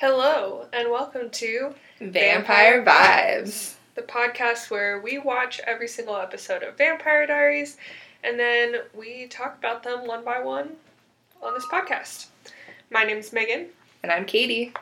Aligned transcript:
Hello, 0.00 0.64
and 0.72 0.90
welcome 0.90 1.28
to 1.28 1.74
Vampire 2.00 2.82
Vibes. 2.82 3.74
the 3.96 4.00
podcast 4.00 4.70
where 4.70 4.98
we 4.98 5.18
watch 5.18 5.60
every 5.66 5.88
single 5.88 6.16
episode 6.16 6.62
of 6.62 6.78
Vampire 6.78 7.26
Diaries 7.26 7.76
and 8.24 8.40
then 8.40 8.76
we 8.94 9.26
talk 9.26 9.58
about 9.58 9.82
them 9.82 10.06
one 10.06 10.24
by 10.24 10.40
one 10.40 10.70
on 11.42 11.52
this 11.52 11.66
podcast. 11.66 12.28
My 12.90 13.04
name's 13.04 13.30
Megan. 13.30 13.66
And 14.02 14.10
I'm 14.10 14.24
Katie. 14.24 14.72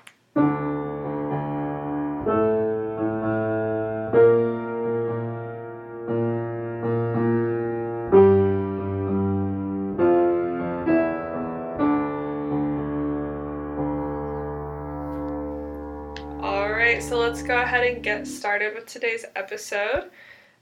Ahead 17.68 17.86
and 17.86 18.02
get 18.02 18.26
started 18.26 18.74
with 18.74 18.86
today's 18.86 19.26
episode. 19.36 20.10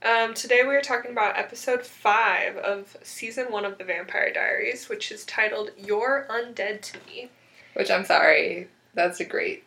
Um, 0.03 0.33
today 0.33 0.63
we 0.67 0.75
are 0.75 0.81
talking 0.81 1.11
about 1.11 1.37
episode 1.37 1.85
5 1.85 2.57
of 2.57 2.97
season 3.01 3.45
1 3.49 3.63
of 3.63 3.77
The 3.77 3.85
Vampire 3.85 4.33
Diaries, 4.33 4.89
which 4.89 5.09
is 5.09 5.23
titled 5.23 5.69
You're 5.77 6.27
Undead 6.29 6.81
to 6.81 6.97
Me. 7.07 7.29
Which 7.75 7.89
I'm 7.89 8.03
sorry, 8.03 8.67
that's 8.93 9.21
a 9.21 9.25
great 9.25 9.63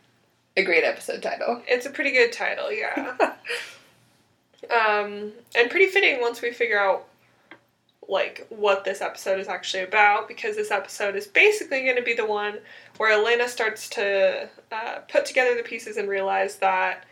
a 0.54 0.62
great 0.62 0.84
episode 0.84 1.22
title. 1.22 1.62
It's 1.66 1.86
a 1.86 1.90
pretty 1.90 2.10
good 2.10 2.30
title, 2.30 2.70
yeah. 2.70 3.14
um, 4.70 5.32
and 5.54 5.70
pretty 5.70 5.86
fitting 5.86 6.20
once 6.20 6.42
we 6.42 6.52
figure 6.52 6.78
out 6.78 7.06
like 8.06 8.46
what 8.50 8.84
this 8.84 9.00
episode 9.00 9.40
is 9.40 9.48
actually 9.48 9.84
about 9.84 10.28
because 10.28 10.56
this 10.56 10.70
episode 10.70 11.16
is 11.16 11.26
basically 11.26 11.84
going 11.84 11.96
to 11.96 12.02
be 12.02 12.12
the 12.12 12.26
one 12.26 12.58
where 12.98 13.12
Elena 13.12 13.48
starts 13.48 13.88
to 13.88 14.46
uh, 14.70 14.98
put 15.08 15.24
together 15.24 15.56
the 15.56 15.62
pieces 15.62 15.96
and 15.96 16.06
realize 16.06 16.56
that 16.56 17.06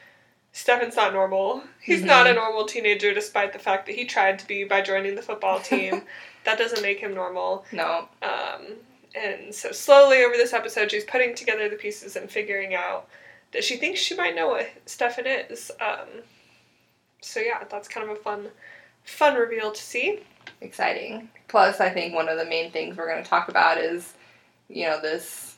Stefan's 0.59 0.96
not 0.96 1.12
normal. 1.12 1.62
He's 1.80 2.02
not 2.02 2.26
a 2.26 2.34
normal 2.34 2.64
teenager 2.64 3.14
despite 3.14 3.52
the 3.52 3.60
fact 3.60 3.87
that 3.87 3.95
he 3.95 4.04
tried 4.04 4.40
to 4.40 4.46
be 4.48 4.64
by 4.64 4.80
joining 4.80 5.14
the 5.14 5.23
football 5.23 5.60
team. 5.73 6.02
that 6.45 6.59
doesn't 6.59 6.82
make 6.82 6.98
him 6.98 7.14
normal. 7.14 7.64
no. 7.70 8.09
Um, 8.23 8.62
and 9.14 9.54
so 9.54 9.70
slowly 9.70 10.24
over 10.24 10.36
this 10.36 10.52
episode, 10.52 10.90
she's 10.90 11.04
putting 11.04 11.36
together 11.36 11.68
the 11.68 11.76
pieces 11.76 12.16
and 12.16 12.29
figuring 12.29 12.74
out 12.74 13.09
that 13.52 13.62
she 13.62 13.76
thinks 13.76 14.01
she 14.01 14.16
might 14.16 14.34
know 14.34 14.48
what 14.48 14.68
Stefan 14.84 15.29
is. 15.29 15.70
Um, 15.80 16.09
so 17.20 17.38
yeah, 17.38 17.62
that's 17.70 17.86
kind 17.86 18.10
of 18.10 18.16
a 18.16 18.20
fun, 18.20 18.48
fun 19.04 19.36
reveal 19.36 19.70
to 19.70 19.80
see. 19.80 20.24
Exciting. 20.60 21.29
Plus 21.46 21.79
I 21.79 21.88
think 21.88 22.14
one 22.14 22.29
of 22.29 22.36
the 22.36 22.45
main 22.45 22.73
things 22.73 22.96
we're 22.96 23.09
gonna 23.09 23.24
talk 23.24 23.48
about 23.48 23.79
is, 23.79 24.12
you 24.68 24.86
know, 24.86 25.01
this 25.01 25.54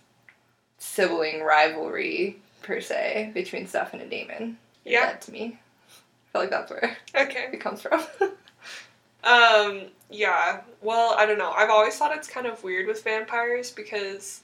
sibling 0.77 1.43
rivalry 1.43 2.37
per 2.63 2.83
se 2.83 3.31
between 3.33 3.67
Stefan 3.67 4.03
and 4.03 4.11
Damon. 4.11 4.59
Yeah. 4.91 5.07
That 5.07 5.23
to 5.23 5.33
me. 5.33 5.59
I 5.59 6.33
feel 6.33 6.43
like 6.43 6.51
that's 6.51 6.71
where 6.71 6.97
Okay. 7.15 7.49
it 7.53 7.61
comes 7.61 7.83
from. 7.83 8.03
Um. 9.23 9.83
Yeah. 10.09 10.63
Well, 10.81 11.15
I 11.17 11.27
don't 11.27 11.39
know. 11.39 11.51
I've 11.53 11.69
always 11.71 11.95
thought 11.97 12.17
it's 12.17 12.29
kind 12.29 12.47
of 12.47 12.65
weird 12.65 12.87
with 12.87 13.05
vampires 13.05 13.71
because 13.71 14.41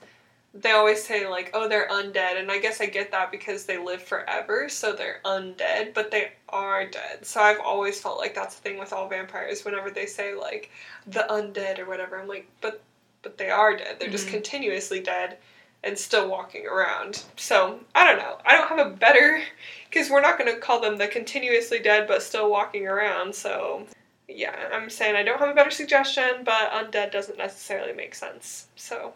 they 0.52 0.72
always 0.72 1.02
say 1.02 1.26
like, 1.26 1.50
"Oh, 1.54 1.66
they're 1.66 1.88
undead," 1.88 2.38
and 2.38 2.50
I 2.52 2.58
guess 2.58 2.80
I 2.82 2.86
get 2.86 3.10
that 3.12 3.30
because 3.30 3.64
they 3.64 3.78
live 3.78 4.02
forever, 4.02 4.68
so 4.68 4.92
they're 4.92 5.20
undead, 5.24 5.94
but 5.94 6.10
they 6.10 6.32
are 6.50 6.84
dead. 6.86 7.24
So 7.24 7.40
I've 7.40 7.60
always 7.60 7.98
felt 8.00 8.18
like 8.18 8.34
that's 8.34 8.56
the 8.56 8.62
thing 8.62 8.78
with 8.78 8.92
all 8.92 9.08
vampires. 9.08 9.64
Whenever 9.64 9.90
they 9.90 10.04
say 10.06 10.34
like 10.34 10.70
the 11.06 11.26
undead 11.30 11.78
or 11.78 11.86
whatever, 11.86 12.20
I'm 12.20 12.28
like, 12.28 12.46
but 12.60 12.82
but 13.22 13.38
they 13.38 13.48
are 13.50 13.76
dead. 13.76 13.96
They're 13.98 14.10
just 14.10 14.26
Mhm. 14.28 14.32
continuously 14.32 15.00
dead 15.00 15.38
and 15.86 15.96
still 15.96 16.28
walking 16.28 16.66
around. 16.66 17.22
So 17.36 17.78
I 17.94 18.04
don't 18.04 18.18
know. 18.18 18.38
I 18.44 18.56
don't 18.56 18.68
have 18.68 18.86
a 18.86 18.90
better 18.90 19.40
because 19.88 20.10
we're 20.10 20.20
not 20.20 20.36
going 20.36 20.52
to 20.52 20.60
call 20.60 20.80
them 20.80 20.98
the 20.98 21.06
continuously 21.06 21.78
dead 21.78 22.08
but 22.08 22.22
still 22.22 22.50
walking 22.50 22.86
around. 22.86 23.34
So 23.34 23.86
yeah, 24.28 24.68
I'm 24.72 24.90
saying 24.90 25.14
I 25.14 25.22
don't 25.22 25.38
have 25.38 25.48
a 25.48 25.54
better 25.54 25.70
suggestion, 25.70 26.42
but 26.44 26.72
undead 26.72 27.12
doesn't 27.12 27.38
necessarily 27.38 27.92
make 27.92 28.14
sense. 28.14 28.66
So 28.74 29.14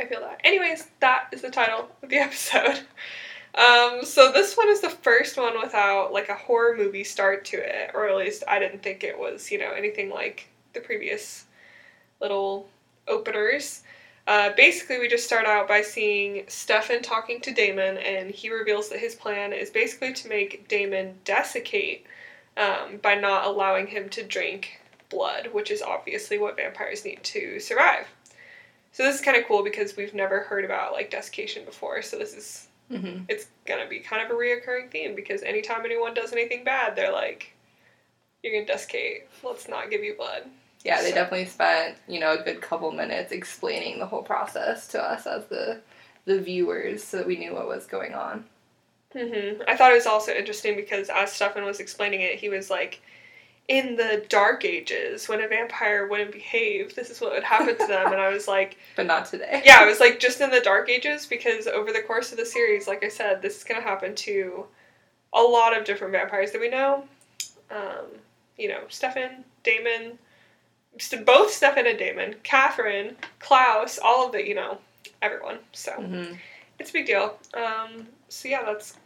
I 0.00 0.06
feel 0.06 0.20
that. 0.20 0.40
Anyways, 0.42 0.88
that 1.00 1.28
is 1.32 1.42
the 1.42 1.50
title 1.50 1.88
of 2.02 2.08
the 2.08 2.18
episode. 2.18 2.80
Um, 3.54 4.00
so 4.02 4.32
this 4.32 4.56
one 4.56 4.70
is 4.70 4.80
the 4.80 4.90
first 4.90 5.36
one 5.36 5.60
without 5.60 6.12
like 6.12 6.30
a 6.30 6.34
horror 6.34 6.76
movie 6.76 7.04
start 7.04 7.44
to 7.46 7.58
it, 7.58 7.92
or 7.94 8.08
at 8.08 8.16
least 8.16 8.42
I 8.48 8.58
didn't 8.58 8.82
think 8.82 9.04
it 9.04 9.18
was, 9.18 9.50
you 9.52 9.58
know, 9.58 9.72
anything 9.72 10.10
like 10.10 10.48
the 10.72 10.80
previous 10.80 11.44
little 12.20 12.68
openers. 13.06 13.82
Uh, 14.26 14.50
basically, 14.56 14.98
we 14.98 15.08
just 15.08 15.26
start 15.26 15.46
out 15.46 15.66
by 15.66 15.82
seeing 15.82 16.44
Stefan 16.48 17.02
talking 17.02 17.40
to 17.40 17.52
Damon, 17.52 17.96
and 17.98 18.30
he 18.30 18.50
reveals 18.50 18.88
that 18.88 19.00
his 19.00 19.14
plan 19.16 19.52
is 19.52 19.70
basically 19.70 20.12
to 20.12 20.28
make 20.28 20.68
Damon 20.68 21.16
desiccate 21.24 22.06
um, 22.56 22.98
by 23.02 23.14
not 23.14 23.46
allowing 23.46 23.88
him 23.88 24.08
to 24.10 24.22
drink 24.22 24.80
blood, 25.08 25.48
which 25.52 25.70
is 25.70 25.82
obviously 25.82 26.38
what 26.38 26.56
vampires 26.56 27.04
need 27.04 27.22
to 27.24 27.58
survive. 27.58 28.06
So 28.92 29.02
this 29.02 29.16
is 29.16 29.20
kind 29.22 29.36
of 29.36 29.46
cool 29.46 29.64
because 29.64 29.96
we've 29.96 30.14
never 30.14 30.40
heard 30.40 30.64
about 30.64 30.92
like 30.92 31.10
desiccation 31.10 31.64
before. 31.64 32.02
So 32.02 32.18
this 32.18 32.34
is 32.34 32.68
hmm 32.90 33.20
it's 33.28 33.46
gonna 33.66 33.88
be 33.88 34.00
kind 34.00 34.22
of 34.22 34.30
a 34.30 34.38
reoccurring 34.38 34.90
theme 34.90 35.14
because 35.14 35.42
anytime 35.42 35.84
anyone 35.84 36.12
does 36.12 36.32
anything 36.32 36.64
bad, 36.64 36.94
they're 36.94 37.12
like, 37.12 37.52
"You're 38.42 38.52
gonna 38.52 38.66
desiccate. 38.66 39.28
Let's 39.42 39.68
not 39.68 39.90
give 39.90 40.04
you 40.04 40.14
blood." 40.14 40.50
Yeah, 40.84 41.00
they 41.02 41.10
So- 41.10 41.14
definitely 41.16 41.46
spent, 41.46 41.96
you 42.08 42.18
know, 42.20 42.32
a 42.32 42.42
good 42.42 42.60
couple 42.60 42.90
minutes 42.90 43.32
explaining 43.32 43.98
the 43.98 44.06
whole 44.06 44.22
process 44.22 44.86
to 44.88 45.02
us 45.02 45.26
as 45.26 45.46
the 45.46 45.80
the 46.24 46.38
viewers 46.40 47.02
so 47.02 47.16
that 47.16 47.26
we 47.26 47.36
knew 47.36 47.52
what 47.52 47.66
was 47.66 47.84
going 47.86 48.14
on. 48.14 48.44
hmm 49.12 49.60
I 49.66 49.76
thought 49.76 49.90
it 49.90 49.96
was 49.96 50.06
also 50.06 50.32
interesting 50.32 50.76
because 50.76 51.10
as 51.10 51.32
Stefan 51.32 51.64
was 51.64 51.80
explaining 51.80 52.20
it, 52.20 52.38
he 52.38 52.48
was 52.48 52.70
like, 52.70 53.02
in 53.68 53.96
the 53.96 54.24
dark 54.28 54.64
ages, 54.64 55.28
when 55.28 55.40
a 55.42 55.48
vampire 55.48 56.06
wouldn't 56.06 56.30
behave, 56.32 56.94
this 56.94 57.10
is 57.10 57.20
what 57.20 57.32
would 57.32 57.42
happen 57.42 57.76
to 57.76 57.86
them. 57.86 58.12
and 58.12 58.20
I 58.20 58.28
was 58.28 58.46
like, 58.48 58.76
But 58.96 59.06
not 59.06 59.26
today. 59.26 59.62
yeah, 59.64 59.78
I 59.80 59.86
was 59.86 59.98
like, 60.00 60.18
just 60.20 60.40
in 60.40 60.50
the 60.50 60.60
dark 60.60 60.88
ages, 60.88 61.26
because 61.26 61.66
over 61.66 61.92
the 61.92 62.02
course 62.02 62.30
of 62.32 62.38
the 62.38 62.46
series, 62.46 62.86
like 62.86 63.04
I 63.04 63.08
said, 63.08 63.42
this 63.42 63.56
is 63.58 63.64
going 63.64 63.80
to 63.80 63.86
happen 63.86 64.14
to 64.14 64.66
a 65.32 65.40
lot 65.42 65.76
of 65.76 65.84
different 65.84 66.12
vampires 66.12 66.52
that 66.52 66.60
we 66.60 66.68
know. 66.70 67.04
Um, 67.70 68.06
you 68.56 68.68
know, 68.68 68.80
Stefan, 68.88 69.44
Damon, 69.64 70.18
both 71.24 71.50
Stefan 71.52 71.86
and 71.86 71.98
Damon, 71.98 72.36
Catherine, 72.42 73.16
Klaus, 73.38 73.98
all 74.02 74.26
of 74.26 74.32
the, 74.32 74.46
you 74.46 74.54
know, 74.54 74.78
everyone. 75.20 75.58
So 75.72 75.92
hmm 75.92 76.34
it's 76.78 76.90
a 76.90 76.92
big 76.94 77.06
deal. 77.06 77.38
Um, 77.54 78.08
so 78.28 78.48
yeah, 78.48 78.64
that's 78.64 78.96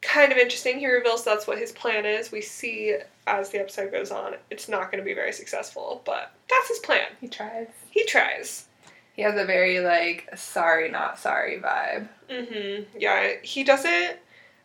kind 0.00 0.32
of 0.32 0.38
interesting. 0.38 0.78
He 0.78 0.86
reveals 0.86 1.22
that's 1.24 1.46
what 1.46 1.58
his 1.58 1.70
plan 1.72 2.06
is. 2.06 2.32
We 2.32 2.40
see 2.40 2.96
as 3.26 3.50
the 3.50 3.58
episode 3.58 3.90
goes 3.90 4.10
on, 4.10 4.34
it's 4.50 4.68
not 4.68 4.90
going 4.90 5.02
to 5.02 5.04
be 5.04 5.12
very 5.14 5.32
successful, 5.32 6.02
but 6.06 6.32
that's 6.48 6.68
his 6.68 6.78
plan. 6.78 7.06
He 7.20 7.28
tries. 7.28 7.66
He 7.90 8.04
tries. 8.06 8.66
He 9.14 9.22
has 9.22 9.38
a 9.38 9.44
very 9.44 9.80
like 9.80 10.30
sorry 10.36 10.90
not 10.90 11.18
sorry 11.18 11.60
vibe. 11.60 12.08
Mhm. 12.30 12.86
Yeah, 12.98 13.34
he 13.42 13.64
doesn't. 13.64 14.16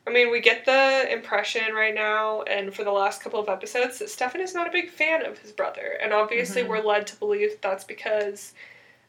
I 0.08 0.12
mean, 0.12 0.32
we 0.32 0.40
get 0.40 0.66
the 0.66 1.12
impression 1.12 1.74
right 1.74 1.94
now, 1.94 2.42
and 2.44 2.74
for 2.74 2.84
the 2.84 2.92
last 2.92 3.22
couple 3.22 3.40
of 3.40 3.48
episodes, 3.50 4.00
that 4.00 4.10
Stefan 4.10 4.42
is 4.42 4.56
not 4.56 4.68
a 4.68 4.72
big 4.72 4.90
fan 4.90 5.26
of 5.26 5.38
his 5.38 5.52
brother, 5.52 5.98
and 6.02 6.14
obviously 6.14 6.64
Mhm. 6.64 6.68
we're 6.68 6.82
led 6.82 7.06
to 7.08 7.16
believe 7.18 7.52
that 7.52 7.62
that's 7.62 7.84
because 7.84 8.54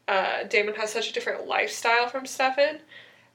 uh, 0.07 0.43
Damon 0.43 0.75
has 0.75 0.91
such 0.91 1.09
a 1.09 1.13
different 1.13 1.47
lifestyle 1.47 2.07
from 2.09 2.25
Stefan. 2.25 2.81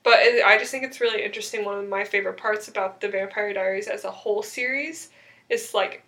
But 0.02 0.18
it, 0.20 0.44
I 0.44 0.58
just 0.58 0.70
think 0.70 0.84
it's 0.84 1.00
really 1.00 1.22
interesting. 1.24 1.64
One 1.64 1.78
of 1.78 1.88
my 1.88 2.04
favorite 2.04 2.36
parts 2.36 2.68
about 2.68 3.00
the 3.00 3.08
Vampire 3.08 3.52
Diaries 3.54 3.88
as 3.88 4.04
a 4.04 4.10
whole 4.10 4.42
series 4.42 5.10
is 5.48 5.72
like 5.74 6.02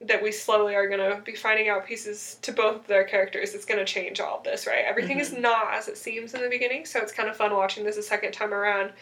that 0.00 0.22
we 0.22 0.30
slowly 0.30 0.74
are 0.76 0.88
gonna 0.88 1.20
be 1.24 1.34
finding 1.34 1.68
out 1.68 1.86
pieces 1.86 2.36
to 2.42 2.52
both 2.52 2.76
of 2.76 2.86
their 2.86 3.04
characters. 3.04 3.54
It's 3.54 3.64
gonna 3.64 3.84
change 3.84 4.20
all 4.20 4.38
of 4.38 4.44
this, 4.44 4.66
right? 4.66 4.84
Everything 4.84 5.18
is 5.18 5.32
not 5.32 5.74
as 5.74 5.88
it 5.88 5.96
seems 5.98 6.34
in 6.34 6.42
the 6.42 6.48
beginning, 6.48 6.84
so 6.86 7.00
it's 7.00 7.12
kind 7.12 7.28
of 7.28 7.36
fun 7.36 7.54
watching 7.54 7.82
this 7.84 7.96
a 7.96 8.02
second 8.02 8.32
time 8.32 8.54
around 8.54 8.92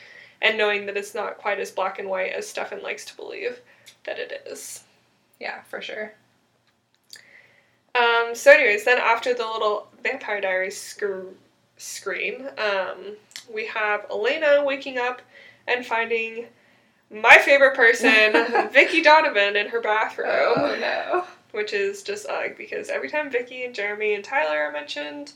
and 0.42 0.56
knowing 0.58 0.86
that 0.86 0.96
it's 0.96 1.14
not 1.14 1.38
quite 1.38 1.60
as 1.60 1.70
black 1.70 1.98
and 1.98 2.08
white 2.08 2.32
as 2.32 2.48
Stefan 2.48 2.82
likes 2.82 3.04
to 3.06 3.16
believe 3.16 3.60
that 4.04 4.18
it 4.18 4.42
is. 4.46 4.84
Yeah, 5.38 5.62
for 5.62 5.80
sure. 5.80 6.12
Um, 7.94 8.34
so, 8.34 8.52
anyways, 8.52 8.84
then 8.84 8.98
after 8.98 9.34
the 9.34 9.46
little 9.46 9.88
Vampire 10.02 10.40
Diaries 10.40 10.80
scr- 10.80 11.32
scream, 11.76 12.48
um, 12.58 13.16
we 13.52 13.66
have 13.66 14.06
Elena 14.10 14.62
waking 14.64 14.96
up 14.98 15.20
and 15.66 15.84
finding 15.84 16.46
my 17.10 17.38
favorite 17.38 17.74
person, 17.74 18.32
Vicki 18.72 19.02
Donovan, 19.02 19.56
in 19.56 19.68
her 19.68 19.80
bathroom, 19.80 20.28
Oh 20.30 20.76
no. 20.80 21.24
which 21.50 21.72
is 21.72 22.04
just 22.04 22.26
ugh 22.28 22.52
because 22.56 22.88
every 22.88 23.10
time 23.10 23.28
Vicki 23.30 23.64
and 23.64 23.74
Jeremy 23.74 24.14
and 24.14 24.22
Tyler 24.22 24.58
are 24.60 24.72
mentioned, 24.72 25.32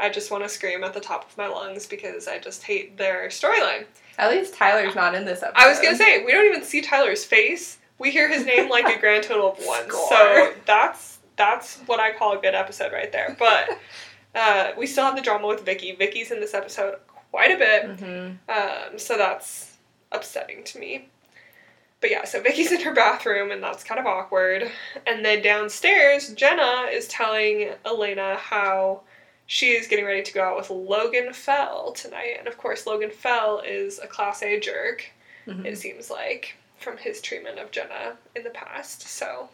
I 0.00 0.08
just 0.08 0.30
want 0.30 0.42
to 0.44 0.48
scream 0.48 0.82
at 0.82 0.94
the 0.94 1.00
top 1.00 1.30
of 1.30 1.36
my 1.36 1.46
lungs 1.46 1.86
because 1.86 2.26
I 2.26 2.38
just 2.38 2.62
hate 2.62 2.96
their 2.96 3.28
storyline. 3.28 3.84
At 4.18 4.30
least 4.30 4.54
Tyler's 4.54 4.94
not 4.94 5.14
in 5.14 5.24
this 5.24 5.42
episode. 5.42 5.62
I 5.62 5.68
was 5.68 5.78
gonna 5.78 5.96
say 5.96 6.24
we 6.24 6.32
don't 6.32 6.46
even 6.46 6.62
see 6.62 6.80
Tyler's 6.80 7.24
face. 7.24 7.78
We 7.98 8.10
hear 8.10 8.28
his 8.28 8.44
name 8.46 8.68
like 8.68 8.86
a 8.86 8.98
grand 8.98 9.24
total 9.24 9.52
of 9.52 9.58
once. 9.66 9.94
So 10.08 10.54
that's 10.66 11.18
that's 11.36 11.78
what 11.86 12.00
I 12.00 12.12
call 12.12 12.36
a 12.36 12.40
good 12.40 12.54
episode 12.54 12.92
right 12.92 13.10
there. 13.12 13.36
But 13.38 13.78
uh, 14.34 14.72
we 14.76 14.86
still 14.86 15.04
have 15.04 15.16
the 15.16 15.22
drama 15.22 15.46
with 15.46 15.64
Vicki. 15.64 15.94
Vicki's 15.94 16.30
in 16.30 16.40
this 16.40 16.54
episode 16.54 16.96
quite 17.30 17.50
a 17.50 17.58
bit. 17.58 17.84
Mm-hmm. 17.84 18.92
Um, 18.92 18.98
so 18.98 19.16
that's 19.16 19.76
upsetting 20.12 20.64
to 20.64 20.78
me. 20.78 21.08
But 22.00 22.10
yeah, 22.10 22.24
so 22.24 22.40
Vicki's 22.40 22.72
in 22.72 22.80
her 22.80 22.94
bathroom 22.94 23.50
and 23.50 23.62
that's 23.62 23.84
kind 23.84 24.00
of 24.00 24.06
awkward. 24.06 24.70
And 25.06 25.24
then 25.24 25.42
downstairs, 25.42 26.32
Jenna 26.34 26.88
is 26.90 27.06
telling 27.08 27.70
Elena 27.84 28.36
how 28.36 29.02
she 29.52 29.72
is 29.72 29.88
getting 29.88 30.04
ready 30.04 30.22
to 30.22 30.32
go 30.32 30.44
out 30.44 30.56
with 30.56 30.70
Logan 30.70 31.32
Fell 31.32 31.90
tonight. 31.90 32.36
And 32.38 32.46
of 32.46 32.56
course, 32.56 32.86
Logan 32.86 33.10
Fell 33.10 33.58
is 33.58 33.98
a 33.98 34.06
Class 34.06 34.44
A 34.44 34.60
jerk, 34.60 35.04
Mhm. 35.48 35.66
it 35.66 35.76
seems 35.76 36.08
like, 36.08 36.54
from 36.78 36.96
his 36.96 37.20
treatment 37.20 37.58
of 37.58 37.72
Jenna 37.72 38.16
in 38.36 38.44
the 38.44 38.50
past. 38.50 39.02
So, 39.08 39.50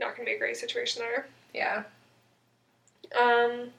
not 0.00 0.16
gonna 0.16 0.24
be 0.24 0.32
a 0.32 0.38
great 0.38 0.56
situation 0.56 1.02
there. 1.02 1.26
Yeah. 1.52 1.82
Um, 3.14 3.74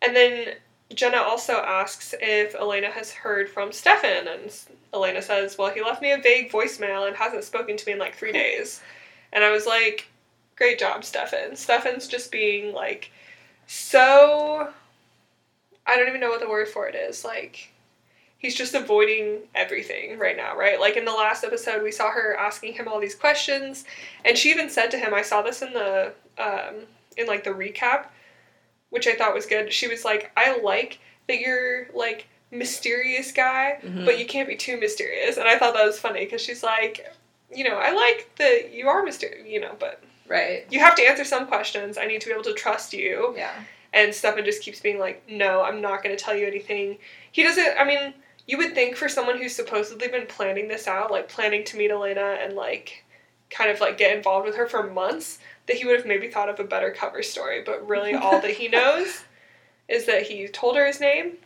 and 0.00 0.16
then 0.16 0.56
Jenna 0.94 1.18
also 1.18 1.58
asks 1.58 2.14
if 2.22 2.54
Elena 2.54 2.90
has 2.90 3.12
heard 3.12 3.50
from 3.50 3.70
Stefan, 3.70 4.26
and 4.26 4.50
Elena 4.94 5.20
says, 5.20 5.58
"Well, 5.58 5.70
he 5.74 5.82
left 5.82 6.00
me 6.00 6.10
a 6.12 6.16
vague 6.16 6.50
voicemail 6.50 7.06
and 7.06 7.18
hasn't 7.18 7.44
spoken 7.44 7.76
to 7.76 7.86
me 7.86 7.92
in 7.92 7.98
like 7.98 8.14
three 8.16 8.32
days." 8.44 8.80
And 9.30 9.44
I 9.44 9.50
was 9.50 9.66
like, 9.66 10.06
"Great 10.56 10.78
job, 10.78 11.04
Stefan." 11.04 11.54
Stefan's 11.54 12.08
just 12.08 12.32
being 12.32 12.72
like 12.72 13.10
so. 13.74 14.68
I 15.86 15.96
don't 15.96 16.08
even 16.08 16.20
know 16.20 16.28
what 16.30 16.40
the 16.40 16.48
word 16.48 16.68
for 16.68 16.86
it 16.88 16.94
is. 16.94 17.24
Like, 17.24 17.72
he's 18.38 18.54
just 18.54 18.74
avoiding 18.74 19.38
everything 19.54 20.18
right 20.18 20.36
now, 20.36 20.56
right? 20.56 20.78
Like 20.78 20.96
in 20.96 21.04
the 21.04 21.12
last 21.12 21.42
episode, 21.42 21.82
we 21.82 21.90
saw 21.92 22.10
her 22.10 22.36
asking 22.36 22.74
him 22.74 22.86
all 22.88 23.00
these 23.00 23.14
questions, 23.14 23.84
and 24.24 24.36
she 24.36 24.50
even 24.50 24.68
said 24.70 24.90
to 24.92 24.98
him, 24.98 25.14
"I 25.14 25.22
saw 25.22 25.42
this 25.42 25.62
in 25.62 25.72
the 25.72 26.12
um, 26.38 26.74
in 27.16 27.26
like 27.26 27.44
the 27.44 27.50
recap." 27.50 28.06
which 28.90 29.06
I 29.06 29.14
thought 29.14 29.32
was 29.34 29.46
good. 29.46 29.72
She 29.72 29.86
was 29.86 30.04
like, 30.04 30.32
I 30.36 30.58
like 30.62 30.98
that 31.28 31.38
you're 31.38 31.86
like 31.94 32.26
mysterious 32.50 33.30
guy, 33.30 33.78
Mhm. 33.84 34.04
but 34.04 34.18
you 34.18 34.26
can't 34.26 34.48
be 34.48 34.56
too 34.56 34.78
mysterious. 34.80 35.36
And 35.36 35.46
I 35.46 35.56
thought 35.56 35.74
that 35.74 35.86
was 35.86 35.96
funny 35.96 36.24
because 36.24 36.40
she's 36.42 36.64
like, 36.64 37.08
you 37.54 37.62
know, 37.62 37.76
I 37.76 37.92
like 37.92 38.28
that 38.38 38.72
you 38.72 38.88
are 38.88 39.04
mysterious, 39.04 39.46
you 39.46 39.60
know, 39.60 39.76
but 39.78 40.02
Right. 40.30 40.64
you 40.70 40.78
have 40.78 40.94
to 40.94 41.02
answer 41.02 41.24
some 41.24 41.46
questions. 41.48 41.98
I 41.98 42.06
need 42.06 42.20
to 42.20 42.28
be 42.28 42.32
able 42.32 42.44
to 42.44 42.54
trust 42.54 42.92
you. 42.92 43.34
Yeah. 43.36 43.52
And 43.92 44.14
Stefan 44.14 44.44
just 44.44 44.62
keeps 44.62 44.80
being 44.80 45.00
like, 45.00 45.28
no, 45.28 45.62
I'm 45.62 45.80
not 45.80 46.04
going 46.04 46.16
to 46.16 46.22
tell 46.22 46.36
you 46.36 46.46
anything. 46.46 46.98
He 47.32 47.42
doesn't, 47.42 47.76
I 47.76 47.84
mean, 47.84 48.14
you 48.46 48.56
would 48.58 48.72
think 48.72 48.94
for 48.94 49.08
someone 49.08 49.38
who's 49.38 49.54
supposedly 49.54 50.06
been 50.06 50.26
planning 50.28 50.68
this 50.68 50.86
out, 50.86 51.10
like 51.10 51.28
planning 51.28 51.64
to 51.64 51.76
meet 51.76 51.90
Elena 51.90 52.38
and 52.40 52.54
like 52.54 53.04
kind 53.50 53.70
of 53.70 53.80
like 53.80 53.98
get 53.98 54.16
involved 54.16 54.46
with 54.46 54.54
her 54.54 54.68
for 54.68 54.88
months, 54.88 55.40
that 55.66 55.76
he 55.76 55.84
would 55.84 55.96
have 55.96 56.06
maybe 56.06 56.28
thought 56.28 56.48
of 56.48 56.60
a 56.60 56.64
better 56.64 56.92
cover 56.92 57.22
story. 57.24 57.62
But 57.66 57.88
really, 57.88 58.14
all 58.14 58.40
that 58.40 58.52
he 58.52 58.68
knows 58.76 59.24
is 59.88 60.06
that 60.06 60.22
he 60.22 60.46
told 60.46 60.76
her 60.76 60.86
his 60.86 61.00
name 61.00 61.38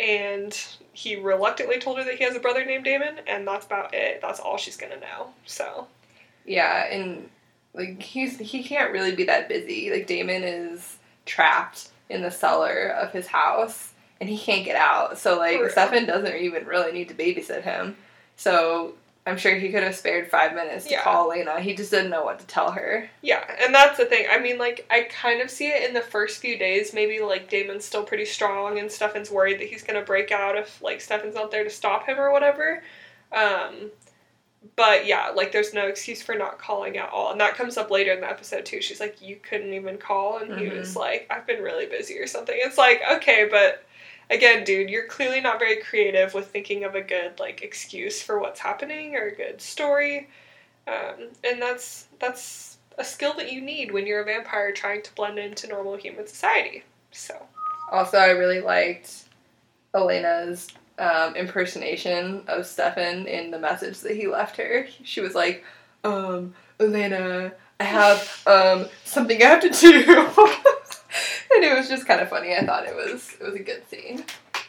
and 0.00 0.58
he 0.92 1.16
reluctantly 1.16 1.78
told 1.78 1.98
her 1.98 2.04
that 2.04 2.14
he 2.14 2.24
has 2.24 2.34
a 2.34 2.40
brother 2.40 2.64
named 2.64 2.84
Damon, 2.84 3.20
and 3.26 3.46
that's 3.46 3.66
about 3.66 3.92
it. 3.92 4.20
That's 4.22 4.40
all 4.40 4.56
she's 4.56 4.76
going 4.76 4.92
to 4.92 5.00
know. 5.00 5.28
So, 5.44 5.86
Yeah, 6.46 6.86
and 6.86 7.28
like 7.74 8.02
he's 8.02 8.38
he 8.38 8.62
can't 8.62 8.92
really 8.92 9.14
be 9.14 9.24
that 9.24 9.48
busy. 9.48 9.90
Like 9.90 10.06
Damon 10.06 10.42
is 10.44 10.96
trapped 11.26 11.88
in 12.08 12.22
the 12.22 12.30
cellar 12.30 12.88
of 12.88 13.12
his 13.12 13.26
house 13.26 13.92
and 14.20 14.28
he 14.28 14.38
can't 14.38 14.64
get 14.64 14.76
out. 14.76 15.18
So 15.18 15.38
like 15.38 15.58
For. 15.58 15.70
Stefan 15.70 16.06
doesn't 16.06 16.36
even 16.36 16.66
really 16.66 16.92
need 16.92 17.08
to 17.08 17.14
babysit 17.14 17.62
him. 17.62 17.96
So 18.36 18.94
I'm 19.26 19.38
sure 19.38 19.54
he 19.54 19.70
could 19.70 19.82
have 19.82 19.96
spared 19.96 20.30
five 20.30 20.54
minutes 20.54 20.84
to 20.84 20.90
Yeah. 20.92 21.02
call 21.02 21.28
Lena. 21.30 21.58
He 21.58 21.74
just 21.74 21.90
didn't 21.90 22.10
know 22.10 22.24
what 22.24 22.40
to 22.40 22.46
tell 22.46 22.72
her. 22.72 23.08
Yeah, 23.22 23.42
and 23.64 23.74
that's 23.74 23.96
the 23.96 24.04
thing. 24.04 24.26
I 24.30 24.38
mean, 24.38 24.58
like, 24.58 24.84
I 24.90 25.04
kind 25.04 25.40
of 25.40 25.50
see 25.50 25.68
it 25.68 25.88
in 25.88 25.94
the 25.94 26.02
first 26.02 26.42
few 26.42 26.58
days. 26.58 26.92
Maybe, 26.92 27.20
like, 27.20 27.48
Damon's 27.48 27.86
still 27.86 28.02
pretty 28.02 28.26
strong, 28.26 28.78
and 28.78 28.92
Stefan's 28.92 29.30
worried 29.30 29.60
that 29.60 29.68
he's 29.68 29.82
going 29.82 29.98
to 29.98 30.04
break 30.04 30.30
out 30.30 30.58
if, 30.58 30.82
like, 30.82 31.00
Stefan's 31.00 31.36
not 31.36 31.50
there 31.50 31.64
to 31.64 31.70
stop 31.70 32.06
him 32.06 32.20
or 32.20 32.32
whatever. 32.32 32.82
Um, 33.32 33.90
but 34.76 35.06
yeah, 35.06 35.30
like, 35.34 35.52
there's 35.52 35.74
no 35.74 35.86
excuse 35.86 36.22
for 36.22 36.34
not 36.34 36.58
calling 36.58 36.96
at 36.96 37.10
all. 37.10 37.32
And 37.32 37.40
that 37.40 37.54
comes 37.54 37.76
up 37.76 37.90
later 37.90 38.12
in 38.12 38.20
the 38.20 38.30
episode, 38.30 38.64
too. 38.64 38.80
She's 38.80 39.00
like, 39.00 39.20
You 39.20 39.36
couldn't 39.36 39.72
even 39.72 39.98
call. 39.98 40.38
And 40.38 40.58
he 40.58 40.68
was 40.68 40.96
like, 40.96 41.26
I've 41.30 41.46
been 41.46 41.62
really 41.62 41.86
busy 41.86 42.18
or 42.18 42.26
something. 42.26 42.56
It's 42.58 42.78
like, 42.78 43.00
okay, 43.12 43.46
but 43.50 43.84
again, 44.30 44.64
dude, 44.64 44.90
you're 44.90 45.06
clearly 45.06 45.40
not 45.40 45.58
very 45.58 45.76
creative 45.82 46.34
with 46.34 46.48
thinking 46.48 46.84
of 46.84 46.94
a 46.94 47.02
good, 47.02 47.38
like, 47.38 47.62
excuse 47.62 48.22
for 48.22 48.38
what's 48.38 48.60
happening 48.60 49.16
or 49.16 49.26
a 49.26 49.34
good 49.34 49.60
story. 49.60 50.28
Um, 50.86 51.28
and 51.42 51.60
that's 51.62 52.06
that's 52.18 52.78
a 52.98 53.04
skill 53.04 53.34
that 53.34 53.50
you 53.52 53.60
need 53.60 53.90
when 53.90 54.06
you're 54.06 54.20
a 54.20 54.24
vampire 54.24 54.70
trying 54.72 55.02
to 55.02 55.14
blend 55.14 55.38
into 55.38 55.66
normal 55.66 55.96
human 55.96 56.26
society. 56.26 56.84
So 57.10 57.34
Also, 57.90 58.18
I 58.18 58.30
really 58.30 58.60
liked 58.60 59.24
Elena's 59.94 60.68
um, 60.98 61.34
impersonation 61.36 62.44
of 62.46 62.66
Stefan 62.66 63.26
in 63.26 63.50
the 63.50 63.58
message 63.58 64.00
that 64.00 64.16
he 64.16 64.26
left 64.26 64.56
her. 64.56 64.86
She 65.02 65.20
was 65.20 65.34
like, 65.34 65.64
um, 66.04 66.54
Elena, 66.80 67.52
I 67.80 67.84
have 67.84 68.42
um, 68.46 68.86
something 69.04 69.42
I 69.42 69.46
have 69.46 69.60
to 69.62 69.70
do. 69.70 69.88
and 71.54 71.64
it 71.64 71.76
was 71.76 71.88
just 71.88 72.06
kind 72.06 72.20
of 72.20 72.28
funny. 72.28 72.54
I 72.54 72.64
thought 72.64 72.86
it 72.86 72.94
was 72.94 73.36
it 73.40 73.44
was 73.44 73.54
a 73.54 73.62
good 73.62 73.88
scene. 73.88 74.24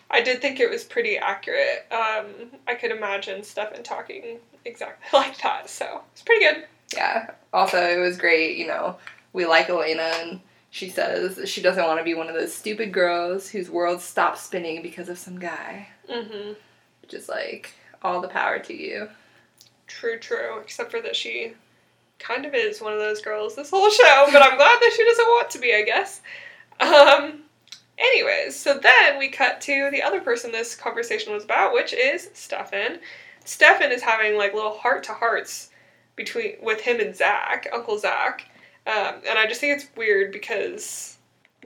I 0.10 0.22
did 0.22 0.42
think 0.42 0.60
it 0.60 0.69
was 0.69 0.83
pretty 0.83 1.18
accurate. 1.18 1.86
Um, 1.92 2.51
I 2.68 2.75
could 2.75 2.92
imagine 2.92 3.44
Stefan 3.44 3.83
talking 3.83 4.39
exactly 4.63 5.07
like 5.19 5.38
that. 5.42 5.69
So 5.69 6.01
it's 6.13 6.21
pretty 6.21 6.45
good. 6.45 6.66
Yeah. 6.94 7.31
Also, 7.54 7.81
it 7.81 8.00
was 8.00 8.18
great. 8.18 8.57
You 8.57 8.68
know, 8.68 8.98
we 9.33 9.45
like 9.45 9.69
Elena, 9.69 10.12
and 10.21 10.39
she 10.69 10.89
says 10.89 11.39
she 11.50 11.62
doesn't 11.62 11.83
want 11.83 12.00
to 12.00 12.04
be 12.04 12.13
one 12.13 12.28
of 12.28 12.36
those 12.36 12.54
stupid 12.54 12.92
girls 12.92 13.50
whose 13.50 13.69
world 13.69 14.01
stops 14.01 14.42
spinning 14.42 14.81
because 14.81 15.10
of 15.10 15.18
some 15.18 15.39
guy. 15.39 15.89
Mm-hmm. 16.10 16.54
Which 17.02 17.13
is 17.13 17.30
like 17.30 17.74
all 18.02 18.22
the 18.22 18.28
power 18.28 18.60
to 18.60 18.74
you. 18.74 19.10
True, 19.88 20.19
true. 20.19 20.60
Except 20.60 20.92
for 20.92 21.02
that 21.02 21.16
she 21.16 21.54
kind 22.19 22.46
of 22.46 22.54
is 22.54 22.81
one 22.81 22.94
of 22.94 23.00
those 23.00 23.22
girls 23.22 23.56
this 23.56 23.69
whole 23.69 23.90
show, 23.90 24.28
but 24.31 24.42
I'm 24.42 24.57
glad 24.57 24.80
that 24.80 24.94
she 24.96 25.04
doesn't 25.04 25.25
want 25.25 25.50
to 25.52 25.60
be, 25.60 25.75
I 25.75 25.84
guess. 25.84 26.22
Um, 26.80 27.42
anyways, 27.98 28.56
so 28.56 28.78
then 28.78 29.19
we 29.19 29.30
cut 29.30 29.62
to 29.62 29.90
the 29.92 30.02
other 30.02 30.22
person 30.22 30.52
this 30.52 30.75
conversation 30.75 31.34
was 31.34 31.44
about, 31.44 31.74
which 31.74 31.94
is 31.94 32.30
Stefan. 32.34 33.00
Stefan 33.44 33.92
is 33.92 34.02
having 34.02 34.38
like 34.38 34.54
little 34.54 34.78
heart 34.78 35.04
to 35.04 35.13
hearts 35.13 35.69
between 36.16 36.56
with 36.62 36.81
him 36.81 37.00
and 37.00 37.16
Zach, 37.16 37.68
Uncle 37.74 37.98
Zach. 37.98 38.50
Um, 38.88 39.16
and 39.28 39.38
I 39.38 39.48
just 39.48 39.62
think 39.62 39.78
it's 39.78 39.96
weird 39.96 40.31
because 40.31 41.18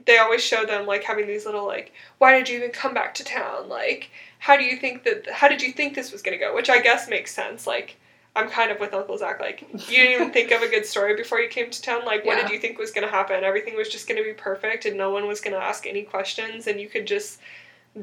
they 0.06 0.18
always 0.18 0.42
show 0.42 0.64
them 0.64 0.86
like 0.86 1.04
having 1.04 1.26
these 1.26 1.46
little 1.46 1.66
like, 1.66 1.92
why 2.18 2.36
did 2.38 2.48
you 2.48 2.58
even 2.58 2.70
come 2.70 2.94
back 2.94 3.14
to 3.14 3.24
town? 3.24 3.68
Like, 3.68 4.10
how 4.40 4.56
do 4.56 4.64
you 4.64 4.76
think 4.76 5.04
that? 5.04 5.30
How 5.30 5.46
did 5.48 5.62
you 5.62 5.70
think 5.72 5.94
this 5.94 6.10
was 6.12 6.22
gonna 6.22 6.38
go? 6.38 6.54
Which 6.54 6.68
I 6.68 6.80
guess 6.80 7.08
makes 7.08 7.32
sense. 7.32 7.66
Like, 7.66 7.96
I'm 8.34 8.48
kind 8.48 8.70
of 8.72 8.80
with 8.80 8.92
Uncle 8.94 9.16
Zach. 9.18 9.38
Like, 9.40 9.62
you 9.72 9.96
didn't 9.96 10.12
even 10.14 10.30
think 10.32 10.50
of 10.50 10.62
a 10.62 10.68
good 10.68 10.84
story 10.86 11.14
before 11.16 11.40
you 11.40 11.48
came 11.48 11.70
to 11.70 11.82
town. 11.82 12.04
Like, 12.04 12.24
what 12.24 12.36
Yeah. 12.36 12.42
did 12.48 12.52
you 12.52 12.58
think 12.58 12.78
was 12.78 12.90
gonna 12.90 13.08
happen? 13.08 13.44
Everything 13.44 13.76
was 13.76 13.88
just 13.88 14.08
gonna 14.08 14.22
be 14.24 14.32
perfect, 14.32 14.84
and 14.86 14.96
no 14.96 15.10
one 15.10 15.26
was 15.28 15.40
gonna 15.40 15.58
ask 15.58 15.86
any 15.86 16.02
questions, 16.02 16.66
and 16.66 16.80
you 16.80 16.88
could 16.88 17.06
just 17.06 17.38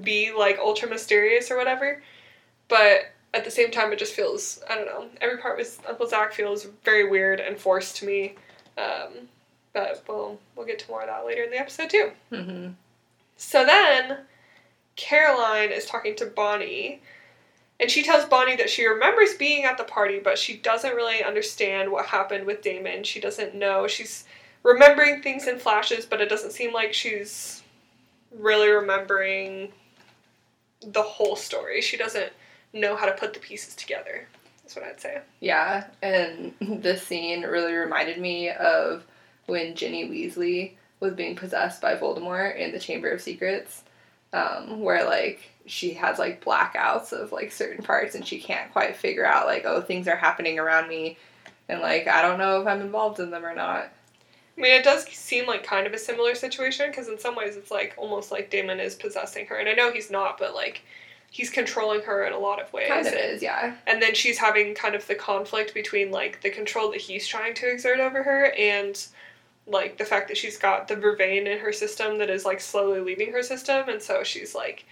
be 0.04 0.32
like 0.32 0.58
ultra 0.60 0.88
mysterious 0.90 1.50
or 1.52 1.58
whatever. 1.58 2.02
But 2.68 3.12
at 3.34 3.44
the 3.46 3.52
same 3.52 3.72
time, 3.72 3.92
it 3.94 4.00
just 4.00 4.14
feels 4.14 4.62
I 4.70 4.76
don't 4.76 4.86
know. 4.86 5.10
Every 5.22 5.38
part 5.38 5.58
with 5.58 5.82
Uncle 5.88 6.08
Zach 6.08 6.34
feels 6.34 6.66
very 6.84 7.08
weird 7.08 7.40
and 7.40 7.58
forced 7.60 7.98
to 7.98 8.06
me. 8.06 8.36
Um, 8.78 9.30
but 9.74 10.04
we'll 10.08 10.40
we'll 10.56 10.66
get 10.68 10.80
to 10.80 10.90
more 10.90 11.02
of 11.02 11.08
that 11.08 11.26
later 11.26 11.44
in 11.44 11.50
the 11.52 11.58
episode 11.60 11.90
too. 11.90 12.12
Mm-hmm. 12.32 12.70
So 13.38 13.64
then, 13.66 14.18
Caroline 14.98 15.72
is 15.72 15.86
talking 15.86 16.16
to 16.18 16.26
Bonnie, 16.26 17.02
and 17.80 17.90
she 17.90 18.04
tells 18.04 18.26
Bonnie 18.26 18.58
that 18.58 18.70
she 18.70 18.86
remembers 18.86 19.36
being 19.36 19.64
at 19.64 19.78
the 19.78 19.84
party, 19.84 20.20
but 20.20 20.38
she 20.38 20.58
doesn't 20.58 20.96
really 20.96 21.24
understand 21.24 21.92
what 21.92 22.08
happened 22.08 22.46
with 22.46 22.64
Damon. 22.64 23.04
She 23.04 23.22
doesn't 23.22 23.56
know. 23.56 23.88
She's 23.88 24.26
remembering 24.64 25.22
things 25.22 25.48
in 25.48 25.60
flashes, 25.60 26.06
but 26.06 26.20
it 26.20 26.30
doesn't 26.30 26.52
seem 26.52 26.74
like 26.74 26.94
she's 26.94 27.62
really 28.36 28.70
remembering 28.70 29.72
the 30.86 31.04
whole 31.04 31.36
story. 31.36 31.82
She 31.82 31.96
doesn't 31.96 32.34
know 32.74 32.96
how 32.96 33.06
to 33.06 33.14
put 33.14 33.34
the 33.34 33.40
pieces 33.40 33.76
together. 33.76 34.28
That's 34.64 34.76
what 34.76 34.86
I'd 34.86 35.00
say. 35.00 35.22
Yeah, 35.40 35.86
and 36.02 36.54
this 36.60 37.04
scene 37.04 37.44
really 37.44 37.74
reminded 37.74 38.20
me 38.20 38.50
of 38.50 39.06
when 39.46 39.76
Ginny 39.76 40.10
Weasley 40.10 40.74
was 41.00 41.14
being 41.14 41.36
possessed 41.36 41.82
by 41.82 41.96
Voldemort 41.96 42.58
in 42.58 42.72
the 42.72 42.80
Chamber 42.80 43.12
of 43.12 43.22
Secrets, 43.22 43.84
um, 44.34 44.82
where 44.82 45.06
like 45.06 45.52
she 45.66 45.94
has 45.94 46.20
like 46.20 46.44
blackouts 46.44 47.12
of 47.12 47.32
like 47.32 47.52
certain 47.52 47.84
parts 47.84 48.16
and 48.16 48.26
she 48.26 48.40
can't 48.40 48.72
quite 48.72 48.96
figure 48.96 49.26
out 49.26 49.46
like 49.46 49.66
oh 49.66 49.82
things 49.82 50.08
are 50.08 50.16
happening 50.16 50.60
around 50.60 50.88
me, 50.88 51.18
and 51.70 51.82
like 51.82 52.08
I 52.08 52.22
don't 52.22 52.40
know 52.40 52.62
if 52.62 52.68
I'm 52.68 52.82
involved 52.82 53.20
in 53.20 53.32
them 53.32 53.46
or 53.46 53.56
not. 53.56 53.92
I 54.58 54.62
mean, 54.62 54.72
it 54.72 54.84
does 54.84 55.06
seem 55.10 55.46
like 55.46 55.64
kind 55.64 55.86
of 55.86 55.94
a 55.94 56.00
similar 56.00 56.34
situation 56.34 56.90
because 56.90 57.10
in 57.10 57.20
some 57.20 57.36
ways 57.36 57.56
it's 57.56 57.70
like 57.70 57.94
almost 57.96 58.32
like 58.32 58.50
Damon 58.50 58.80
is 58.80 58.96
possessing 58.96 59.46
her, 59.48 59.58
and 59.58 59.70
I 59.70 59.74
know 59.74 59.92
he's 59.92 60.10
not, 60.10 60.38
but 60.38 60.56
like 60.56 60.84
he's 61.30 61.50
controlling 61.50 62.02
her 62.02 62.26
in 62.26 62.34
a 62.34 62.40
lot 62.40 62.62
of 62.62 62.72
ways. 62.74 62.88
Kind 62.88 63.08
of 63.08 63.14
and, 63.14 63.34
is, 63.36 63.42
yeah. 63.42 63.76
and 63.86 64.02
then 64.02 64.16
she's 64.16 64.38
having 64.38 64.74
kind 64.74 64.96
of 64.96 65.06
the 65.08 65.16
conflict 65.16 65.74
between 65.74 66.12
like 66.12 66.42
the 66.42 66.50
control 66.50 66.92
that 66.92 67.02
he's 67.02 67.28
trying 67.28 67.54
to 67.56 67.70
exert 67.70 68.00
over 68.00 68.24
her 68.24 68.52
and 68.58 69.08
like 69.68 69.98
the 69.98 70.06
fact 70.06 70.28
that 70.30 70.38
she's 70.38 70.58
got 70.58 70.88
the 70.88 70.96
vervain 70.96 71.46
in 71.46 71.60
her 71.60 71.74
system 71.74 72.18
that 72.20 72.30
is 72.30 72.46
like 72.46 72.60
slowly 72.62 73.00
leaving 73.02 73.32
her 73.34 73.44
system, 73.44 73.90
and 73.90 74.02
so 74.02 74.24
she's 74.24 74.56
like 74.56 74.86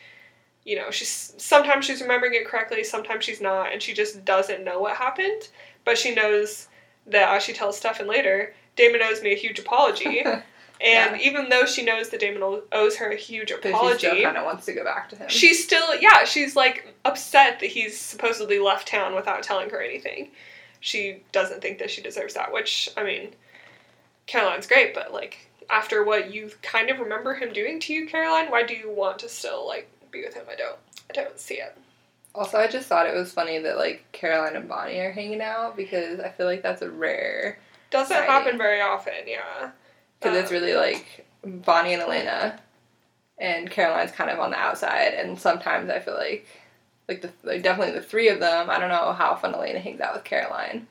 you 0.66 0.76
know, 0.76 0.90
she's 0.90 1.34
sometimes 1.38 1.86
she's 1.86 2.02
remembering 2.02 2.34
it 2.34 2.48
correctly, 2.48 2.84
sometimes 2.84 3.24
she's 3.24 3.40
not, 3.40 3.72
and 3.72 3.82
she 3.82 3.94
just 3.94 4.26
doesn't 4.26 4.64
know 4.64 4.80
what 4.80 4.98
happened. 4.98 5.50
But 5.86 5.96
she 5.98 6.14
knows 6.16 6.68
that 7.06 7.30
as 7.36 7.44
she 7.44 7.54
tells 7.54 7.78
Stefan 7.78 8.08
later, 8.08 8.52
Damon 8.76 9.02
owes 9.04 9.22
me 9.22 9.32
a 9.32 9.36
huge 9.38 9.60
apology. 9.60 10.22
and 10.26 10.44
Yeah. 10.82 11.18
even 11.22 11.50
though 11.50 11.66
she 11.66 11.84
knows 11.86 12.10
that 12.10 12.20
Damon 12.20 12.62
owes 12.72 12.96
her 12.98 13.12
a 13.12 13.16
huge 13.16 13.50
she 13.50 13.54
apology, 13.56 14.08
still 14.08 14.24
kind 14.24 14.38
of 14.38 14.44
wants 14.46 14.66
to 14.66 14.74
go 14.74 14.84
back 14.84 15.08
to 15.10 15.16
him. 15.16 15.30
she's 15.30 15.64
still 15.64 15.96
yeah, 16.02 16.26
she's 16.26 16.56
like 16.56 16.96
upset 17.06 17.60
that 17.60 17.68
he's 17.70 17.96
supposedly 17.96 18.58
left 18.58 18.88
town 18.88 19.14
without 19.14 19.44
telling 19.44 19.70
her 19.70 19.80
anything. 19.82 20.32
She 20.80 21.24
doesn't 21.32 21.62
think 21.62 21.78
that 21.78 21.92
she 21.92 22.02
deserves 22.02 22.34
that, 22.34 22.52
which 22.52 22.90
I 22.98 23.04
mean, 23.04 23.36
Caroline's 24.28 24.68
great, 24.68 24.94
but 24.94 25.14
like 25.14 25.38
after 25.70 26.04
what 26.04 26.34
you 26.34 26.52
kind 26.62 26.90
of 26.90 27.00
remember 27.00 27.34
him 27.34 27.52
doing 27.54 27.80
to 27.82 27.94
you, 27.94 28.08
Caroline, 28.08 28.50
why 28.52 28.64
do 28.64 28.76
you 28.76 28.92
want 28.92 29.20
to 29.20 29.30
still 29.30 29.66
like 29.68 29.90
be 30.12 30.24
with 30.24 30.34
him? 30.34 30.46
I 30.52 30.56
don't 30.56 30.78
I 31.10 31.14
don't 31.14 31.40
see 31.40 31.56
it. 31.56 31.76
Also, 32.34 32.58
I 32.58 32.68
just 32.68 32.88
thought 32.88 33.08
it 33.08 33.16
was 33.16 33.32
funny 33.32 33.60
that 33.60 33.78
like 33.78 34.04
Caroline 34.12 34.56
and 34.58 34.68
Bonnie 34.68 35.00
are 35.00 35.12
hanging 35.12 35.42
out 35.42 35.78
because 35.78 36.20
I 36.20 36.30
feel 36.30 36.46
like 36.48 36.62
that's 36.64 36.82
a 36.82 36.90
rare 36.90 37.58
Doesn't 37.92 38.12
Exciting. 38.16 38.30
happen 38.32 38.58
very 38.58 38.82
often, 38.82 39.14
yeah. 39.26 39.72
because 40.20 40.38
it's 40.38 40.52
Um, 40.52 40.58
really 40.58 40.74
like 40.76 41.26
Bonnie 41.46 41.94
and 41.94 42.02
Elena, 42.02 42.60
and 43.38 43.70
Caroline's 43.72 44.12
kind 44.12 44.30
of 44.30 44.40
on 44.40 44.52
the 44.52 44.58
outside, 44.58 45.14
and 45.14 45.40
sometimes 45.40 45.90
I 45.90 46.00
feel 46.00 46.16
like 46.16 46.46
like 47.08 47.22
the 47.22 47.32
like 47.44 47.64
definitely 47.64 47.94
the 47.94 48.02
three 48.06 48.28
of 48.30 48.40
them. 48.40 48.70
I 48.70 48.80
don't 48.80 48.90
know 48.90 49.14
how 49.14 49.30
often 49.32 49.54
Elena 49.54 49.80
hangs 49.80 50.02
out 50.02 50.14
with 50.16 50.24
Caroline. 50.26 50.88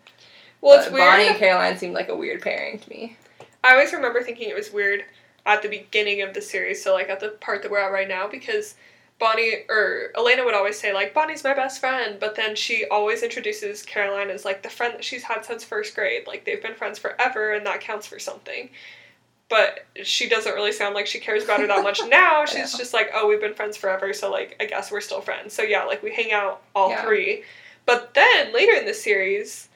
Well, 0.62 0.80
it's 0.80 0.90
weird. 0.90 1.04
Bonnie 1.10 1.26
and 1.28 1.36
Caroline 1.36 1.76
seemed 1.76 1.92
like 1.94 2.08
a 2.08 2.16
weird 2.16 2.40
pairing 2.40 2.78
to 2.78 2.88
me. 2.88 3.18
I 3.64 3.72
always 3.72 3.92
remember 3.94 4.22
thinking 4.22 4.48
it 4.50 4.54
was 4.54 4.70
weird 4.72 5.04
at 5.46 5.62
the 5.62 5.68
beginning 5.68 6.20
of 6.22 6.34
the 6.34 6.42
series, 6.42 6.82
so 6.84 6.92
like 6.94 7.08
at 7.08 7.18
the 7.20 7.30
part 7.30 7.62
that 7.62 7.70
we're 7.70 7.78
at 7.80 7.90
right 7.92 8.06
now, 8.08 8.28
because 8.28 8.74
Bonnie 9.18 9.64
or 9.70 10.10
Elena 10.16 10.44
would 10.44 10.54
always 10.54 10.78
say 10.78 10.92
like 10.92 11.14
Bonnie's 11.14 11.42
my 11.44 11.54
best 11.54 11.80
friend, 11.80 12.18
but 12.20 12.34
then 12.36 12.54
she 12.56 12.84
always 12.90 13.22
introduces 13.22 13.82
Caroline 13.82 14.28
as 14.28 14.44
like 14.44 14.62
the 14.62 14.68
friend 14.68 14.92
that 14.94 15.04
she's 15.04 15.22
had 15.22 15.44
since 15.44 15.64
first 15.64 15.94
grade. 15.94 16.26
Like 16.26 16.44
they've 16.44 16.62
been 16.62 16.74
friends 16.74 16.98
forever, 16.98 17.52
and 17.54 17.64
that 17.66 17.80
counts 17.80 18.06
for 18.06 18.18
something. 18.18 18.68
But 19.48 19.86
she 20.02 20.28
doesn't 20.28 20.54
really 20.54 20.72
sound 20.72 20.94
like 20.94 21.06
she 21.06 21.20
cares 21.20 21.44
about 21.44 21.60
her 21.60 21.66
that 21.66 21.82
much 21.82 22.00
now. 22.08 22.44
She's 22.44 22.72
Yeah. 22.72 22.78
just 22.78 22.92
like, 22.94 23.10
oh, 23.14 23.28
we've 23.28 23.40
been 23.40 23.54
friends 23.54 23.76
forever, 23.78 24.12
so 24.12 24.30
like 24.30 24.56
I 24.60 24.66
guess 24.66 24.90
we're 24.92 25.00
still 25.00 25.20
friends. 25.22 25.54
So 25.54 25.62
yeah, 25.62 25.84
like 25.84 26.02
we 26.02 26.14
hang 26.14 26.32
out 26.32 26.62
all 26.74 26.90
Yeah. 26.90 27.02
three. 27.02 27.44
But 27.86 28.12
then 28.14 28.52
later 28.52 28.72
in 28.74 28.84
the 28.86 28.94
series, 28.94 29.68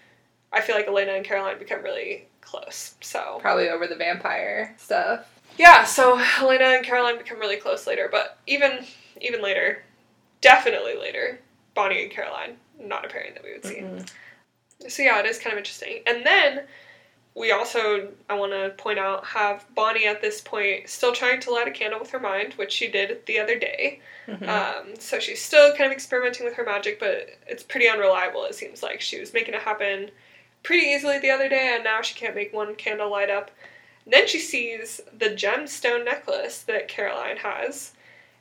I 0.53 0.61
feel 0.61 0.75
like 0.77 0.87
Elena 0.89 1.13
and 1.13 1.25
Caroline 1.25 1.59
become 1.59 1.83
really 1.83 2.27
close. 2.49 2.95
So 3.01 3.39
Probably 3.41 3.69
over 3.69 3.87
the 3.87 3.95
vampire 3.97 4.75
stuff. 4.79 5.27
yeah, 5.59 5.85
so 5.85 6.19
Elena 6.41 6.65
and 6.65 6.85
Caroline 6.85 7.19
become 7.19 7.39
really 7.39 7.57
close 7.57 7.87
later, 7.87 8.09
but 8.11 8.39
even 8.47 8.85
even 9.21 9.43
later, 9.43 9.83
definitely 10.41 10.97
later, 10.97 11.41
Bonnie 11.75 12.03
and 12.05 12.11
Caroline, 12.11 12.57
not 12.81 13.05
a 13.05 13.09
pairing 13.09 13.35
that 13.35 13.43
we 13.43 13.53
would 13.53 13.65
see. 13.65 13.81
Mhm. 13.81 14.09
So 14.89 15.03
yeah, 15.03 15.19
it 15.19 15.27
is 15.27 15.39
kind 15.39 15.53
of 15.53 15.59
interesting. 15.59 16.03
And 16.07 16.25
then 16.25 16.63
we 17.35 17.51
also, 17.53 18.09
I 18.29 18.35
want 18.35 18.53
to 18.53 18.71
point 18.83 18.99
out, 18.99 19.25
have 19.27 19.65
Bonnie 19.75 20.07
at 20.07 20.21
this 20.21 20.41
point 20.41 20.89
still 20.89 21.13
trying 21.13 21.41
to 21.41 21.51
light 21.53 21.69
a 21.69 21.71
candle 21.73 21.99
with 22.01 22.11
her 22.11 22.19
mind, 22.21 22.55
which 22.55 22.73
she 22.73 22.89
did 22.89 23.25
the 23.27 23.39
other 23.41 23.57
day. 23.59 24.01
Mhm. 24.29 24.49
Um, 24.49 24.95
so 25.01 25.19
she's 25.19 25.45
still 25.45 25.71
kind 25.73 25.87
of 25.87 25.93
experimenting 25.93 26.45
with 26.47 26.55
her 26.55 26.65
magic, 26.65 26.99
but 27.01 27.29
it's 27.47 27.63
pretty 27.63 27.89
unreliable. 27.89 28.45
It 28.45 28.55
seems 28.55 28.83
like 28.83 29.01
she 29.01 29.19
was 29.21 29.33
making 29.33 29.55
it 29.55 29.63
happen 29.63 30.11
pretty 30.69 30.87
easily 30.87 31.19
the 31.19 31.31
other 31.31 31.49
day, 31.49 31.73
and 31.75 31.83
now 31.83 32.03
she 32.03 32.15
can't 32.15 32.35
make 32.35 32.53
one 32.53 32.75
candle 32.75 33.11
light 33.11 33.31
up. 33.31 33.51
And 34.05 34.13
then 34.13 34.29
she 34.29 34.39
sees 34.39 35.01
the 35.17 35.31
gemstone 35.31 36.05
necklace 36.05 36.61
that 36.65 36.89
Caroline 36.89 37.39
has, 37.39 37.93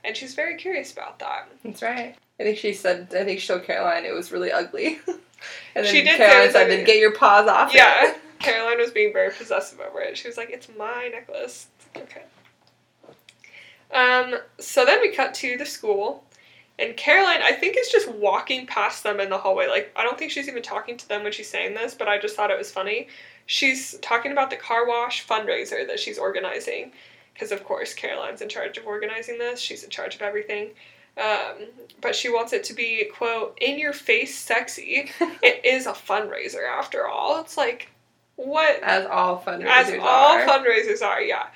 and 0.03 0.15
she's 0.15 0.35
very 0.35 0.57
curious 0.57 0.91
about 0.91 1.19
that. 1.19 1.47
That's 1.63 1.81
right. 1.81 2.17
I 2.37 2.43
think 2.43 2.57
she 2.57 2.73
said. 2.73 3.07
I 3.17 3.23
think 3.23 3.39
she 3.39 3.47
told 3.47 3.63
Caroline 3.63 4.03
it 4.03 4.13
was 4.13 4.33
really 4.33 4.51
ugly. 4.51 4.99
and 5.07 5.85
then 5.85 5.85
She 5.85 6.03
did 6.03 6.17
Caroline 6.17 6.51
said, 6.51 6.69
"Then 6.69 6.85
get 6.85 6.97
your 6.97 7.13
paws 7.13 7.47
off." 7.47 7.73
it." 7.73 7.77
Yeah, 7.77 8.13
Caroline 8.39 8.77
was 8.77 8.91
being 8.91 9.13
very 9.13 9.31
possessive 9.31 9.79
over 9.79 10.01
it. 10.01 10.17
She 10.17 10.27
was 10.27 10.35
like, 10.35 10.49
"It's 10.49 10.67
my 10.77 11.07
necklace." 11.07 11.67
Okay. 11.95 12.23
Um. 13.93 14.35
So 14.59 14.83
then 14.83 14.99
we 14.99 15.13
cut 15.13 15.33
to 15.35 15.57
the 15.57 15.65
school, 15.65 16.25
and 16.79 16.95
Caroline, 16.95 17.41
I 17.41 17.53
think, 17.53 17.75
is 17.79 17.89
just 17.89 18.07
walking 18.11 18.67
past 18.67 19.03
them 19.03 19.19
in 19.19 19.29
the 19.29 19.37
hallway. 19.37 19.67
Like, 19.67 19.91
I 19.95 20.03
don't 20.03 20.17
think 20.17 20.31
she's 20.31 20.47
even 20.47 20.61
talking 20.63 20.95
to 20.97 21.07
them 21.07 21.23
when 21.23 21.31
she's 21.31 21.49
saying 21.49 21.73
this, 21.73 21.93
but 21.95 22.07
I 22.07 22.19
just 22.19 22.35
thought 22.35 22.51
it 22.51 22.57
was 22.57 22.71
funny. 22.71 23.07
She's 23.47 23.97
talking 23.99 24.31
about 24.31 24.49
the 24.49 24.57
car 24.57 24.87
wash 24.87 25.25
fundraiser 25.25 25.87
that 25.87 25.99
she's 25.99 26.17
organizing, 26.19 26.91
because 27.33 27.51
of 27.51 27.63
course 27.63 27.93
Caroline's 27.93 28.41
in 28.41 28.49
charge 28.49 28.77
of 28.77 28.85
organizing 28.85 29.39
this. 29.39 29.59
She's 29.59 29.83
in 29.83 29.89
charge 29.89 30.15
of 30.15 30.21
everything. 30.21 30.71
Um, 31.17 31.65
but 31.99 32.15
she 32.15 32.29
wants 32.29 32.53
it 32.53 32.63
to 32.65 32.75
be 32.75 33.03
quote 33.11 33.57
in 33.59 33.79
your 33.79 33.91
face 33.93 34.37
sexy 34.37 35.09
it 35.41 35.65
is 35.65 35.87
a 35.87 35.93
fundraiser 35.93 36.67
after 36.69 37.07
all. 37.07 37.41
It's 37.41 37.57
like 37.57 37.89
what 38.35 38.83
As 38.83 39.07
all 39.07 39.41
fundraisers 39.41 39.65
as 39.65 39.93
all 39.99 40.37
are. 40.37 40.45
fundraisers 40.45 41.01
are, 41.01 41.21
yeah. 41.21 41.47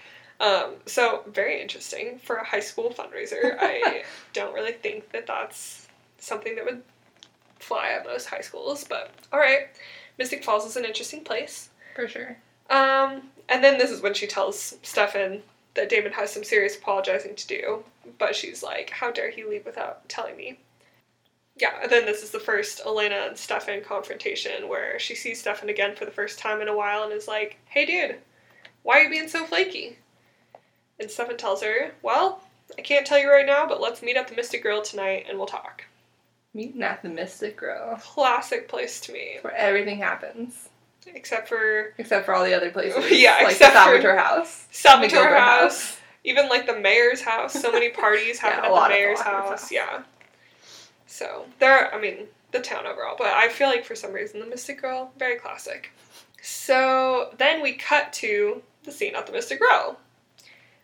Um, 0.41 0.73
so 0.87 1.23
very 1.27 1.61
interesting 1.61 2.17
for 2.17 2.37
a 2.37 2.45
high 2.45 2.61
school 2.61 2.89
fundraiser. 2.89 3.57
I 3.59 4.03
don't 4.33 4.53
really 4.55 4.71
think 4.73 5.11
that 5.11 5.27
that's 5.27 5.87
something 6.17 6.55
that 6.55 6.65
would 6.65 6.81
fly 7.59 7.89
at 7.91 8.05
most 8.05 8.25
high 8.25 8.41
schools, 8.41 8.83
but 8.83 9.11
all 9.31 9.39
right. 9.39 9.67
Mystic 10.17 10.43
Falls 10.43 10.65
is 10.65 10.75
an 10.75 10.83
interesting 10.83 11.23
place. 11.23 11.69
For 11.95 12.07
sure. 12.07 12.37
Um, 12.71 13.29
and 13.49 13.63
then 13.63 13.77
this 13.77 13.91
is 13.91 14.01
when 14.01 14.15
she 14.15 14.25
tells 14.25 14.77
Stefan 14.81 15.43
that 15.75 15.89
Damon 15.89 16.11
has 16.13 16.31
some 16.31 16.43
serious 16.43 16.75
apologizing 16.75 17.35
to 17.35 17.47
do, 17.47 17.83
but 18.17 18.35
she's 18.35 18.63
like, 18.63 18.89
"How 18.89 19.11
dare 19.11 19.29
he 19.29 19.43
leave 19.43 19.65
without 19.65 20.09
telling 20.09 20.35
me?" 20.37 20.59
Yeah, 21.55 21.73
and 21.83 21.91
then 21.91 22.05
this 22.05 22.23
is 22.23 22.31
the 22.31 22.39
first 22.39 22.81
Elena 22.83 23.27
and 23.27 23.37
Stefan 23.37 23.83
confrontation 23.83 24.67
where 24.67 24.97
she 24.97 25.13
sees 25.13 25.39
Stefan 25.39 25.69
again 25.69 25.95
for 25.95 26.05
the 26.05 26.11
first 26.11 26.39
time 26.39 26.61
in 26.61 26.67
a 26.67 26.75
while 26.75 27.03
and 27.03 27.13
is 27.13 27.27
like, 27.27 27.57
"Hey, 27.65 27.85
dude, 27.85 28.17
why 28.81 28.99
are 28.99 29.03
you 29.03 29.09
being 29.09 29.27
so 29.27 29.45
flaky?" 29.45 29.97
And 31.01 31.09
Stefan 31.11 31.35
tells 31.37 31.61
her, 31.63 31.91
"Well, 32.01 32.41
I 32.77 32.81
can't 32.81 33.05
tell 33.05 33.17
you 33.19 33.29
right 33.29 33.45
now, 33.45 33.65
but 33.67 33.81
let's 33.81 34.01
meet 34.01 34.15
at 34.15 34.27
the 34.27 34.35
Mystic 34.35 34.61
Grill 34.61 34.81
tonight 34.81 35.25
and 35.27 35.37
we'll 35.37 35.47
talk." 35.47 35.85
Meeting 36.53 36.83
at 36.83 37.01
the 37.01 37.09
Mystic 37.09 37.57
Grill, 37.57 37.97
Classic 38.01 38.67
place 38.67 38.99
to 39.01 39.13
meet, 39.13 39.39
where 39.41 39.55
everything 39.55 39.97
happens, 39.99 40.69
except 41.07 41.47
for 41.49 41.93
except 41.97 42.25
for 42.25 42.33
all 42.35 42.43
the 42.45 42.53
other 42.53 42.69
places. 42.71 43.09
Yeah, 43.11 43.35
like 43.43 43.53
except 43.53 43.73
the 43.73 44.01
for- 44.01 44.15
House, 44.17 44.67
Salvatore 44.71 45.09
Gilbert 45.23 45.37
House. 45.39 45.97
even 46.23 46.49
like 46.49 46.67
the 46.67 46.75
mayor's 46.79 47.21
house. 47.21 47.53
So 47.53 47.71
many 47.71 47.89
parties 47.89 48.39
Yeah, 48.43 48.49
happen 48.51 48.71
a 48.71 48.75
at 48.75 48.83
the 48.83 48.89
mayor's 48.89 49.17
the 49.19 49.23
house. 49.25 49.49
house. 49.49 49.71
Yeah. 49.71 50.03
So 51.07 51.45
there, 51.59 51.93
I 51.93 51.99
mean, 51.99 52.27
the 52.51 52.59
town 52.59 52.85
overall, 52.85 53.15
but 53.17 53.27
I 53.27 53.49
feel 53.49 53.67
like 53.69 53.85
for 53.85 53.95
some 53.95 54.13
reason 54.13 54.39
the 54.39 54.45
Mystic 54.45 54.81
Grill 54.81 55.11
very 55.17 55.37
classic. 55.37 55.91
So 56.41 57.33
then 57.37 57.61
we 57.61 57.73
cut 57.73 58.13
to 58.13 58.61
the 58.83 58.91
scene 58.91 59.15
at 59.15 59.25
the 59.25 59.31
Mystic 59.31 59.59
Grill. 59.59 59.97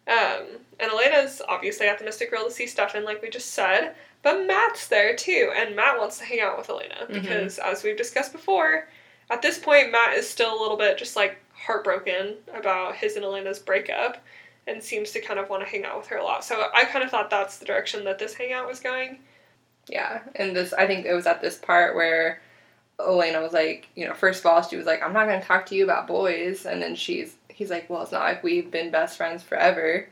Um, 0.07 0.45
and 0.79 0.91
Elena's 0.91 1.41
obviously 1.47 1.87
at 1.87 1.99
the 1.99 2.05
Mystic 2.05 2.29
Grill 2.29 2.45
to 2.45 2.51
see 2.51 2.67
Stefan, 2.67 3.03
like 3.03 3.21
we 3.21 3.29
just 3.29 3.51
said, 3.53 3.93
but 4.23 4.45
Matt's 4.45 4.87
there 4.87 5.15
too, 5.15 5.51
and 5.55 5.75
Matt 5.75 5.97
wants 5.99 6.17
to 6.19 6.25
hang 6.25 6.39
out 6.39 6.57
with 6.57 6.69
Elena 6.69 7.05
Mhm. 7.09 7.13
because, 7.21 7.59
as 7.59 7.83
we've 7.83 7.97
discussed 7.97 8.31
before, 8.31 8.87
at 9.29 9.41
this 9.41 9.59
point 9.59 9.91
Matt 9.91 10.15
is 10.17 10.29
still 10.29 10.57
a 10.57 10.61
little 10.61 10.77
bit 10.77 10.97
just 10.97 11.15
like 11.15 11.37
heartbroken 11.53 12.37
about 12.53 12.95
his 12.95 13.15
and 13.15 13.25
Elena's 13.25 13.59
breakup, 13.59 14.17
and 14.67 14.83
seems 14.83 15.11
to 15.11 15.21
kind 15.21 15.39
of 15.39 15.49
want 15.49 15.63
to 15.63 15.69
hang 15.69 15.85
out 15.85 15.97
with 15.97 16.07
her 16.07 16.17
a 16.17 16.23
lot. 16.23 16.43
So 16.43 16.69
I 16.73 16.83
kind 16.85 17.03
of 17.03 17.09
thought 17.09 17.29
that's 17.29 17.57
the 17.57 17.65
direction 17.65 18.03
that 18.05 18.19
this 18.19 18.33
hangout 18.33 18.67
was 18.67 18.79
going. 18.79 19.19
Yeah, 19.87 20.19
and 20.35 20.55
this 20.55 20.73
I 20.73 20.85
think 20.87 21.05
it 21.05 21.13
was 21.13 21.25
at 21.27 21.41
this 21.41 21.57
part 21.57 21.95
where 21.95 22.41
Elena 22.99 23.41
was 23.41 23.53
like, 23.53 23.87
you 23.95 24.05
know, 24.07 24.13
first 24.13 24.39
of 24.41 24.45
all 24.45 24.61
she 24.61 24.75
was 24.75 24.85
like, 24.85 25.01
I'm 25.01 25.13
not 25.13 25.25
gonna 25.27 25.41
talk 25.43 25.65
to 25.67 25.75
you 25.75 25.83
about 25.85 26.05
boys, 26.07 26.65
and 26.65 26.81
then 26.81 26.95
she's 26.95 27.35
he's 27.57 27.71
like, 27.71 27.89
well, 27.89 28.03
it's 28.03 28.11
not 28.11 28.21
like 28.21 28.43
we've 28.43 28.69
been 28.69 28.91
best 28.91 29.17
friends 29.17 29.41
forever. 29.41 30.07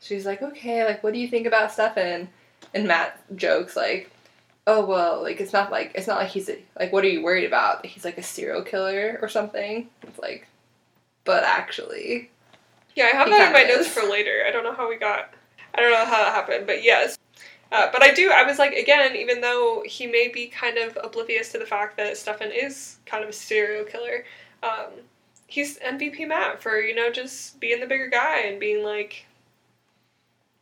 She's 0.00 0.24
like, 0.24 0.40
okay, 0.40 0.82
like 0.86 1.02
what 1.04 1.12
do 1.12 1.18
you 1.20 1.28
think 1.28 1.46
about 1.46 1.70
Stefan? 1.72 2.30
And 2.72 2.88
Matt 2.88 3.20
jokes 3.36 3.76
like, 3.76 4.10
oh 4.66 4.86
well, 4.86 5.22
like 5.22 5.40
it's 5.42 5.52
not 5.52 5.70
like 5.70 5.92
it's 5.94 6.06
not 6.06 6.18
like 6.18 6.30
he's 6.30 6.48
a, 6.48 6.56
like 6.78 6.90
what 6.90 7.04
are 7.04 7.08
you 7.08 7.22
worried 7.22 7.44
about? 7.44 7.84
He's 7.84 8.04
like 8.04 8.16
a 8.16 8.22
serial 8.22 8.62
killer 8.62 9.18
or 9.20 9.28
something. 9.28 9.90
It's 10.02 10.18
like, 10.18 10.48
but 11.24 11.44
actually, 11.44 12.30
Yeah, 12.96 13.04
I 13.12 13.16
have 13.16 13.28
that 13.28 13.48
in 13.48 13.52
my 13.52 13.60
kinda 13.60 13.76
notes 13.76 13.88
for 13.88 14.02
later. 14.08 14.42
I 14.46 14.50
don't 14.50 14.64
know 14.64 14.72
how 14.74 14.88
we 14.88 14.96
got. 14.96 15.34
I 15.74 15.80
don't 15.82 15.90
know 15.92 16.04
how 16.06 16.24
that 16.24 16.34
happened, 16.34 16.66
but 16.66 16.82
yes. 16.82 17.18
Uh, 17.72 17.88
but 17.92 18.02
I 18.02 18.12
do. 18.12 18.30
I 18.32 18.42
was 18.44 18.58
like, 18.58 18.72
again, 18.72 19.14
even 19.16 19.40
though 19.42 19.82
he 19.86 20.06
may 20.06 20.28
be 20.28 20.48
kind 20.48 20.78
of 20.78 20.98
oblivious 21.04 21.52
to 21.52 21.58
the 21.58 21.66
fact 21.66 21.96
that 21.98 22.16
Stefan 22.16 22.50
is 22.50 22.96
kind 23.06 23.22
of 23.22 23.30
a 23.30 23.32
serial 23.32 23.84
killer, 23.84 24.24
um, 24.62 24.88
he's 25.50 25.78
MVP 25.78 26.26
Matt 26.26 26.62
for 26.62 26.78
you 26.80 26.94
know 26.94 27.10
just 27.10 27.60
being 27.60 27.80
the 27.80 27.86
bigger 27.86 28.08
guy 28.08 28.40
and 28.40 28.58
being 28.60 28.84
like, 28.84 29.26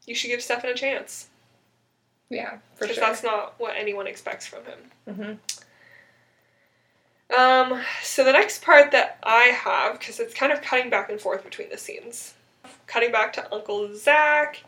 you 0.07 0.15
should 0.15 0.29
give 0.29 0.43
Stefan 0.43 0.71
a 0.71 0.75
chance 0.75 1.29
yeah, 2.31 2.59
for 2.75 2.87
sure. 2.87 2.89
because 2.89 2.97
that's 2.97 3.23
not 3.23 3.55
what 3.59 3.75
anyone 3.77 4.07
expects 4.07 4.47
from 4.47 4.61
him. 4.65 5.39
hmm 7.31 7.35
Um, 7.37 7.83
so 8.03 8.25
the 8.25 8.33
next 8.33 8.63
part 8.63 8.91
that 8.93 9.19
I 9.23 9.45
have, 9.45 9.99
because 9.99 10.21
it's 10.21 10.35
kind 10.35 10.53
of 10.53 10.63
cutting 10.63 10.91
back 10.91 11.11
and 11.11 11.21
forth 11.21 11.45
between 11.45 11.71
the 11.71 11.79
scenes, 11.79 12.35
cutting 12.87 13.13
back 13.13 13.33
to 13.35 13.55
Uncle 13.55 13.95
Zach. 13.97 14.63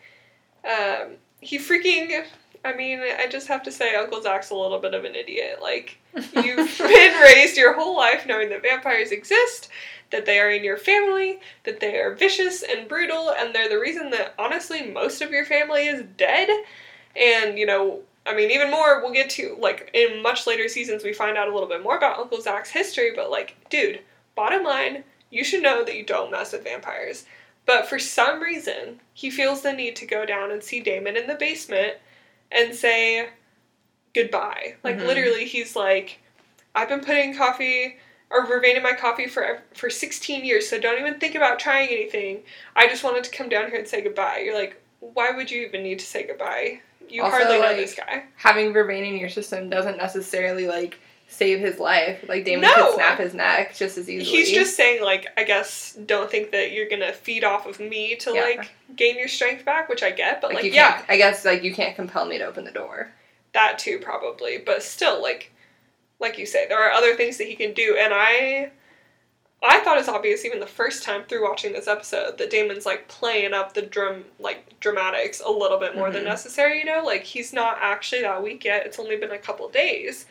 Um, 0.64 1.16
he 1.40 1.58
freaking 1.58 2.24
I 2.64 2.74
mean, 2.74 3.00
I 3.00 3.26
just 3.26 3.48
have 3.48 3.62
to 3.64 3.72
say, 3.72 3.94
Uncle 3.94 4.20
Zach's 4.22 4.50
a 4.50 4.54
little 4.54 4.78
bit 4.78 4.92
of 4.92 5.04
an 5.04 5.14
idiot. 5.14 5.60
Like, 5.62 5.98
you've 6.14 6.78
been 6.78 7.20
raised 7.20 7.56
your 7.56 7.74
whole 7.74 7.96
life 7.96 8.26
knowing 8.26 8.48
that 8.50 8.62
vampires 8.62 9.12
exist, 9.12 9.68
that 10.10 10.26
they 10.26 10.38
are 10.40 10.50
in 10.50 10.64
your 10.64 10.76
family, 10.76 11.40
that 11.64 11.80
they 11.80 11.96
are 11.98 12.14
vicious 12.14 12.62
and 12.62 12.88
brutal, 12.88 13.30
and 13.30 13.54
they're 13.54 13.68
the 13.68 13.78
reason 13.78 14.10
that, 14.10 14.34
honestly, 14.38 14.90
most 14.90 15.22
of 15.22 15.30
your 15.30 15.44
family 15.44 15.86
is 15.86 16.04
dead. 16.16 16.48
And, 17.16 17.58
you 17.58 17.66
know, 17.66 18.00
I 18.26 18.34
mean, 18.34 18.50
even 18.50 18.70
more, 18.70 19.00
we'll 19.00 19.12
get 19.12 19.30
to, 19.30 19.56
like, 19.60 19.90
in 19.94 20.22
much 20.22 20.46
later 20.46 20.68
seasons, 20.68 21.04
we 21.04 21.12
find 21.12 21.36
out 21.36 21.48
a 21.48 21.52
little 21.52 21.68
bit 21.68 21.82
more 21.82 21.96
about 21.96 22.18
Uncle 22.18 22.40
Zach's 22.40 22.70
history, 22.70 23.12
but, 23.14 23.30
like, 23.30 23.56
dude, 23.70 24.00
bottom 24.34 24.64
line, 24.64 25.04
you 25.30 25.44
should 25.44 25.62
know 25.62 25.84
that 25.84 25.96
you 25.96 26.04
don't 26.04 26.30
mess 26.30 26.52
with 26.52 26.64
vampires. 26.64 27.24
But 27.66 27.88
for 27.88 27.98
some 27.98 28.40
reason, 28.40 29.00
he 29.14 29.30
feels 29.30 29.62
the 29.62 29.72
need 29.72 29.94
to 29.96 30.06
go 30.06 30.26
down 30.26 30.50
and 30.50 30.62
see 30.62 30.80
Damon 30.80 31.16
in 31.16 31.26
the 31.26 31.34
basement 31.34 31.94
and 32.50 32.74
say 32.74 33.28
goodbye. 34.14 34.76
Like 34.82 34.96
Mhm. 34.96 35.06
literally, 35.06 35.44
he's 35.44 35.76
like, 35.76 36.18
"I've 36.74 36.88
been 36.88 37.00
putting 37.00 37.34
coffee 37.34 37.96
or 38.30 38.46
Vervain 38.46 38.76
in 38.76 38.82
my 38.82 38.92
coffee 38.92 39.26
for 39.26 39.62
for 39.74 39.90
16 39.90 40.44
years, 40.44 40.68
so 40.68 40.78
don't 40.78 40.98
even 41.00 41.18
think 41.18 41.34
about 41.34 41.58
trying 41.58 41.88
anything. 41.90 42.42
I 42.76 42.86
just 42.88 43.02
wanted 43.04 43.24
to 43.24 43.30
come 43.30 43.48
down 43.48 43.70
here 43.70 43.78
and 43.78 43.88
say 43.88 44.00
goodbye." 44.00 44.42
You're 44.44 44.54
like, 44.54 44.80
why 45.00 45.30
would 45.30 45.50
you 45.50 45.62
even 45.62 45.82
need 45.82 45.98
to 45.98 46.04
say 46.06 46.24
goodbye? 46.24 46.80
You 47.08 47.22
Also, 47.22 47.38
hardly 47.38 47.58
know 47.58 47.74
this 47.74 47.94
guy. 47.94 48.24
Having 48.36 48.72
Vervain 48.74 49.06
in 49.08 49.16
your 49.18 49.30
system 49.30 49.68
doesn't 49.70 49.96
necessarily 49.96 50.66
like 50.66 50.98
save 51.26 51.58
his 51.60 51.78
life. 51.78 52.18
Like 52.28 52.44
Damon 52.44 52.68
No. 52.68 52.74
could 52.86 52.94
snap 52.96 53.18
his 53.18 53.34
neck 53.34 53.74
just 53.74 53.96
as 53.98 54.08
easily. 54.10 54.36
He's 54.36 54.50
just 54.52 54.76
saying 54.76 55.02
like, 55.02 55.26
I 55.36 55.44
guess 55.44 55.92
don't 56.06 56.30
think 56.30 56.50
that 56.52 56.70
you're 56.72 56.88
gonna 56.88 57.12
feed 57.12 57.42
off 57.44 57.66
of 57.66 57.80
me 57.80 58.14
to 58.16 58.32
Yeah. 58.34 58.42
like 58.42 58.68
gain 58.94 59.16
your 59.18 59.28
strength 59.28 59.64
back, 59.64 59.88
which 59.88 60.02
I 60.02 60.10
get, 60.10 60.40
but 60.40 60.52
like, 60.52 60.64
you 60.64 60.70
yeah, 60.72 61.02
I 61.08 61.16
guess 61.16 61.44
like 61.44 61.62
you 61.64 61.72
can't 61.74 61.96
compel 61.96 62.26
me 62.26 62.38
to 62.38 62.44
open 62.44 62.64
the 62.64 62.70
door. 62.72 63.10
That 63.52 63.78
too 63.78 63.98
probably 63.98 64.58
but 64.58 64.82
still 64.82 65.20
like 65.22 65.52
like 66.20 66.38
you 66.38 66.46
say 66.46 66.66
there 66.68 66.82
are 66.82 66.92
other 66.92 67.16
things 67.16 67.36
that 67.38 67.46
he 67.48 67.54
can 67.56 67.72
do 67.74 67.96
and 68.00 68.12
i 68.14 68.70
i 69.62 69.80
thought 69.80 69.98
it's 69.98 70.08
obvious 70.08 70.44
even 70.44 70.60
the 70.60 70.66
first 70.66 71.02
time 71.02 71.24
through 71.24 71.42
watching 71.42 71.72
this 71.72 71.88
episode 71.88 72.38
that 72.38 72.50
damon's 72.50 72.86
like 72.86 73.08
playing 73.08 73.52
up 73.52 73.74
the 73.74 73.82
drum 73.82 74.24
like 74.38 74.78
dramatics 74.80 75.40
a 75.44 75.50
little 75.50 75.78
bit 75.78 75.94
more 75.96 76.10
than 76.10 76.22
Mhm. 76.22 76.26
necessary 76.26 76.78
you 76.78 76.84
know 76.84 77.02
like 77.04 77.24
he's 77.24 77.52
not 77.52 77.78
actually 77.80 78.22
that 78.22 78.42
weak 78.42 78.64
yet 78.64 78.86
it's 78.86 78.98
only 78.98 79.16
been 79.16 79.32
a 79.32 79.38
couple 79.38 79.68
days 79.68 80.26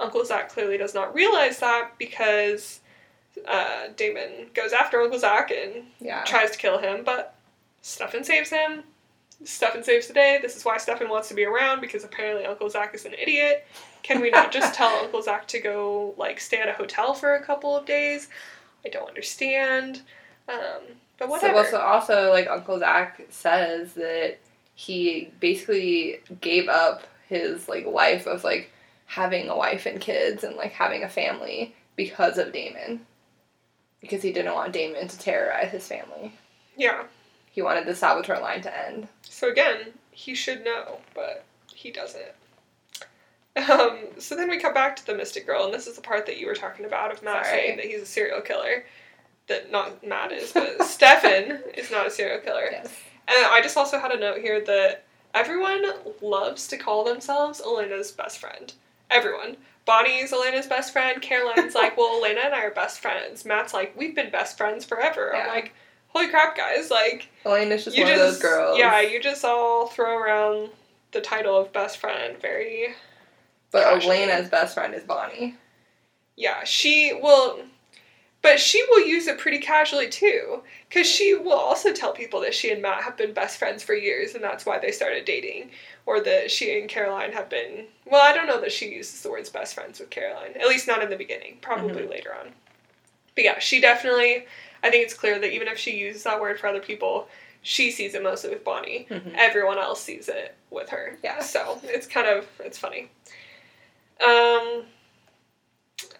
uncle 0.00 0.24
zach 0.24 0.48
clearly 0.48 0.76
does 0.78 0.94
not 0.94 1.14
realize 1.14 1.58
that 1.60 1.96
because 1.98 2.80
uh, 3.46 3.88
damon 3.96 4.48
goes 4.54 4.72
after 4.72 5.00
uncle 5.00 5.18
zach 5.18 5.50
and 5.50 5.84
Yeah. 6.00 6.24
tries 6.24 6.50
to 6.52 6.58
kill 6.58 6.78
him, 6.78 7.04
but 7.04 7.34
Stefan 7.82 8.24
saves 8.24 8.48
him. 8.50 8.82
Stefan 9.44 9.82
saves 9.84 10.06
the 10.08 10.14
day. 10.14 10.38
This 10.40 10.56
is 10.56 10.64
why 10.64 10.78
Stefan 10.78 11.08
wants 11.08 11.28
to 11.28 11.34
be 11.34 11.44
around 11.44 11.80
because 11.80 12.04
apparently 12.04 12.46
Uncle 12.46 12.70
Zach 12.70 12.94
is 12.94 13.04
an 13.04 13.14
idiot. 13.14 13.66
Can 14.02 14.20
we 14.20 14.30
not 14.30 14.50
just 14.52 14.74
tell 14.74 14.88
Uncle 15.04 15.22
Zach 15.22 15.46
to 15.48 15.60
go 15.60 16.14
like 16.16 16.40
stay 16.40 16.58
at 16.58 16.68
a 16.68 16.72
hotel 16.72 17.12
for 17.14 17.34
a 17.34 17.42
couple 17.44 17.76
of 17.76 17.86
days? 17.86 18.28
I 18.84 18.88
don't 18.88 19.08
understand. 19.08 20.02
Um, 20.48 20.82
but 21.18 21.26
So, 21.26 21.30
whatever. 21.30 21.54
well, 21.54 21.64
so 21.70 21.80
also 21.80 22.30
like 22.30 22.48
Uncle 22.48 22.78
Zach 22.78 23.20
says 23.30 23.94
that 23.94 24.38
he 24.74 25.30
basically 25.40 26.20
gave 26.40 26.68
up 26.68 27.02
his 27.28 27.68
like 27.68 27.86
life 27.86 28.26
of 28.26 28.44
like 28.44 28.70
having 29.06 29.48
a 29.48 29.56
wife 29.56 29.86
and 29.86 30.00
kids 30.00 30.44
and 30.44 30.56
like 30.56 30.72
having 30.72 31.02
a 31.04 31.08
family 31.08 31.74
because 31.96 32.38
of 32.38 32.52
Damon. 32.52 33.04
Because 34.00 34.22
he 34.22 34.32
didn't 34.32 34.54
want 34.54 34.72
Damon 34.72 35.08
to 35.08 35.18
terrorize 35.18 35.70
his 35.72 35.86
family. 35.88 36.32
yeah. 36.76 37.04
He 37.56 37.62
wanted 37.62 37.86
the 37.86 37.94
Salvatore 37.94 38.38
line 38.38 38.60
to 38.60 38.86
end. 38.86 39.08
So 39.22 39.48
again, 39.48 39.94
he 40.10 40.34
should 40.34 40.62
know, 40.62 40.98
but 41.14 41.42
he 41.74 41.90
doesn't. 41.90 42.34
Um, 43.56 43.96
so 44.18 44.36
then 44.36 44.50
we 44.50 44.58
come 44.58 44.74
back 44.74 44.94
to 44.96 45.06
the 45.06 45.14
Mystic 45.14 45.46
Grill, 45.46 45.64
and 45.64 45.72
this 45.72 45.86
is 45.86 45.96
the 45.96 46.02
part 46.02 46.26
that 46.26 46.36
you 46.36 46.48
were 46.48 46.54
talking 46.54 46.84
about 46.84 47.12
of 47.12 47.22
Matt 47.22 47.46
Sorry. 47.46 47.58
saying 47.58 47.76
that 47.78 47.86
he's 47.86 48.02
a 48.02 48.06
serial 48.06 48.42
killer. 48.42 48.84
That 49.46 49.72
not 49.72 50.06
Matt 50.06 50.32
is, 50.32 50.52
but 50.52 50.82
Stefan 50.82 51.62
is 51.74 51.90
not 51.90 52.06
a 52.06 52.10
serial 52.10 52.40
killer. 52.40 52.68
Yes. 52.70 52.94
And 53.26 53.46
I 53.46 53.62
just 53.62 53.78
also 53.78 53.98
had 53.98 54.12
a 54.12 54.20
note 54.20 54.40
here 54.40 54.60
that 54.60 55.04
everyone 55.32 55.82
loves 56.20 56.68
to 56.68 56.76
call 56.76 57.04
themselves 57.04 57.62
Elena's 57.64 58.12
best 58.12 58.38
friend. 58.38 58.70
Everyone. 59.10 59.56
Bonnie's 59.86 60.30
Elena's 60.30 60.66
best 60.66 60.92
friend. 60.92 61.22
Caroline's 61.22 61.74
like, 61.74 61.96
well, 61.96 62.22
Elena 62.22 62.40
and 62.44 62.54
I 62.54 62.64
are 62.64 62.70
best 62.70 63.00
friends. 63.00 63.46
Matt's 63.46 63.72
like, 63.72 63.96
we've 63.96 64.14
been 64.14 64.30
best 64.30 64.58
friends 64.58 64.84
forever. 64.84 65.34
I'm 65.34 65.48
like, 65.48 65.72
holy 66.16 66.28
crap, 66.30 66.56
guys! 66.56 66.90
Like, 66.90 67.28
Elena's 67.44 67.84
just 67.84 67.96
you 67.96 68.04
one 68.04 68.12
just, 68.12 68.22
of 68.22 68.32
those 68.32 68.42
girls. 68.42 68.78
yeah, 68.78 69.00
you 69.00 69.20
just 69.20 69.44
all 69.44 69.86
throw 69.88 70.16
around 70.16 70.70
the 71.12 71.20
title 71.20 71.56
of 71.56 71.72
best 71.72 71.98
friend. 71.98 72.36
Very, 72.40 72.94
But 73.70 73.84
casually. 73.84 74.22
Elena's 74.22 74.48
best 74.48 74.74
friend 74.74 74.94
is 74.94 75.04
Bonnie. 75.04 75.54
yeah. 76.36 76.64
She 76.64 77.12
will, 77.22 77.60
but 78.42 78.58
she 78.60 78.82
will 78.90 79.06
use 79.06 79.26
it 79.26 79.38
pretty 79.38 79.58
casually 79.58 80.08
too, 80.08 80.62
because 80.88 81.06
she 81.06 81.34
will 81.34 81.52
also 81.52 81.92
tell 81.92 82.12
people 82.12 82.40
that 82.40 82.54
she 82.54 82.70
and 82.70 82.80
Matt 82.82 83.02
have 83.04 83.16
been 83.16 83.32
best 83.32 83.58
friends 83.58 83.82
for 83.82 83.94
years, 83.94 84.34
and 84.34 84.42
that's 84.44 84.64
why 84.66 84.78
they 84.78 84.92
started 84.92 85.24
dating, 85.24 85.70
or 86.06 86.20
that 86.20 86.50
she 86.50 86.78
and 86.78 86.88
Caroline 86.88 87.32
have 87.32 87.48
been. 87.48 87.86
Well, 88.06 88.22
I 88.22 88.32
don't 88.32 88.46
know 88.46 88.60
that 88.60 88.72
she 88.72 88.88
uses 88.94 89.22
the 89.22 89.30
words 89.30 89.50
best 89.50 89.74
friends 89.74 89.98
with 90.00 90.10
Caroline. 90.10 90.52
At 90.60 90.68
least 90.68 90.86
not 90.86 91.02
in 91.02 91.10
the 91.10 91.16
beginning. 91.16 91.58
Probably 91.60 92.02
Mm-hmm. 92.02 92.10
later 92.10 92.34
on. 92.34 92.52
But 93.34 93.44
yeah, 93.44 93.58
she 93.58 93.80
definitely. 93.80 94.46
I 94.86 94.90
think 94.90 95.04
it's 95.04 95.14
clear 95.14 95.38
that 95.40 95.52
even 95.52 95.68
if 95.68 95.78
she 95.78 95.96
uses 95.98 96.22
that 96.22 96.40
word 96.40 96.60
for 96.60 96.68
other 96.68 96.80
people, 96.80 97.28
she 97.62 97.90
sees 97.90 98.14
it 98.14 98.22
mostly 98.22 98.50
with 98.50 98.62
Bonnie. 98.64 99.06
Mhm. 99.10 99.34
everyone 99.34 99.78
else 99.78 100.00
sees 100.02 100.28
it 100.28 100.54
with 100.70 100.88
her. 100.90 101.18
Yeah. 101.24 101.40
So 101.40 101.80
it's 101.82 102.06
kind 102.06 102.28
of 102.28 102.46
it's 102.60 102.78
funny. 102.78 103.10
Um. 104.24 104.86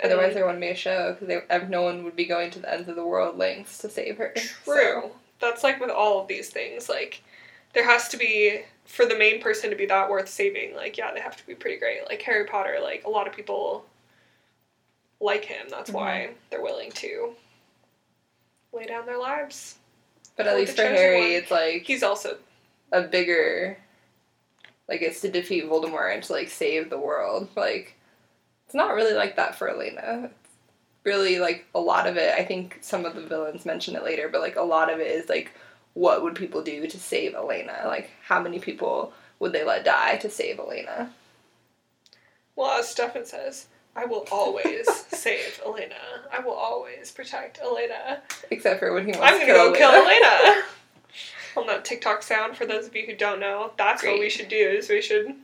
Otherwise, 0.03 0.35
there 0.35 0.45
wouldn't 0.45 0.61
be 0.63 0.69
a 0.69 0.75
show 0.75 1.17
because 1.19 1.69
no 1.69 1.83
one 1.83 2.03
would 2.05 2.17
be 2.17 2.25
going 2.25 2.51
to 2.51 2.59
the 2.59 2.73
ends 2.73 2.89
of 2.89 2.97
the 2.97 3.07
world 3.07 3.37
lengths 3.39 3.79
to 3.79 3.89
save 3.91 4.17
her. 4.19 4.35
true. 4.65 5.11
That's 5.39 5.63
like 5.63 5.81
with 5.81 5.91
all 5.91 6.21
of 6.21 6.29
these 6.29 6.49
things. 6.51 6.89
Like 6.89 7.23
there 7.75 7.85
has 7.85 8.09
to 8.09 8.17
be 8.17 8.63
for 8.87 9.05
the 9.07 9.17
main 9.19 9.41
person 9.41 9.71
to 9.71 9.77
be 9.77 9.87
that 9.87 10.11
worth 10.11 10.29
saving. 10.29 10.75
Like 10.75 10.97
yeah, 10.99 11.13
they 11.13 11.21
have 11.21 11.37
to 11.37 11.47
be 11.47 11.55
pretty 11.55 11.79
great. 11.79 12.01
Like 12.09 12.23
Harry 12.23 12.47
Potter. 12.47 12.79
Like 12.83 13.05
a 13.05 13.11
lot 13.11 13.27
of 13.29 13.35
people 13.35 13.85
like 15.21 15.45
him. 15.45 15.67
That's 15.71 15.91
why 15.91 16.31
they're 16.51 16.63
willing 16.63 16.91
to 16.93 17.35
lay 18.73 18.87
down 18.87 19.07
their 19.07 19.19
lives. 19.19 19.77
But 20.37 20.47
at 20.47 20.57
least 20.57 20.77
for 20.77 20.83
Harry, 20.83 21.21
one. 21.21 21.31
it's 21.31 21.51
like 21.51 21.83
He's 21.83 22.03
also 22.03 22.37
a 22.93 23.03
bigger 23.03 23.79
like 24.89 25.03
it's 25.03 25.21
to 25.23 25.31
defeat 25.31 25.69
Voldemort 25.69 26.15
and 26.15 26.23
to 26.23 26.33
like 26.33 26.49
save 26.49 26.91
the 26.91 26.99
world. 26.99 27.49
Like 27.57 27.95
it's 28.67 28.75
not 28.75 28.95
really 28.95 29.15
like 29.15 29.37
that 29.37 29.55
for 29.55 29.69
Elena. 29.69 30.31
It's 30.31 31.05
really 31.05 31.39
like 31.39 31.67
a 31.75 31.81
lot 31.81 32.07
of 32.07 32.17
it 32.17 32.35
I 32.35 32.45
think 32.45 32.79
some 32.83 33.05
of 33.05 33.15
the 33.15 33.23
villains 33.23 33.67
mention 33.67 33.97
it 33.97 34.05
later, 34.05 34.29
but 34.29 34.41
like 34.41 34.57
a 34.57 34.63
lot 34.63 34.93
of 34.93 35.01
it 35.01 35.09
is 35.09 35.29
like 35.29 35.53
what 35.95 36.23
would 36.23 36.35
people 36.35 36.63
do 36.63 36.87
to 36.87 36.99
save 36.99 37.35
Elena? 37.35 37.85
Like 37.87 38.11
how 38.23 38.41
many 38.41 38.59
people 38.59 39.13
would 39.39 39.53
they 39.53 39.65
let 39.65 39.85
die 39.85 40.17
to 40.17 40.31
save 40.31 40.59
Elena? 40.59 41.11
Well, 42.55 42.79
as 42.79 42.89
Stefan 42.89 43.27
says, 43.27 43.67
I 43.97 44.05
will 44.05 44.27
always 44.31 44.87
save 45.09 45.61
Elena. 45.65 45.95
I 46.33 46.41
will 46.41 46.53
always 46.53 47.11
protect 47.11 47.59
Elena. 47.61 48.21
Except 48.51 48.79
for 48.79 48.93
when 48.93 49.07
he 49.07 49.19
wants 49.19 49.39
to 49.41 49.47
kill 49.47 49.57
Elena. 49.57 49.63
I'm 49.63 49.73
gonna 49.73 49.73
go 49.73 49.79
kill 49.79 49.91
Elena. 49.91 50.63
On 51.57 51.67
that 51.67 51.85
TikTok 51.87 52.23
sound, 52.23 52.55
for 52.57 52.67
those 52.67 52.87
of 52.87 52.95
you 52.95 53.07
who 53.07 53.17
don't 53.17 53.41
know, 53.41 53.73
that's 53.79 54.03
what 54.05 54.19
we 54.21 54.29
should 54.29 54.49
do. 54.49 54.57
Is 54.57 54.91
we 54.91 55.01
should 55.01 55.35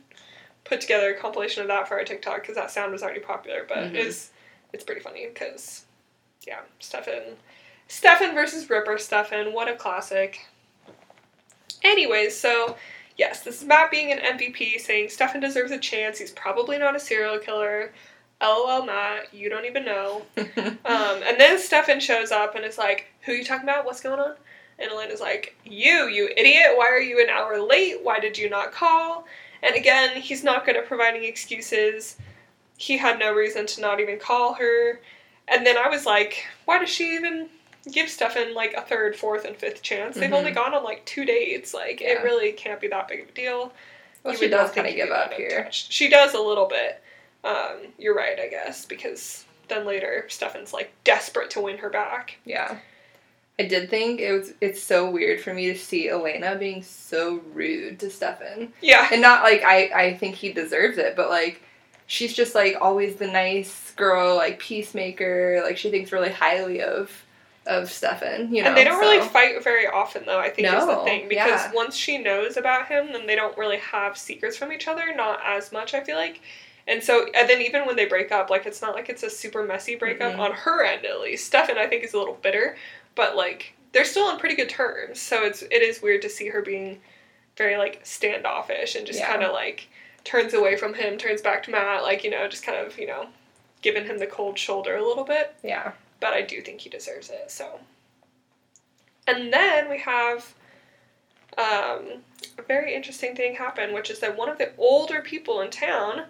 put 0.63 0.79
together 0.79 1.09
a 1.15 1.17
compilation 1.19 1.63
of 1.63 1.67
that 1.69 1.87
for 1.87 1.97
our 1.97 2.03
TikTok 2.03 2.41
because 2.41 2.55
that 2.55 2.69
sound 2.69 2.91
was 2.91 3.01
already 3.01 3.19
popular, 3.19 3.65
but 3.67 3.79
Mhm. 3.79 3.95
it's 3.95 4.29
it's 4.71 4.83
pretty 4.83 5.01
funny 5.01 5.27
because 5.27 5.85
yeah, 6.45 6.59
Stefan, 6.79 7.37
Stefan 7.87 8.35
versus 8.35 8.69
Ripper 8.69 8.97
Stefan, 8.99 9.53
what 9.53 9.67
a 9.67 9.75
classic. 9.75 10.45
Anyways, 11.83 12.37
so 12.37 12.77
yes, 13.17 13.41
this 13.41 13.61
is 13.61 13.67
Matt 13.67 13.89
being 13.91 14.11
an 14.11 14.19
MVP, 14.19 14.79
saying 14.79 15.09
Stefan 15.09 15.41
deserves 15.41 15.71
a 15.71 15.77
chance. 15.79 16.19
He's 16.19 16.31
probably 16.31 16.77
not 16.77 16.95
a 16.95 16.99
serial 16.99 17.39
killer. 17.39 17.91
LOL, 18.41 18.85
Matt, 18.85 19.33
you 19.33 19.49
don't 19.49 19.65
even 19.65 19.85
know. 19.85 20.23
Um, 20.85 21.23
and 21.23 21.39
then 21.39 21.57
Stefan 21.59 22.01
shows 22.01 22.31
up 22.31 22.55
and 22.55 22.65
is 22.65 22.77
like, 22.77 23.05
Who 23.21 23.31
are 23.31 23.35
you 23.35 23.45
talking 23.45 23.63
about? 23.67 23.85
What's 23.85 24.01
going 24.01 24.19
on? 24.19 24.35
And 24.79 24.91
Elena's 24.91 25.21
like, 25.21 25.55
You, 25.63 26.07
you 26.07 26.29
idiot. 26.35 26.71
Why 26.75 26.87
are 26.87 26.99
you 26.99 27.21
an 27.23 27.29
hour 27.29 27.57
late? 27.61 27.99
Why 28.03 28.19
did 28.19 28.37
you 28.37 28.49
not 28.49 28.73
call? 28.73 29.25
And 29.61 29.75
again, 29.75 30.19
he's 30.21 30.43
not 30.43 30.65
good 30.65 30.75
at 30.75 30.87
providing 30.87 31.23
excuses. 31.23 32.17
He 32.77 32.97
had 32.97 33.17
no 33.17 33.33
reason 33.33 33.65
to 33.67 33.81
not 33.81 34.01
even 34.01 34.19
call 34.19 34.55
her. 34.55 34.99
And 35.47 35.65
then 35.65 35.77
I 35.77 35.87
was 35.87 36.05
like, 36.05 36.45
Why 36.65 36.79
does 36.79 36.89
she 36.89 37.15
even 37.15 37.47
give 37.91 38.09
Stefan 38.09 38.53
like 38.53 38.73
a 38.73 38.81
third, 38.81 39.15
fourth, 39.15 39.45
and 39.45 39.55
fifth 39.55 39.81
chance? 39.81 40.15
They've 40.17 40.29
Mhm. 40.29 40.33
only 40.37 40.51
gone 40.51 40.73
on 40.73 40.83
like 40.83 41.05
two 41.05 41.23
dates. 41.23 41.73
Like, 41.73 42.01
Yeah. 42.01 42.09
it 42.19 42.23
really 42.23 42.51
can't 42.51 42.81
be 42.81 42.89
that 42.89 43.07
big 43.07 43.21
of 43.21 43.29
a 43.29 43.31
deal. 43.31 43.71
well, 44.23 44.33
You 44.33 44.39
she 44.39 44.47
does 44.49 44.71
kind 44.71 44.87
of 44.87 44.95
give 44.95 45.11
up 45.11 45.31
here. 45.33 45.69
She 45.71 46.09
does 46.09 46.33
a 46.33 46.41
little 46.41 46.65
bit. 46.65 47.01
Um, 47.43 47.87
you're 47.97 48.15
right, 48.15 48.39
I 48.39 48.47
guess, 48.47 48.85
because 48.85 49.45
then 49.67 49.85
later 49.85 50.25
Stefan's 50.29 50.73
like 50.73 50.93
desperate 51.03 51.49
to 51.51 51.61
win 51.61 51.77
her 51.77 51.89
back. 51.89 52.37
Yeah. 52.45 52.77
I 53.59 53.63
did 53.63 53.89
think 53.89 54.19
it 54.19 54.31
was 54.31 54.53
it's 54.61 54.81
so 54.81 55.09
weird 55.09 55.39
for 55.39 55.53
me 55.53 55.67
to 55.67 55.77
see 55.77 56.09
Elena 56.09 56.55
being 56.55 56.81
so 56.81 57.41
rude 57.53 57.99
to 57.99 58.09
Stefan. 58.09 58.73
Yeah. 58.81 59.07
And 59.11 59.21
not 59.21 59.43
like 59.43 59.63
I, 59.63 59.91
I 59.93 60.13
think 60.17 60.35
he 60.35 60.51
deserves 60.51 60.97
it, 60.97 61.15
but 61.15 61.29
like 61.29 61.61
she's 62.07 62.33
just 62.33 62.55
like 62.55 62.77
always 62.81 63.17
the 63.17 63.27
nice 63.27 63.91
girl, 63.91 64.35
like 64.35 64.59
peacemaker, 64.59 65.61
like 65.63 65.77
she 65.77 65.91
thinks 65.91 66.11
really 66.11 66.31
highly 66.31 66.81
of 66.81 67.11
of 67.65 67.89
Stefan, 67.89 68.53
you 68.53 68.61
know. 68.61 68.69
and 68.69 68.77
they 68.77 68.83
don't 68.83 69.01
so- 69.01 69.09
really 69.09 69.27
fight 69.27 69.63
very 69.63 69.87
often, 69.87 70.23
though. 70.25 70.39
I 70.39 70.49
think 70.49 70.67
is 70.67 70.85
the 70.85 71.01
thing 71.03 71.29
because 71.29 71.47
yeah. 71.47 71.71
once 71.73 71.95
she 71.95 72.17
knows 72.17 72.57
about 72.57 72.87
him, 72.87 73.13
then 73.13 73.25
they 73.25 73.35
don't 73.35 73.57
really 73.57 73.77
have 73.77 74.17
secrets 74.17 74.57
from 74.57 74.71
each 74.71 74.87
other. 74.87 75.13
Not 75.15 75.39
as 75.45 75.71
much, 75.71 75.93
I 75.93 76.03
feel 76.03 76.17
like. 76.17 76.41
And 76.87 77.01
so, 77.01 77.27
and 77.33 77.49
then 77.49 77.61
even 77.61 77.85
when 77.85 77.95
they 77.95 78.05
break 78.05 78.31
up, 78.31 78.49
like 78.49 78.65
it's 78.65 78.81
not 78.81 78.93
like 78.95 79.07
it's 79.09 79.23
a 79.23 79.29
super 79.29 79.63
messy 79.63 79.95
breakup 79.95 80.33
Mhm. 80.33 80.39
on 80.39 80.51
her 80.51 80.83
end, 80.83 81.05
at 81.05 81.21
least. 81.21 81.45
Stefan, 81.47 81.77
I 81.77 81.87
think, 81.87 82.03
is 82.03 82.13
a 82.13 82.17
little 82.17 82.35
bitter, 82.35 82.77
but 83.15 83.35
like 83.35 83.73
they're 83.93 84.03
still 84.05 84.25
on 84.25 84.39
pretty 84.39 84.55
good 84.55 84.69
terms. 84.69 85.19
So 85.21 85.43
it's 85.43 85.61
it 85.63 85.81
is 85.81 86.01
weird 86.01 86.21
to 86.23 86.29
see 86.29 86.49
her 86.49 86.61
being 86.61 87.01
very 87.57 87.77
like 87.77 88.01
standoffish 88.03 88.95
and 88.95 89.05
just 89.07 89.19
Yeah. 89.19 89.27
kind 89.31 89.43
of 89.43 89.53
like 89.53 89.87
turns 90.23 90.53
away 90.53 90.75
from 90.75 90.93
him, 90.95 91.17
turns 91.17 91.41
back 91.41 91.63
to 91.63 91.71
Matt, 91.71 92.03
like 92.03 92.23
you 92.23 92.29
know, 92.31 92.47
just 92.47 92.65
kind 92.65 92.77
of 92.77 92.97
you 92.99 93.07
know, 93.07 93.27
giving 93.81 94.05
him 94.05 94.17
the 94.17 94.27
cold 94.27 94.57
shoulder 94.59 94.95
a 94.97 95.05
little 95.05 95.23
bit 95.25 95.53
Yeah. 95.63 95.91
but 96.19 96.33
I 96.33 96.41
do 96.41 96.61
think 96.61 96.81
he 96.81 96.89
deserves 96.89 97.29
it. 97.29 97.49
So, 97.51 97.79
and 99.27 99.53
then 99.53 99.89
we 99.89 99.99
have 99.99 100.53
um, 101.57 102.23
a 102.57 102.61
very 102.67 102.95
interesting 102.95 103.35
thing 103.35 103.55
happen, 103.55 103.93
which 103.93 104.09
is 104.09 104.19
that 104.19 104.35
one 104.37 104.49
of 104.49 104.57
the 104.57 104.71
older 104.77 105.21
people 105.21 105.61
in 105.61 105.69
town 105.69 106.25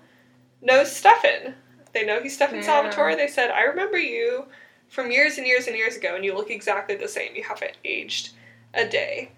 knows 0.64 0.92
Stefan. 0.96 1.56
They 1.94 2.06
know 2.06 2.22
he's 2.22 2.36
Stefan 2.36 2.58
Yeah. 2.58 2.64
Salvatore. 2.64 3.16
They 3.16 3.28
said, 3.28 3.52
"I 3.52 3.64
remember 3.64 3.98
you 3.98 4.46
from 4.90 5.12
years 5.12 5.38
and 5.38 5.46
years 5.46 5.68
and 5.68 5.76
years 5.76 5.96
ago, 5.96 6.16
and 6.16 6.26
you 6.26 6.34
look 6.34 6.50
exactly 6.50 6.96
the 6.96 7.08
same. 7.08 7.36
You 7.36 7.44
haven't 7.44 7.78
aged 7.86 8.30
a 8.74 8.86
day." 8.86 9.32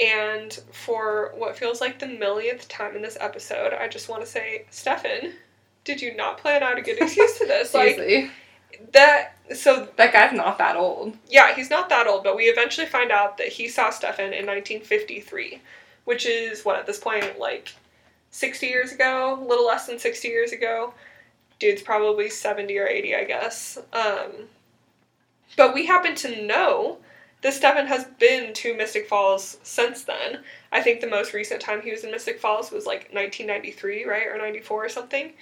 And 0.00 0.52
for 0.72 1.32
what 1.36 1.56
feels 1.58 1.80
like 1.80 1.98
the 1.98 2.06
millionth 2.06 2.68
time 2.68 2.96
in 2.96 3.02
this 3.02 3.18
episode, 3.20 3.74
I 3.74 3.86
just 3.86 4.08
want 4.08 4.22
to 4.22 4.26
say, 4.30 4.64
Stefan, 4.70 5.34
did 5.84 6.00
you 6.00 6.14
not 6.16 6.38
plan 6.38 6.62
out 6.62 6.78
a 6.78 6.82
good 6.82 7.00
excuse 7.02 7.36
to 7.38 7.46
this? 7.46 7.74
like 7.74 8.30
that. 8.92 9.36
So 9.54 9.88
that 9.96 10.12
guy's 10.12 10.32
not 10.32 10.56
that 10.58 10.76
old. 10.76 11.16
yeah, 11.28 11.54
he's 11.54 11.68
not 11.70 11.88
that 11.90 12.06
old, 12.06 12.24
but 12.24 12.36
we 12.36 12.44
eventually 12.44 12.86
find 12.86 13.10
out 13.10 13.36
that 13.38 13.48
he 13.48 13.68
saw 13.68 13.90
Stefan 13.90 14.32
in 14.32 14.46
1953, 14.46 15.60
which 16.04 16.24
is 16.24 16.64
what 16.64 16.76
at 16.78 16.86
this 16.86 16.98
point 16.98 17.38
like 17.38 17.74
60 18.30 18.66
years 18.66 18.92
ago, 18.92 19.38
a 19.40 19.44
little 19.44 19.66
less 19.66 19.86
than 19.86 19.98
60 19.98 20.28
years 20.28 20.52
ago. 20.52 20.94
Dude's 21.58 21.82
probably 21.82 22.30
70 22.30 22.76
or 22.78 22.86
80, 22.86 23.14
I 23.14 23.24
guess. 23.24 23.78
Um, 23.92 24.48
but 25.56 25.74
we 25.74 25.86
happen 25.86 26.14
to 26.16 26.46
know 26.46 26.98
that 27.42 27.54
Stefan 27.54 27.86
has 27.86 28.04
been 28.18 28.52
to 28.54 28.76
Mystic 28.76 29.08
Falls 29.08 29.58
since 29.62 30.04
then. 30.04 30.40
I 30.72 30.82
think 30.82 31.00
the 31.00 31.06
most 31.06 31.32
recent 31.32 31.60
time 31.60 31.80
he 31.82 31.90
was 31.90 32.04
in 32.04 32.10
Mystic 32.10 32.40
Falls 32.40 32.70
was 32.70 32.86
like 32.86 33.12
1993, 33.12 34.04
right, 34.04 34.26
or 34.26 34.38
94 34.38 34.84
or 34.84 34.88
something. 34.88 35.32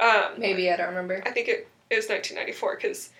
Um, 0.00 0.32
Maybe 0.38 0.70
I 0.70 0.76
don't 0.76 0.88
remember. 0.88 1.22
I 1.24 1.30
think 1.30 1.48
it, 1.48 1.68
it 1.90 1.96
was 1.96 2.08
1994 2.08 2.76
because, 2.76 3.10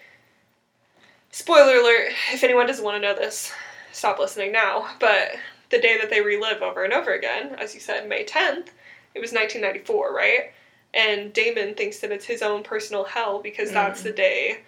spoiler 1.31 1.77
alert, 1.77 2.12
if 2.33 2.42
anyone 2.42 2.66
doesn't 2.66 2.85
want 2.85 2.96
to 2.96 3.00
know 3.00 3.14
this, 3.14 3.53
stop 3.92 4.18
listening 4.18 4.53
now. 4.53 4.88
But 4.98 5.33
the 5.70 5.81
day 5.81 5.98
that 5.98 6.11
they 6.11 6.20
relive 6.20 6.62
over 6.62 6.85
and 6.85 6.92
over 6.92 7.12
again, 7.12 7.55
as 7.59 7.74
you 7.74 7.81
said, 7.81 8.09
May 8.09 8.24
10th, 8.24 8.68
it 9.14 9.20
was 9.20 9.33
1994, 9.33 10.12
right? 10.12 10.53
And 10.92 11.33
Damon 11.33 11.74
thinks 11.74 11.98
that 12.00 12.12
it's 12.12 12.24
his 12.24 12.42
own 12.42 12.62
personal 12.62 13.05
hell 13.05 13.40
because 13.40 13.72
that's 13.72 14.00
Mm. 14.00 14.05
the 14.05 14.12
day 14.12 14.59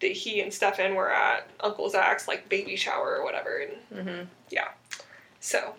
that 0.00 0.12
he 0.12 0.40
and 0.40 0.52
Stefan 0.52 0.94
were 0.94 1.10
at 1.12 1.48
Uncle 1.60 1.88
Zach's 1.88 2.26
like 2.28 2.48
baby 2.48 2.76
shower 2.76 3.16
or 3.16 3.24
whatever. 3.24 3.58
And 3.92 4.06
hmm 4.06 4.22
so 5.40 5.74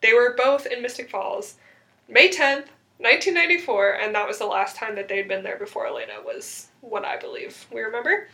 they 0.00 0.12
were 0.14 0.34
both 0.36 0.66
in 0.66 0.82
Mystic 0.82 1.08
Falls, 1.08 1.54
May 2.08 2.28
10th, 2.28 2.66
1994, 2.98 3.92
and 4.00 4.14
that 4.14 4.26
was 4.26 4.38
the 4.38 4.46
last 4.46 4.74
time 4.76 4.96
that 4.96 5.08
they'd 5.08 5.28
been 5.28 5.44
there 5.44 5.56
before 5.58 5.86
Elena 5.86 6.14
was 6.24 6.66
what 6.80 7.04
I 7.04 7.16
believe 7.18 7.66
we 7.72 7.80
remember. 7.82 8.28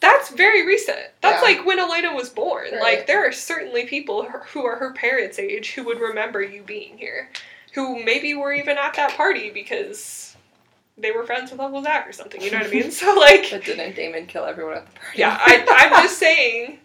That's 0.00 0.30
very 0.30 0.66
recent. 0.66 0.98
That's 1.22 1.40
Yeah. 1.42 1.56
like 1.56 1.64
when 1.64 1.78
Elena 1.78 2.14
was 2.14 2.28
born. 2.28 2.72
Right. 2.72 2.80
Like, 2.80 3.06
there 3.06 3.26
are 3.26 3.32
certainly 3.32 3.86
people 3.86 4.24
who 4.24 4.66
are 4.66 4.76
her 4.76 4.92
parents' 4.92 5.38
age 5.38 5.72
who 5.72 5.84
would 5.84 6.00
remember 6.00 6.42
you 6.42 6.62
being 6.62 6.98
here, 6.98 7.30
who 7.74 8.02
maybe 8.04 8.34
were 8.34 8.52
even 8.52 8.78
at 8.78 8.94
that 8.94 9.16
party 9.16 9.50
because 9.50 10.36
they 10.98 11.10
were 11.10 11.24
friends 11.24 11.50
with 11.50 11.60
Uncle 11.60 11.82
Zach 11.82 12.06
or 12.08 12.12
something. 12.12 12.40
You 12.40 12.50
know 12.50 12.58
what 12.58 12.66
I 12.66 12.70
mean? 12.70 12.90
So, 12.90 13.14
like, 13.14 13.48
But 13.50 13.64
didn't 13.64 13.96
Damon 13.96 14.26
kill 14.26 14.44
everyone 14.44 14.76
at 14.76 14.86
the 14.86 14.98
party? 15.00 15.18
yeah, 15.18 15.38
I, 15.40 15.64
I'm 15.68 16.02
just 16.04 16.18
saying 16.18 16.78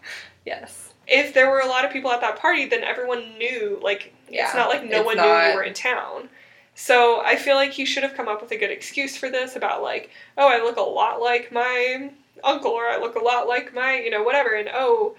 yes. 0.46 0.92
if 1.06 1.34
there 1.34 1.50
were 1.50 1.60
a 1.60 1.66
lot 1.66 1.84
of 1.84 1.90
people 1.92 2.10
at 2.10 2.20
that 2.22 2.38
party, 2.38 2.66
then 2.66 2.82
everyone 2.84 3.36
knew. 3.38 3.78
Like, 3.82 4.14
Yeah, 4.30 4.46
it's 4.46 4.54
not 4.54 4.68
like 4.68 4.84
no 4.84 5.02
one 5.02 5.16
knew 5.16 5.22
you 5.22 5.54
were 5.54 5.62
in 5.62 5.74
town. 5.74 6.28
So 6.74 7.20
I 7.22 7.34
feel 7.36 7.56
like 7.56 7.72
he 7.72 7.84
should 7.84 8.04
have 8.04 8.14
come 8.14 8.28
up 8.28 8.40
with 8.40 8.52
a 8.52 8.56
good 8.56 8.70
excuse 8.70 9.16
for 9.16 9.28
this 9.28 9.56
about 9.56 9.82
like, 9.82 10.10
oh, 10.36 10.48
I 10.48 10.62
look 10.62 10.76
a 10.76 10.80
lot 10.80 11.20
like 11.20 11.50
my 11.52 12.10
uncle, 12.44 12.70
or 12.70 12.84
I 12.88 12.98
look 12.98 13.16
a 13.16 13.22
lot 13.22 13.48
like 13.48 13.74
my, 13.74 13.98
you 13.98 14.10
know, 14.10 14.22
whatever. 14.22 14.54
And 14.54 14.70
oh, 14.72 15.16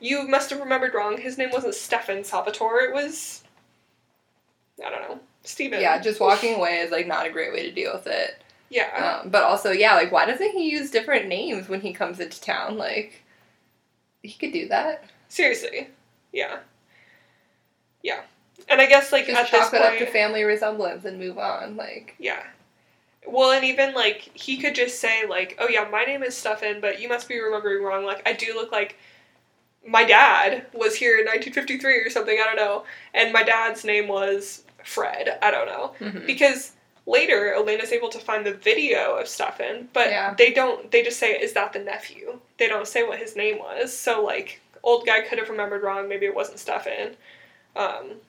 you 0.00 0.26
must 0.28 0.50
have 0.50 0.60
remembered 0.60 0.94
wrong. 0.94 1.18
His 1.18 1.36
name 1.36 1.50
wasn't 1.52 1.74
Stefan 1.74 2.22
Salvatore. 2.22 2.82
It 2.84 2.94
was, 2.94 3.39
I 4.84 4.90
don't 4.90 5.02
know, 5.02 5.20
Stephen. 5.42 5.80
Yeah, 5.80 6.00
just 6.00 6.20
walking 6.20 6.54
away 6.56 6.78
is 6.78 6.90
like 6.90 7.06
not 7.06 7.26
a 7.26 7.30
great 7.30 7.52
way 7.52 7.62
to 7.62 7.72
deal 7.72 7.92
with 7.92 8.06
it. 8.06 8.42
Yeah. 8.70 9.20
Um, 9.22 9.30
but 9.30 9.42
also, 9.42 9.72
yeah, 9.72 9.94
like 9.94 10.12
why 10.12 10.26
doesn't 10.26 10.52
he 10.52 10.70
use 10.70 10.90
different 10.90 11.26
names 11.26 11.68
when 11.68 11.80
he 11.80 11.92
comes 11.92 12.20
into 12.20 12.40
town? 12.40 12.78
Like, 12.78 13.22
he 14.22 14.32
could 14.32 14.52
do 14.52 14.68
that. 14.68 15.04
Seriously. 15.28 15.88
Yeah. 16.32 16.60
Yeah. 18.02 18.22
And 18.68 18.80
I 18.80 18.86
guess 18.86 19.12
like 19.12 19.26
Just 19.26 19.38
at 19.38 19.42
this 19.42 19.50
chalk 19.50 19.74
it 19.74 19.80
point, 19.80 19.92
up 19.92 19.98
to 19.98 20.06
family 20.06 20.44
resemblance 20.44 21.04
and 21.04 21.18
move 21.18 21.38
on. 21.38 21.76
Like, 21.76 22.14
Yeah. 22.18 22.42
Well, 23.26 23.50
and 23.50 23.64
even 23.64 23.94
like 23.94 24.30
he 24.34 24.56
could 24.56 24.74
just 24.74 24.98
say 24.98 25.26
like, 25.28 25.56
"Oh 25.60 25.68
yeah, 25.68 25.86
my 25.90 26.04
name 26.04 26.22
is 26.22 26.36
Stefan, 26.36 26.80
but 26.80 27.00
you 27.00 27.08
must 27.08 27.28
be 27.28 27.38
remembering 27.38 27.84
wrong. 27.84 28.04
Like 28.04 28.26
I 28.26 28.32
do 28.32 28.54
look 28.54 28.72
like 28.72 28.96
my 29.86 30.04
dad 30.04 30.66
was 30.72 30.94
here 30.94 31.18
in 31.18 31.26
1953 31.26 31.96
or 31.96 32.10
something. 32.10 32.38
I 32.40 32.44
don't 32.44 32.56
know. 32.56 32.84
And 33.14 33.32
my 33.32 33.42
dad's 33.42 33.84
name 33.84 34.08
was 34.08 34.64
Fred. 34.84 35.38
I 35.42 35.50
don't 35.50 35.66
know 35.66 35.94
mhm. 36.00 36.26
because 36.26 36.72
later 37.06 37.52
Elena's 37.54 37.92
able 37.92 38.08
to 38.10 38.18
find 38.18 38.44
the 38.46 38.54
video 38.54 39.16
of 39.16 39.26
Stefan, 39.28 39.88
but 39.92 40.08
Yeah. 40.10 40.34
they 40.36 40.52
don't. 40.52 40.90
They 40.90 41.02
just 41.02 41.18
say, 41.18 41.32
"Is 41.40 41.52
that 41.54 41.72
the 41.72 41.78
nephew?" 41.80 42.40
They 42.58 42.68
don't 42.68 42.86
say 42.88 43.02
what 43.02 43.18
his 43.18 43.36
name 43.36 43.58
was. 43.58 43.96
So 43.96 44.22
like, 44.22 44.60
old 44.82 45.06
guy 45.06 45.20
could 45.22 45.38
have 45.38 45.48
remembered 45.50 45.82
wrong. 45.82 46.08
Maybe 46.08 46.26
it 46.26 46.34
wasn't 46.34 46.58
Stefan. 46.60 47.16
Um, 47.76 48.20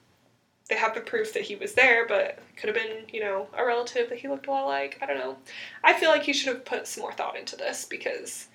they 0.69 0.75
have 0.77 0.93
the 0.93 1.01
proof 1.01 1.33
that 1.33 1.43
he 1.43 1.55
was 1.57 1.73
there, 1.73 2.05
but 2.07 2.39
could 2.55 2.73
have 2.73 2.75
been, 2.75 3.05
you 3.11 3.19
know, 3.19 3.47
a 3.57 3.65
relative 3.65 4.07
that 4.09 4.19
he 4.19 4.27
looked 4.29 4.47
a 4.47 4.51
lot 4.51 4.67
like. 4.67 4.97
I 5.01 5.05
don't 5.05 5.17
know. 5.17 5.37
I 5.83 5.93
feel 5.93 6.09
like 6.09 6.23
he 6.23 6.31
should 6.33 6.47
have 6.53 6.63
put 6.65 6.87
some 6.87 7.01
more 7.01 7.11
thought 7.11 7.35
into 7.37 7.57
this 7.57 7.83
because 7.85 8.47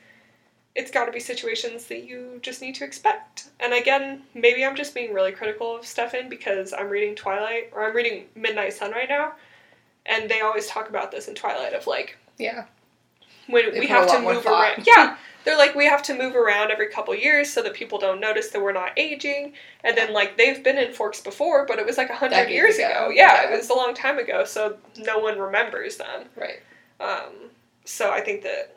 it's 0.77 0.91
got 0.91 1.07
to 1.07 1.12
be 1.12 1.21
situations 1.21 1.87
that 1.87 2.05
you 2.05 2.39
just 2.43 2.61
need 2.61 2.75
to 2.77 2.85
expect. 2.85 3.49
And 3.61 3.73
again, 3.73 4.23
maybe 4.35 4.65
I'm 4.65 4.77
just 4.77 4.95
being 4.95 5.15
really 5.15 5.33
critical 5.33 5.75
of 5.77 5.87
Stefan 5.87 6.29
because 6.29 6.75
I'm 6.75 6.91
reading 6.91 7.15
Twilight 7.15 7.71
or 7.73 7.89
I'm 7.89 7.97
reading 7.97 8.27
Midnight 8.35 8.75
Sun 8.75 8.93
right 8.93 9.09
now, 9.09 9.33
and 10.05 10.31
they 10.31 10.43
always 10.43 10.67
talk 10.67 10.91
about 10.91 11.11
this 11.11 11.29
in 11.29 11.35
Twilight 11.35 11.73
of 11.73 11.87
like 11.87 12.19
yeah, 12.39 12.67
when 13.49 13.73
They 13.73 13.81
we 13.81 13.87
have 13.87 14.07
to 14.11 14.21
move 14.21 14.45
around. 14.45 14.87
Yeah, 14.87 15.17
they're 15.45 15.57
like 15.57 15.75
we 15.75 15.87
have 15.87 16.03
to 16.05 16.15
move 16.15 16.37
around 16.37 16.71
every 16.71 16.89
couple 16.89 17.15
years 17.15 17.51
so 17.51 17.62
that 17.62 17.73
people 17.73 17.99
don't 17.99 18.21
notice 18.21 18.51
that 18.51 18.61
we're 18.61 18.73
not 18.73 18.93
aging. 18.99 19.55
And 19.83 19.97
then 19.97 20.12
like 20.12 20.37
they've 20.37 20.62
been 20.62 20.77
in 20.77 20.93
Forks 20.93 21.23
before, 21.23 21.65
but 21.65 21.79
it 21.79 21.87
was 21.87 21.97
like 21.97 22.11
a 22.11 22.17
hundred 22.17 22.51
years 22.51 22.77
ago, 22.77 22.87
ago. 22.87 23.11
Yeah, 23.15 23.45
yeah. 23.45 23.55
it 23.55 23.57
was 23.57 23.71
a 23.71 23.75
long 23.75 23.95
time 23.95 24.19
ago, 24.19 24.45
so 24.45 24.77
no 24.99 25.19
one 25.19 25.39
remembers 25.39 25.97
them. 25.97 26.27
right. 26.37 26.61
Um, 27.01 27.51
so 27.87 28.11
I 28.11 28.21
think 28.21 28.43
that 28.43 28.76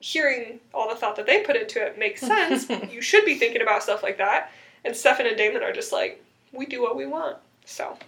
hearing 0.00 0.60
all 0.72 0.88
the 0.88 0.94
thought 0.94 1.16
that 1.16 1.26
they 1.26 1.42
put 1.42 1.56
into 1.56 1.84
it 1.84 1.98
makes 1.98 2.20
sense. 2.32 2.68
you 2.92 3.00
should 3.02 3.24
be 3.24 3.34
thinking 3.38 3.62
about 3.62 3.82
stuff 3.82 4.02
like 4.02 4.18
that. 4.18 4.50
And 4.84 4.94
Stefan 4.94 5.26
and 5.26 5.36
Damon 5.36 5.62
are 5.62 5.72
just 5.72 5.92
like, 5.92 6.22
we 6.52 6.66
do 6.66 6.80
what 6.82 6.96
we 6.96 7.06
want. 7.06 7.36
So, 7.64 7.98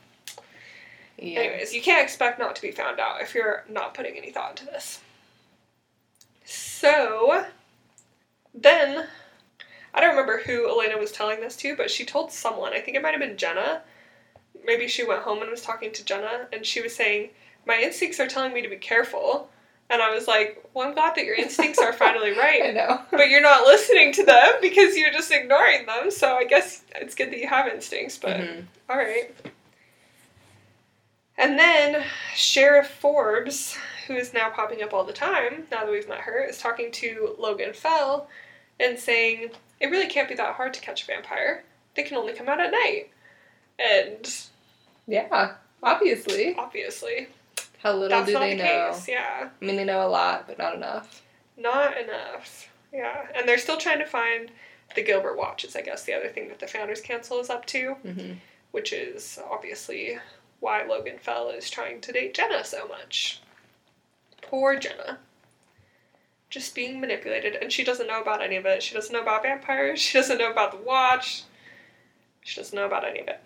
Yeah. 1.18 1.40
anyways, 1.40 1.74
you 1.74 1.82
can't 1.82 2.02
expect 2.02 2.38
not 2.38 2.54
to 2.56 2.62
be 2.62 2.70
found 2.70 3.00
out 3.00 3.20
if 3.20 3.34
you're 3.34 3.64
not 3.68 3.94
putting 3.94 4.16
any 4.16 4.30
thought 4.30 4.50
into 4.60 4.66
this. 4.66 5.00
So, 6.44 7.44
then, 8.54 9.06
I 9.94 10.00
don't 10.00 10.10
remember 10.10 10.38
who 10.44 10.68
Elena 10.68 10.98
was 10.98 11.12
telling 11.12 11.40
this 11.40 11.56
to, 11.58 11.76
but 11.76 11.90
she 11.90 12.04
told 12.04 12.32
someone. 12.32 12.72
I 12.72 12.80
think 12.80 12.96
it 12.96 13.02
might 13.02 13.10
have 13.12 13.20
been 13.20 13.36
Jenna. 13.36 13.82
Maybe 14.64 14.88
she 14.88 15.04
went 15.04 15.22
home 15.22 15.42
and 15.42 15.50
was 15.50 15.62
talking 15.62 15.92
to 15.92 16.04
Jenna, 16.04 16.46
and 16.52 16.64
she 16.64 16.80
was 16.80 16.94
saying, 16.94 17.30
My 17.66 17.80
instincts 17.80 18.20
are 18.20 18.26
telling 18.26 18.52
me 18.52 18.62
to 18.62 18.68
be 18.68 18.76
careful. 18.76 19.48
And 19.90 20.00
I 20.00 20.14
was 20.14 20.26
like, 20.28 20.64
Well, 20.72 20.86
I'm 20.88 20.94
glad 20.94 21.14
that 21.16 21.24
your 21.24 21.34
instincts 21.34 21.78
are 21.80 21.92
finally 21.92 22.30
right. 22.38 22.62
I 22.64 22.70
know. 22.70 23.00
but 23.10 23.28
you're 23.28 23.42
not 23.42 23.66
listening 23.66 24.12
to 24.14 24.24
them 24.24 24.52
because 24.62 24.96
you're 24.96 25.10
just 25.12 25.30
ignoring 25.32 25.84
them. 25.86 26.10
So 26.10 26.36
I 26.36 26.44
guess 26.44 26.82
it's 26.94 27.14
good 27.14 27.30
that 27.32 27.38
you 27.38 27.48
have 27.48 27.66
instincts, 27.68 28.16
but 28.16 28.36
Mhm. 28.38 28.64
all 28.88 28.96
right. 28.96 29.32
And 31.36 31.58
then 31.58 32.04
Sheriff 32.34 32.88
Forbes, 32.88 33.76
who 34.06 34.14
is 34.14 34.34
now 34.34 34.50
popping 34.50 34.82
up 34.82 34.92
all 34.92 35.04
the 35.04 35.12
time 35.12 35.66
now 35.70 35.84
that 35.84 35.90
we've 35.90 36.08
met 36.08 36.20
her, 36.20 36.42
is 36.44 36.58
talking 36.58 36.90
to 36.92 37.34
Logan 37.38 37.72
Fell 37.72 38.28
and 38.78 38.98
saying, 38.98 39.50
it 39.80 39.86
really 39.90 40.06
can't 40.06 40.28
be 40.28 40.34
that 40.34 40.54
hard 40.54 40.74
to 40.74 40.80
catch 40.80 41.02
a 41.02 41.06
vampire. 41.06 41.64
They 41.94 42.02
can 42.02 42.16
only 42.18 42.34
come 42.34 42.48
out 42.48 42.60
at 42.60 42.70
night. 42.70 43.10
And 43.78 44.30
Yeah, 45.06 45.54
obviously. 45.82 46.54
obviously, 46.56 47.28
How 47.82 47.92
little 47.92 48.08
that's 48.08 48.26
do 48.26 48.34
not 48.34 48.40
they 48.40 48.56
the 48.56 48.62
know? 48.62 48.90
case. 48.92 49.08
Yeah. 49.08 49.48
I 49.60 49.64
mean, 49.64 49.76
they 49.76 49.84
know 49.84 50.06
a 50.06 50.08
lot, 50.08 50.46
but 50.46 50.58
not 50.58 50.74
enough. 50.74 51.22
Not 51.56 51.96
enough. 51.96 52.68
Yeah. 52.92 53.26
And 53.34 53.48
they're 53.48 53.58
still 53.58 53.78
trying 53.78 53.98
to 54.00 54.06
find 54.06 54.50
the 54.94 55.02
Gilbert 55.02 55.36
watches, 55.38 55.76
I 55.76 55.82
guess, 55.82 56.04
the 56.04 56.12
other 56.14 56.28
thing 56.28 56.48
that 56.48 56.58
the 56.58 56.66
Founders 56.66 57.00
Council 57.00 57.40
is 57.40 57.50
up 57.50 57.66
to, 57.66 57.94
hmm 57.94 58.32
which 58.72 58.92
is 58.92 59.36
obviously 59.50 60.16
why 60.60 60.84
Logan 60.84 61.18
Fell 61.18 61.48
is 61.50 61.68
trying 61.68 62.00
to 62.02 62.12
date 62.12 62.34
Jenna 62.34 62.64
so 62.64 62.86
much. 62.86 63.40
Poor 64.42 64.78
Jenna. 64.78 65.18
Just 66.50 66.74
being 66.74 67.00
manipulated, 67.00 67.56
and 67.56 67.72
she 67.72 67.82
doesn't 67.82 68.06
know 68.06 68.20
about 68.20 68.42
any 68.42 68.54
of 68.54 68.66
it. 68.66 68.82
She 68.82 68.94
doesn't 68.94 69.12
know 69.12 69.22
about 69.22 69.42
vampires, 69.42 69.98
she 70.02 70.18
doesn't 70.18 70.38
know 70.38 70.52
about 70.52 70.70
the 70.70 70.78
watch, 70.78 71.42
she 72.42 72.60
doesn't 72.60 72.76
know 72.76 72.86
about 72.86 73.04
any 73.04 73.18
of 73.20 73.26
it. 73.28 73.40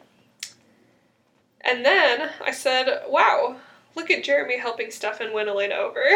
And 1.62 1.84
then 1.84 2.30
I 2.44 2.50
said, 2.50 3.04
wow, 3.08 3.56
look 3.94 4.10
at 4.10 4.24
Jeremy 4.24 4.58
helping 4.58 4.90
Stefan 4.90 5.32
win 5.32 5.48
Elena 5.48 5.74
over. 5.76 6.02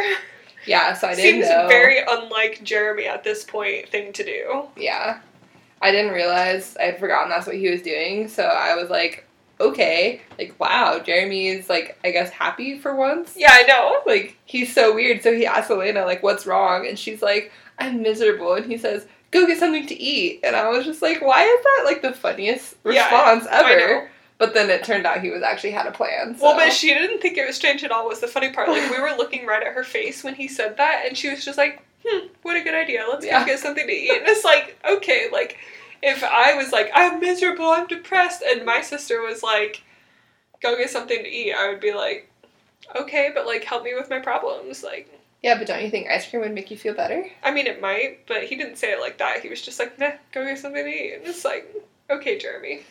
Yeah, 0.66 0.92
so 0.92 1.06
I 1.06 1.14
didn't 1.14 1.44
Seems 1.44 1.48
know. 1.48 1.68
very 1.68 2.00
unlike 2.06 2.62
Jeremy 2.64 3.06
at 3.06 3.22
this 3.24 3.44
point 3.44 3.88
thing 3.88 4.12
to 4.14 4.24
do. 4.24 4.66
Yeah. 4.76 5.20
I 5.80 5.92
didn't 5.92 6.12
realize 6.12 6.76
I 6.78 6.82
had 6.86 6.98
forgotten 6.98 7.30
that's 7.30 7.46
what 7.46 7.56
he 7.56 7.70
was 7.70 7.80
doing, 7.80 8.26
so 8.28 8.42
I 8.42 8.74
was 8.74 8.90
like, 8.90 9.24
okay, 9.60 10.20
like 10.36 10.58
wow, 10.58 10.98
Jeremy 10.98 11.46
is 11.48 11.68
like 11.70 11.96
I 12.04 12.10
guess 12.10 12.30
happy 12.30 12.76
for 12.76 12.94
once. 12.96 13.34
Yeah, 13.36 13.52
I 13.52 13.62
know. 13.62 14.02
Like 14.04 14.36
he's 14.46 14.74
so 14.74 14.94
weird. 14.94 15.22
So 15.22 15.32
he 15.32 15.46
asks 15.46 15.70
Elena 15.70 16.04
like, 16.04 16.24
"What's 16.24 16.44
wrong?" 16.44 16.86
And 16.88 16.98
she's 16.98 17.22
like, 17.22 17.52
"I'm 17.78 18.02
miserable." 18.02 18.54
And 18.54 18.66
he 18.66 18.76
says, 18.78 19.06
"Go 19.30 19.46
get 19.46 19.58
something 19.58 19.86
to 19.86 19.98
eat." 19.98 20.40
And 20.42 20.56
I 20.56 20.68
was 20.68 20.84
just 20.84 21.00
like, 21.02 21.22
"Why 21.22 21.44
is 21.44 21.62
that 21.64 21.82
like 21.86 22.02
the 22.02 22.12
funniest 22.12 22.74
Yeah, 22.84 23.04
response 23.04 23.46
I 23.50 23.62
know. 23.62 23.68
ever?" 23.68 24.10
But 24.38 24.55
then 24.55 24.70
it 24.70 24.85
turned 24.85 25.05
out 25.05 25.20
he 25.20 25.31
was 25.31 25.42
actually 25.42 25.72
had 25.72 25.87
a 25.87 25.90
plan. 25.90 26.37
So. 26.38 26.44
Well, 26.46 26.57
but 26.57 26.72
she 26.72 26.94
didn't 26.94 27.20
think 27.20 27.37
it 27.37 27.46
was 27.46 27.57
strange 27.57 27.83
at 27.83 27.90
all. 27.90 28.07
Was 28.07 28.20
the 28.20 28.29
funny 28.29 28.53
part? 28.53 28.68
Like 28.68 28.88
we 28.90 29.01
were 29.01 29.11
looking 29.16 29.46
right 29.46 29.62
at 29.62 29.72
her 29.74 29.83
face 29.85 30.22
when 30.22 30.35
he 30.37 30.46
said 30.46 30.77
that, 30.77 31.05
and 31.07 31.16
she 31.16 31.29
was 31.29 31.44
just 31.44 31.59
like, 31.59 31.83
"Hmm, 32.07 32.29
what 32.42 32.57
a 32.57 32.62
good 32.62 32.74
idea. 32.74 33.05
Let's 33.11 33.27
Yeah. 33.27 33.40
go 33.40 33.46
get 33.46 33.59
something 33.59 33.87
to 33.87 33.92
eat." 33.92 34.11
And 34.16 34.29
it's 34.29 34.44
like, 34.44 34.79
okay, 34.88 35.27
like 35.33 35.59
if 36.03 36.22
I 36.22 36.55
was 36.55 36.70
like, 36.70 36.88
"I'm 36.94 37.18
miserable, 37.18 37.66
I'm 37.70 37.88
depressed," 37.88 38.42
and 38.42 38.64
my 38.64 38.81
sister 38.81 39.20
was 39.22 39.42
like, 39.42 39.83
"Go 40.61 40.77
get 40.77 40.90
something 40.90 41.18
to 41.18 41.29
eat," 41.29 41.53
I 41.53 41.68
would 41.68 41.81
be 41.81 41.92
like, 41.92 42.31
"Okay, 42.94 43.33
but 43.35 43.44
like 43.44 43.64
help 43.64 43.83
me 43.83 43.94
with 43.94 44.09
my 44.09 44.20
problems." 44.20 44.85
Like, 44.85 45.09
yeah, 45.42 45.59
but 45.59 45.66
don't 45.66 45.83
you 45.83 45.90
think 45.90 46.09
ice 46.09 46.31
cream 46.31 46.42
would 46.42 46.53
make 46.55 46.70
you 46.70 46.77
feel 46.77 46.94
better? 46.94 47.29
I 47.42 47.51
mean, 47.51 47.66
it 47.66 47.81
might, 47.81 48.24
but 48.29 48.44
he 48.44 48.55
didn't 48.55 48.77
say 48.77 48.92
it 48.92 49.01
like 49.01 49.18
that. 49.18 49.40
He 49.40 49.48
was 49.48 49.61
just 49.62 49.81
like, 49.81 49.98
"Nah, 49.98 50.12
go 50.31 50.44
get 50.44 50.59
something 50.61 50.85
to 50.85 50.88
eat." 50.88 51.14
And 51.14 51.27
it's 51.27 51.44
like, 51.44 51.66
okay, 52.09 52.38
Jeremy. 52.38 52.83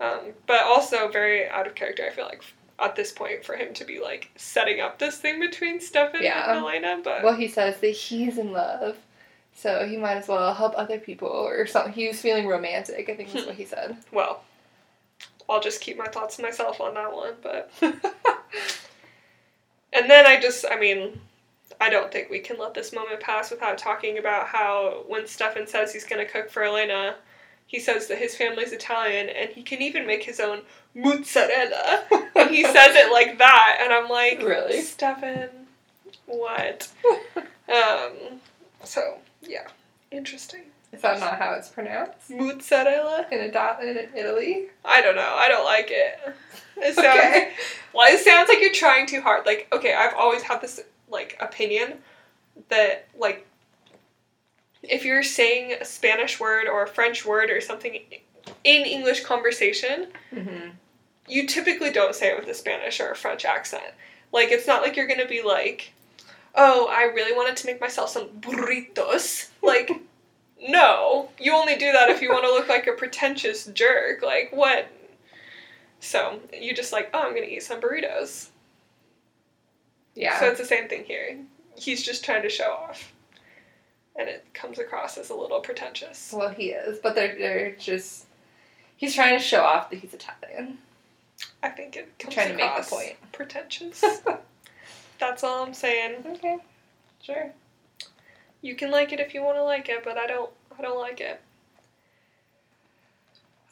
Um, 0.00 0.32
but 0.46 0.62
also 0.64 1.08
very 1.08 1.48
out 1.48 1.66
of 1.66 1.74
character. 1.74 2.04
I 2.06 2.10
feel 2.10 2.26
like 2.26 2.42
at 2.78 2.94
this 2.96 3.12
point 3.12 3.44
for 3.44 3.56
him 3.56 3.72
to 3.74 3.84
be 3.84 4.00
like 4.00 4.30
setting 4.36 4.80
up 4.80 4.98
this 4.98 5.16
thing 5.18 5.40
between 5.40 5.80
Stefan 5.80 6.22
Yeah. 6.22 6.50
and 6.50 6.58
Elena. 6.60 7.00
But 7.02 7.22
Well, 7.22 7.34
he 7.34 7.48
says 7.48 7.80
that 7.80 7.88
he's 7.90 8.36
in 8.36 8.52
love, 8.52 8.98
so 9.54 9.86
he 9.86 9.96
might 9.96 10.16
as 10.16 10.28
well 10.28 10.52
help 10.52 10.74
other 10.76 10.98
people 10.98 11.28
or 11.28 11.66
something. 11.66 11.92
He 11.94 12.08
was 12.08 12.20
feeling 12.20 12.46
romantic. 12.46 13.08
I 13.08 13.14
think 13.16 13.32
that's 13.32 13.46
what 13.46 13.54
he 13.54 13.64
said. 13.64 13.96
well, 14.12 14.42
I'll 15.48 15.60
just 15.62 15.80
keep 15.80 15.96
my 15.96 16.08
thoughts 16.08 16.36
to 16.36 16.42
myself 16.42 16.80
on 16.80 16.92
that 16.94 17.12
one. 17.14 17.34
But 17.42 17.70
and 17.80 18.00
then 20.10 20.26
I 20.26 20.38
just, 20.40 20.64
I 20.70 20.78
mean. 20.78 21.20
I 21.78 21.90
don't 21.90 22.10
think 22.10 22.30
we 22.30 22.38
can 22.38 22.56
let 22.58 22.72
this 22.72 22.94
moment 22.94 23.20
pass 23.20 23.50
without 23.50 23.76
talking 23.76 24.16
about 24.16 24.46
how 24.46 25.04
when 25.08 25.26
Stefan 25.26 25.66
says 25.66 25.92
he's 25.92 26.06
going 26.06 26.24
to 26.24 26.32
cook 26.32 26.48
for 26.48 26.62
Elena, 26.62 27.16
he 27.66 27.80
says 27.80 28.06
that 28.08 28.18
his 28.18 28.36
family's 28.36 28.72
Italian 28.72 29.28
and 29.28 29.50
he 29.50 29.62
can 29.62 29.82
even 29.82 30.06
make 30.06 30.22
his 30.22 30.38
own 30.40 30.62
mozzarella. 30.94 32.04
And 32.36 32.50
he 32.50 32.62
says 32.64 32.94
it 32.94 33.10
like 33.12 33.38
that, 33.38 33.78
and 33.82 33.92
I'm 33.92 34.08
like, 34.08 34.40
Really? 34.42 34.82
Stefan, 34.82 35.48
what? 36.26 36.88
um, 37.68 38.40
so 38.84 39.18
yeah, 39.42 39.66
interesting. 40.10 40.62
Is 40.92 41.02
that 41.02 41.18
not 41.20 41.38
how 41.38 41.52
it's 41.54 41.68
pronounced 41.68 42.30
Mozzarella? 42.30 43.26
in, 43.30 43.40
Ita- 43.40 43.78
in 43.82 44.08
Italy? 44.16 44.66
I 44.84 45.02
don't 45.02 45.16
know. 45.16 45.34
I 45.36 45.48
don't 45.48 45.64
like 45.64 45.88
it. 45.90 46.18
It 46.78 46.94
sounds 46.94 47.06
Okay. 47.18 47.52
well. 47.92 48.06
It 48.12 48.20
sounds 48.20 48.48
like 48.48 48.60
you're 48.60 48.72
trying 48.72 49.06
too 49.06 49.20
hard. 49.20 49.44
Like, 49.44 49.66
okay, 49.72 49.94
I've 49.94 50.14
always 50.14 50.42
had 50.42 50.60
this 50.62 50.80
like 51.10 51.36
opinion 51.40 51.94
that 52.68 53.08
like 53.18 53.45
if 54.88 55.04
you're 55.04 55.22
saying 55.22 55.74
a 55.80 55.84
Spanish 55.84 56.38
word 56.40 56.66
or 56.68 56.82
a 56.82 56.88
French 56.88 57.24
word 57.24 57.50
or 57.50 57.60
something 57.60 57.94
in 58.64 58.82
English 58.84 59.24
conversation, 59.24 60.08
Mm-hmm. 60.34 60.70
you 61.28 61.46
typically 61.46 61.90
don't 61.90 62.14
say 62.14 62.28
it 62.28 62.38
with 62.38 62.48
a 62.48 62.54
Spanish 62.54 63.00
or 63.00 63.10
a 63.10 63.16
French 63.16 63.44
accent. 63.44 63.84
Like, 64.32 64.50
it's 64.50 64.66
not 64.66 64.82
like 64.82 64.96
you're 64.96 65.06
gonna 65.06 65.26
be 65.26 65.42
like, 65.42 65.92
oh, 66.54 66.86
I 66.90 67.04
really 67.04 67.32
wanted 67.32 67.56
to 67.58 67.66
make 67.66 67.80
myself 67.80 68.10
some 68.10 68.28
burritos. 68.40 69.50
Like, 69.62 69.90
no. 70.68 71.28
You 71.38 71.54
only 71.54 71.76
do 71.76 71.92
that 71.92 72.10
if 72.10 72.20
you 72.22 72.30
want 72.30 72.44
to 72.44 72.50
look 72.50 72.68
like 72.68 72.86
a 72.86 72.92
pretentious 72.92 73.66
jerk. 73.66 74.22
Like, 74.22 74.50
what? 74.52 74.86
So, 76.00 76.40
you 76.52 76.74
just 76.74 76.92
like, 76.92 77.10
oh, 77.14 77.20
I'm 77.20 77.34
gonna 77.34 77.46
eat 77.46 77.62
some 77.62 77.80
burritos. 77.80 78.48
Yeah. 80.14 80.38
So, 80.40 80.46
it's 80.48 80.60
the 80.60 80.66
same 80.66 80.88
thing 80.88 81.04
here. 81.04 81.38
He's 81.76 82.02
just 82.02 82.24
trying 82.24 82.42
to 82.42 82.48
show 82.48 82.70
off. 82.70 83.12
And 84.18 84.28
it 84.28 84.44
comes 84.54 84.78
across 84.78 85.18
as 85.18 85.28
a 85.30 85.34
little 85.34 85.60
pretentious. 85.60 86.32
well, 86.36 86.48
he 86.48 86.70
is, 86.70 86.98
but 87.02 87.14
they're 87.14 87.36
they're 87.38 87.72
just. 87.72 88.24
He's 88.96 89.14
trying 89.14 89.36
to 89.38 89.44
show 89.44 89.60
off 89.62 89.90
that 89.90 89.98
he's 89.98 90.14
Italian. 90.14 90.78
I 91.62 91.68
think 91.68 91.96
it 91.96 92.18
comes 92.18 92.34
Trying 92.34 92.48
to 92.48 92.54
make 92.56 92.76
the 92.76 92.82
point. 92.82 93.16
pretentious. 93.32 94.02
That's 95.18 95.44
all 95.44 95.64
I'm 95.64 95.74
saying. 95.74 96.24
Okay. 96.26 96.56
Sure. 97.22 97.52
You 98.62 98.74
can 98.74 98.90
like 98.90 99.12
it 99.12 99.20
if 99.20 99.34
you 99.34 99.42
want 99.42 99.56
to 99.58 99.62
like 99.64 99.88
it, 99.90 100.02
but 100.04 100.16
I 100.16 100.26
don't. 100.26 100.50
I 100.78 100.82
don't 100.82 100.98
like 100.98 101.20
it. 101.20 101.40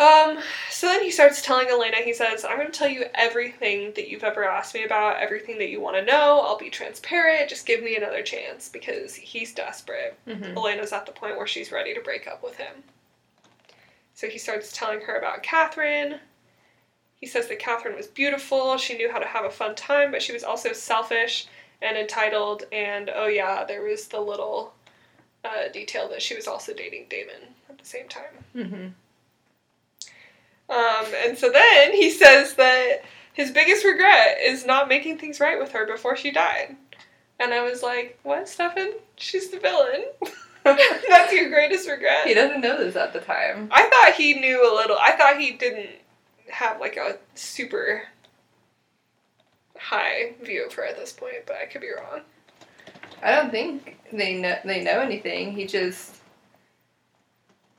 Um. 0.00 0.38
So 0.70 0.88
then 0.88 1.02
he 1.02 1.10
starts 1.10 1.40
telling 1.40 1.68
Elena. 1.68 1.98
He 1.98 2.12
says, 2.12 2.44
"I'm 2.44 2.56
going 2.56 2.70
to 2.70 2.76
tell 2.76 2.88
you 2.88 3.04
everything 3.14 3.92
that 3.94 4.08
you've 4.08 4.24
ever 4.24 4.44
asked 4.44 4.74
me 4.74 4.84
about. 4.84 5.18
Everything 5.18 5.58
that 5.58 5.70
you 5.70 5.80
want 5.80 5.96
to 5.96 6.04
know. 6.04 6.40
I'll 6.40 6.58
be 6.58 6.70
transparent. 6.70 7.48
Just 7.48 7.66
give 7.66 7.82
me 7.82 7.96
another 7.96 8.22
chance 8.22 8.68
because 8.68 9.14
he's 9.14 9.54
desperate. 9.54 10.18
Mm-hmm. 10.26 10.56
Elena's 10.56 10.92
at 10.92 11.06
the 11.06 11.12
point 11.12 11.36
where 11.36 11.46
she's 11.46 11.70
ready 11.70 11.94
to 11.94 12.00
break 12.00 12.26
up 12.26 12.42
with 12.42 12.56
him. 12.56 12.82
So 14.14 14.28
he 14.28 14.38
starts 14.38 14.72
telling 14.72 15.00
her 15.02 15.16
about 15.16 15.42
Catherine. 15.42 16.20
He 17.20 17.26
says 17.26 17.48
that 17.48 17.58
Catherine 17.58 17.96
was 17.96 18.06
beautiful. 18.06 18.76
She 18.76 18.96
knew 18.96 19.10
how 19.10 19.18
to 19.18 19.26
have 19.26 19.44
a 19.44 19.50
fun 19.50 19.74
time, 19.74 20.10
but 20.10 20.22
she 20.22 20.32
was 20.32 20.44
also 20.44 20.72
selfish 20.72 21.46
and 21.82 21.96
entitled. 21.96 22.64
And 22.70 23.10
oh, 23.14 23.26
yeah, 23.26 23.64
there 23.64 23.82
was 23.82 24.08
the 24.08 24.20
little 24.20 24.74
uh, 25.44 25.68
detail 25.72 26.08
that 26.10 26.22
she 26.22 26.34
was 26.34 26.46
also 26.46 26.72
dating 26.74 27.06
Damon 27.08 27.54
at 27.68 27.78
the 27.78 27.84
same 27.84 28.08
time. 28.08 28.44
Mm-hmm. 28.54 28.88
Um, 30.68 31.06
and 31.24 31.36
so 31.36 31.50
then 31.50 31.92
he 31.92 32.10
says 32.10 32.54
that 32.54 33.02
his 33.32 33.50
biggest 33.50 33.84
regret 33.84 34.38
is 34.42 34.64
not 34.64 34.88
making 34.88 35.18
things 35.18 35.40
right 35.40 35.58
with 35.58 35.72
her 35.72 35.86
before 35.86 36.16
she 36.16 36.30
died. 36.30 36.76
And 37.38 37.52
I 37.52 37.62
was 37.62 37.82
like, 37.82 38.18
what, 38.22 38.48
Stefan? 38.48 38.92
She's 39.16 39.50
the 39.50 39.58
villain. 39.58 40.04
That's 40.64 41.32
your 41.32 41.50
greatest 41.50 41.88
regret? 41.88 42.26
He 42.26 42.34
doesn't 42.34 42.60
know 42.60 42.78
this 42.78 42.96
at 42.96 43.12
the 43.12 43.20
time. 43.20 43.68
I 43.70 43.82
thought 43.88 44.14
he 44.14 44.34
knew 44.34 44.62
a 44.62 44.72
little. 44.74 44.96
I 44.98 45.12
thought 45.12 45.38
he 45.38 45.52
didn't 45.52 45.90
have 46.48 46.80
like 46.80 46.96
a 46.96 47.18
super 47.34 48.04
high 49.78 50.34
view 50.42 50.64
of 50.66 50.72
her 50.74 50.84
at 50.84 50.96
this 50.96 51.12
point, 51.12 51.44
but 51.46 51.56
I 51.56 51.66
could 51.66 51.82
be 51.82 51.90
wrong. 51.90 52.22
I 53.22 53.32
don't 53.32 53.50
think 53.50 53.98
they 54.12 54.34
know 54.40 54.56
they 54.64 54.82
know 54.82 55.00
anything. 55.00 55.52
He 55.52 55.66
just 55.66 56.16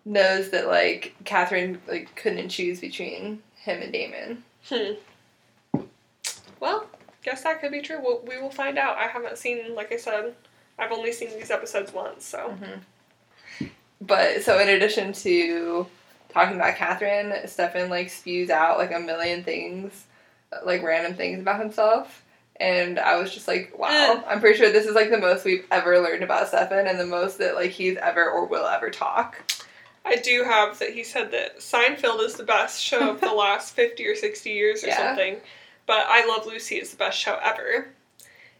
knows 0.06 0.52
that 0.52 0.68
like 0.68 1.16
Catherine 1.26 1.82
like 1.88 2.16
couldn't 2.16 2.50
choose 2.50 2.80
between 2.80 3.42
him 3.58 3.82
and 3.82 3.92
Damon. 3.92 4.44
Hmm. 4.70 5.84
Well, 6.60 6.88
guess 7.24 7.44
that 7.44 7.60
could 7.60 7.72
be 7.72 7.82
true. 7.82 8.00
We'll, 8.02 8.22
we 8.26 8.40
will 8.40 8.52
find 8.52 8.78
out. 8.78 8.98
I 8.98 9.08
haven't 9.08 9.38
seen, 9.38 9.76
like 9.76 9.92
I 9.92 9.98
said, 9.98 10.34
I've 10.78 10.92
only 10.92 11.12
seen 11.12 11.32
these 11.32 11.52
episodes 11.52 11.92
once, 11.94 12.24
so. 12.26 12.56
But 14.00 14.44
so 14.44 14.60
in 14.60 14.70
addition 14.70 15.14
to 15.14 15.88
talking 16.30 16.56
about 16.56 16.76
Catherine, 16.76 17.34
Stefan 17.48 17.90
like 17.90 18.10
spews 18.10 18.50
out 18.50 18.78
like 18.78 18.94
a 18.94 19.00
million 19.00 19.44
things, 19.44 20.06
like 20.64 20.84
random 20.84 21.16
things 21.16 21.40
about 21.40 21.60
himself. 21.60 22.24
And 22.58 23.00
I 23.00 23.18
was 23.18 23.34
just 23.34 23.48
like, 23.48 23.78
wow, 23.78 24.24
I'm 24.28 24.40
pretty 24.40 24.58
sure 24.58 24.72
this 24.72 24.86
is 24.86 24.96
like 24.96 25.10
the 25.10 25.18
most 25.18 25.44
we've 25.44 25.66
ever 25.72 26.00
learned 26.00 26.24
about 26.24 26.48
Stefan 26.48 26.88
and 26.88 27.00
the 27.00 27.06
most 27.06 27.38
that 27.40 27.56
like 27.56 27.72
he's 27.72 27.98
ever 27.98 28.30
or 28.30 28.46
will 28.46 28.66
ever 28.66 28.90
talk. 28.90 29.42
I 30.06 30.18
do 30.18 30.44
have 30.44 30.78
that 30.80 30.92
he 30.94 31.04
said 31.04 31.32
that 31.32 31.60
Seinfeld 31.60 32.22
is 32.24 32.36
the 32.36 32.44
best 32.44 32.82
show 32.84 33.10
of 33.10 33.22
the 33.22 33.32
last 33.34 33.74
50 33.76 34.06
or 34.06 34.16
60 34.16 34.50
years 34.50 34.84
or 34.84 34.88
Yeah. 34.88 34.98
something, 35.08 35.38
but 35.88 36.06
I 36.08 36.26
Love 36.28 36.46
Lucy 36.46 36.76
is 36.76 36.92
the 36.92 36.98
best 36.98 37.18
show 37.18 37.40
ever. 37.42 37.88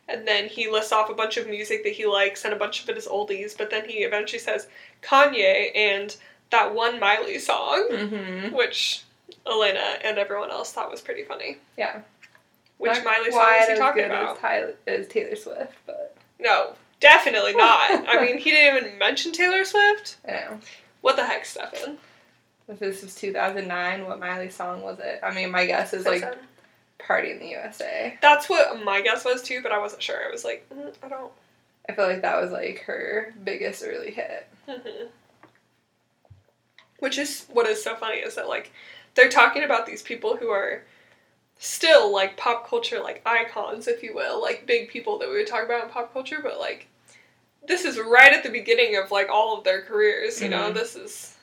And 0.08 0.28
then 0.28 0.48
he 0.48 0.70
lists 0.70 0.92
off 0.92 1.10
a 1.10 1.14
bunch 1.16 1.38
of 1.38 1.48
music 1.48 1.84
that 1.84 1.94
he 1.94 2.06
likes, 2.06 2.46
and 2.46 2.54
a 2.54 2.58
bunch 2.58 2.84
of 2.84 2.90
it 2.90 2.98
is 2.98 3.08
oldies, 3.08 3.58
but 3.58 3.70
then 3.72 3.88
he 3.90 4.00
eventually 4.00 4.40
says 4.40 4.68
Kanye 5.02 5.72
and 5.76 6.16
that 6.52 6.74
one 6.76 7.00
Miley 7.00 7.40
song, 7.40 7.88
Mm-hmm. 7.92 8.56
which 8.56 9.02
Elena 9.48 9.98
and 10.04 10.18
everyone 10.20 10.52
else 10.52 10.72
thought 10.72 10.92
was 10.92 11.02
pretty 11.02 11.24
funny. 11.24 11.58
Yeah. 11.78 12.02
Which 12.78 12.94
Not 12.94 13.04
Miley 13.06 13.32
song 13.32 13.54
is 13.62 13.70
he 13.70 13.76
talking 13.76 14.06
about? 14.06 14.36
As, 14.36 14.42
Tyler, 14.42 14.74
as 14.88 15.08
Taylor 15.08 15.36
Swift, 15.36 15.74
but 15.88 16.16
No, 16.40 16.74
definitely 17.00 17.54
not. 17.56 17.90
I 18.08 18.24
mean, 18.24 18.38
he 18.38 18.52
didn't 18.52 18.84
even 18.86 18.98
mention 19.00 19.32
Taylor 19.32 19.64
Swift. 19.66 20.18
I 20.28 20.32
know. 20.32 20.60
What 21.06 21.18
the 21.18 21.24
heck, 21.24 21.46
Stefan? 21.46 22.00
If 22.68 22.80
this 22.80 23.04
was 23.04 23.14
2009, 23.14 24.08
what 24.08 24.20
Miley 24.20 24.50
song 24.50 24.82
was 24.82 24.98
it? 24.98 25.20
I 25.22 25.32
mean, 25.36 25.52
my 25.52 25.68
guess 25.68 25.94
is 25.94 26.04
like. 26.04 26.26
Party 26.98 27.30
in 27.30 27.38
the 27.38 27.50
USA. 27.50 28.18
That's 28.24 28.50
what 28.50 28.84
my 28.84 29.02
guess 29.02 29.24
was 29.24 29.44
too, 29.44 29.62
but 29.62 29.72
I 29.72 29.78
wasn't 29.78 30.02
sure. 30.02 30.18
I 30.28 30.32
was 30.32 30.44
like, 30.44 30.68
mm, 30.74 30.92
I 31.04 31.10
don't. 31.10 31.32
I 31.88 31.94
feel 31.94 32.08
like 32.08 32.24
that 32.24 32.42
was 32.42 32.50
like 32.50 32.80
her 32.88 33.36
biggest 33.44 33.84
early 33.86 34.10
hit. 34.10 34.48
Mhm. 34.68 35.10
Which 36.98 37.20
is 37.20 37.46
what 37.54 37.68
is 37.68 37.84
so 37.84 37.96
funny 37.96 38.18
is 38.18 38.34
that 38.34 38.48
like 38.48 38.72
they're 39.14 39.30
talking 39.30 39.62
about 39.62 39.86
these 39.86 40.02
people 40.02 40.38
who 40.38 40.50
are 40.50 40.82
still 41.60 42.12
like 42.12 42.36
pop 42.36 42.68
culture 42.68 43.00
like 43.00 43.22
icons, 43.28 43.88
if 43.88 44.02
you 44.02 44.16
will, 44.16 44.42
like 44.42 44.66
big 44.66 44.90
people 44.90 45.20
that 45.20 45.30
we 45.30 45.36
would 45.36 45.46
talk 45.46 45.66
about 45.66 45.84
in 45.84 45.90
pop 45.92 46.12
culture, 46.14 46.40
but 46.42 46.60
like 46.60 46.88
this 47.68 47.86
is 47.86 48.00
right 48.00 48.34
at 48.34 48.44
the 48.44 48.50
beginning 48.50 48.98
of 48.98 49.12
like 49.12 49.30
all 49.30 49.58
of 49.58 49.64
their 49.64 49.82
careers, 49.82 50.42
you 50.42 50.50
know. 50.50 50.70
Mhm. 50.72 50.74
This 50.76 50.96
is 50.96 51.36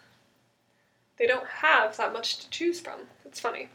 they 1.19 1.27
don't 1.27 1.47
have 1.47 1.97
that 1.97 2.13
much 2.13 2.39
to 2.39 2.51
choose 2.51 2.81
from. 2.81 3.01
It's 3.25 3.41
funny. 3.41 3.69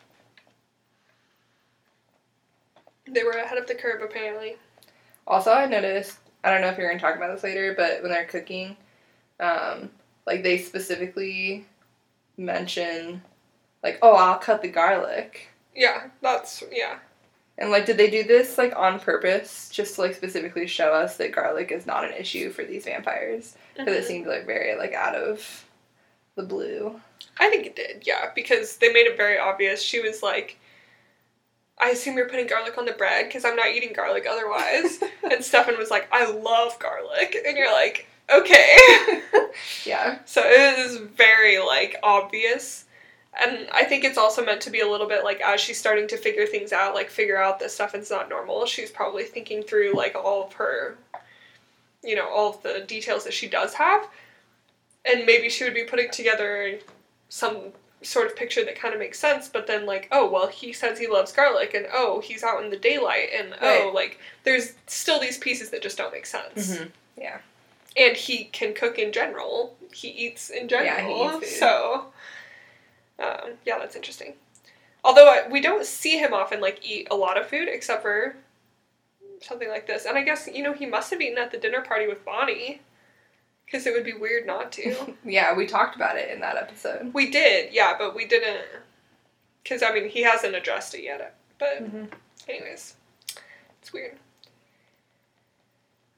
They 3.06 3.24
were 3.24 3.32
ahead 3.32 3.58
of 3.58 3.68
the 3.68 3.76
curve 3.76 4.02
apparently. 4.02 4.58
Also, 5.26 5.52
I 5.52 5.66
noticed, 5.66 6.18
I 6.44 6.50
don't 6.52 6.62
know 6.62 6.70
if 6.70 6.78
you're 6.78 6.88
going 6.88 7.00
to 7.00 7.04
talk 7.06 7.16
about 7.16 7.34
this 7.34 7.44
later, 7.44 7.74
but 7.76 8.02
when 8.02 8.12
they're 8.12 8.26
cooking, 8.26 8.78
um, 9.40 9.90
like 10.26 10.44
they 10.44 10.58
specifically 10.58 11.66
mention, 12.38 13.22
like, 13.84 14.00
oh, 14.02 14.16
I'll 14.16 14.38
cut 14.40 14.62
the 14.62 14.70
garlic. 14.70 15.50
Yeah, 15.76 16.10
that's 16.22 16.64
yeah. 16.72 17.00
And 17.60 17.72
like, 17.72 17.86
did 17.88 17.98
they 17.98 18.10
do 18.10 18.24
this 18.24 18.58
like 18.58 18.76
on 18.76 19.00
purpose, 19.00 19.70
just 19.70 19.96
to 19.96 20.02
like 20.02 20.16
specifically 20.16 20.68
show 20.68 20.94
us 20.94 21.18
that 21.18 21.32
garlic 21.32 21.72
is 21.72 21.86
not 21.88 22.06
an 22.06 22.14
issue 22.14 22.52
for 22.52 22.64
these 22.64 22.86
vampires? 22.86 23.56
Because 23.76 23.96
it 23.98 24.04
Mhm. 24.04 24.08
seemed 24.08 24.28
like 24.28 24.46
very 24.46 24.76
like 24.76 24.94
out 24.94 25.16
of 25.16 25.66
the 26.36 26.44
blue. 26.44 27.02
I 27.40 27.50
think 27.50 27.66
it 27.66 27.76
did, 27.76 28.06
yeah, 28.06 28.32
because 28.36 28.78
they 28.78 28.94
made 28.94 29.08
it 29.08 29.18
very 29.18 29.40
obvious. 29.40 29.82
She 29.82 30.00
was 30.00 30.22
like, 30.22 30.60
I 31.80 31.90
assume 31.90 32.16
you're 32.18 32.30
putting 32.30 32.48
garlic 32.48 32.78
on 32.78 32.86
the 32.86 32.92
bread 32.94 33.28
because 33.28 33.46
I'm 33.46 33.56
not 33.56 33.70
eating 33.70 33.94
garlic 33.94 34.26
otherwise. 34.30 35.00
and 35.32 35.44
Stefan 35.44 35.78
was 35.78 35.92
like, 35.92 36.08
I 36.12 36.30
love 36.32 36.78
garlic. 36.80 37.38
And 37.46 37.56
you're 37.58 37.72
like, 37.74 38.08
okay. 38.34 38.78
Yeah. 39.86 40.20
so 40.26 40.42
it 40.44 40.78
is 40.80 40.98
very, 40.98 41.58
like, 41.60 41.96
obvious. 42.04 42.86
And 43.40 43.68
I 43.72 43.84
think 43.84 44.04
it's 44.04 44.18
also 44.18 44.44
meant 44.44 44.62
to 44.62 44.70
be 44.70 44.80
a 44.80 44.90
little 44.90 45.08
bit 45.08 45.24
like 45.24 45.42
as 45.42 45.62
she's 45.62 45.80
starting 45.80 46.08
to 46.08 46.18
figure 46.18 46.46
things 46.46 46.74
out, 46.74 46.96
like 46.96 47.10
figure 47.10 47.38
out 47.38 47.60
that 47.60 47.72
Stefan's 47.72 48.10
not 48.10 48.30
normal, 48.30 48.66
she's 48.66 48.90
probably 48.92 49.24
thinking 49.24 49.64
through, 49.64 49.94
like, 49.94 50.16
all 50.16 50.46
of 50.48 50.54
her, 50.54 50.98
you 52.04 52.16
know, 52.16 52.28
all 52.28 52.50
of 52.50 52.64
the 52.64 52.80
details 52.88 53.24
that 53.26 53.34
she 53.34 53.48
does 53.48 53.74
have. 53.76 54.08
And 55.06 55.26
maybe 55.26 55.50
she 55.50 55.64
would 55.64 55.74
be 55.74 55.84
putting 55.84 56.10
together 56.12 56.80
some 57.30 57.58
sort 58.04 58.28
of 58.28 58.36
picture 58.36 58.64
that 58.64 58.80
kind 58.80 58.94
of 58.94 59.00
makes 59.00 59.20
sense, 59.20 59.50
but 59.50 59.68
then 59.68 59.86
like, 59.86 60.08
oh 60.12 60.30
well, 60.30 60.48
he 60.48 60.72
says 60.72 61.00
he 61.00 61.08
loves 61.08 61.32
garlic, 61.32 61.74
and 61.74 61.88
oh 61.92 62.20
he's 62.20 62.44
out 62.44 62.64
in 62.64 62.70
the 62.70 62.78
daylight, 62.78 63.30
and 63.36 63.56
oh 63.62 63.92
like 63.94 64.20
there's 64.44 64.74
still 64.86 65.20
these 65.20 65.38
pieces 65.38 65.72
that 65.72 65.82
just 65.82 65.98
don't 65.98 66.14
make 66.14 66.26
sense. 66.26 66.78
Mhm. 66.78 66.92
Yeah. 67.18 67.40
And 67.96 68.16
he 68.16 68.46
can 68.46 68.76
cook 68.76 69.00
in 69.00 69.12
general. 69.12 69.76
He 69.92 70.10
eats 70.10 70.52
in 70.52 70.68
general. 70.68 70.94
Yeah, 70.94 71.08
he 71.08 71.24
eats 71.24 71.34
food. 71.54 71.60
So, 71.60 72.06
um, 73.20 73.52
yeah, 73.66 73.78
that's 73.80 73.96
interesting. 73.96 74.34
Although 75.04 75.28
I, 75.28 75.48
we 75.50 75.62
don't 75.62 75.86
see 75.86 76.18
him 76.18 76.34
often 76.34 76.60
like 76.62 76.80
eat 76.88 77.08
a 77.12 77.16
lot 77.16 77.38
of 77.40 77.48
food, 77.48 77.68
except 77.70 78.02
for 78.02 78.36
something 79.42 79.70
like 79.70 79.88
this. 79.88 80.06
And 80.06 80.18
I 80.18 80.24
guess 80.24 80.48
you 80.52 80.64
know 80.64 80.74
he 80.74 80.86
must 80.86 81.12
have 81.12 81.22
eaten 81.22 81.38
at 81.38 81.52
the 81.52 81.58
dinner 81.58 81.82
party 81.82 82.08
with 82.08 82.26
Bonnie, 82.26 82.82
because 83.66 83.86
it 83.86 83.94
would 83.94 84.04
be 84.06 84.14
weird 84.14 84.46
not 84.46 84.72
to. 84.74 85.16
Yeah, 85.26 85.54
we 85.56 85.66
talked 85.68 85.96
about 85.96 86.18
it 86.18 86.30
in 86.32 86.40
that 86.42 86.56
episode. 86.58 87.14
We 87.14 87.30
did, 87.30 87.74
yeah, 87.74 87.96
but 87.98 88.16
we 88.16 88.26
didn't. 88.26 88.62
Because, 89.64 89.84
I 89.84 89.94
mean, 89.94 90.08
he 90.10 90.24
hasn't 90.24 90.56
addressed 90.56 90.94
it 90.96 91.04
yet. 91.04 91.36
But, 91.60 91.84
Mhm. 91.84 92.10
anyways, 92.48 92.96
it's 93.82 93.92
weird. 93.92 94.16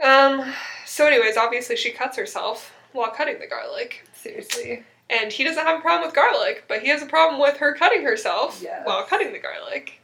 Um, 0.01 0.53
so, 0.85 1.07
anyways, 1.07 1.35
obviously 1.37 1.75
she 1.75 1.91
cuts 1.91 2.15
herself 2.17 2.71
while 2.93 3.09
cutting 3.11 3.39
the 3.39 3.47
garlic. 3.47 4.07
Seriously. 4.13 4.83
And 5.09 5.31
he 5.31 5.43
doesn't 5.43 5.65
have 5.65 5.79
a 5.79 5.81
problem 5.81 6.07
with 6.07 6.15
garlic, 6.15 6.65
but 6.67 6.81
he 6.81 6.89
has 6.89 7.01
a 7.01 7.05
problem 7.07 7.41
with 7.41 7.57
her 7.57 7.73
cutting 7.73 8.03
herself 8.03 8.59
Yes. 8.61 8.85
while 8.85 9.03
cutting 9.05 9.33
the 9.33 9.39
garlic. 9.39 9.99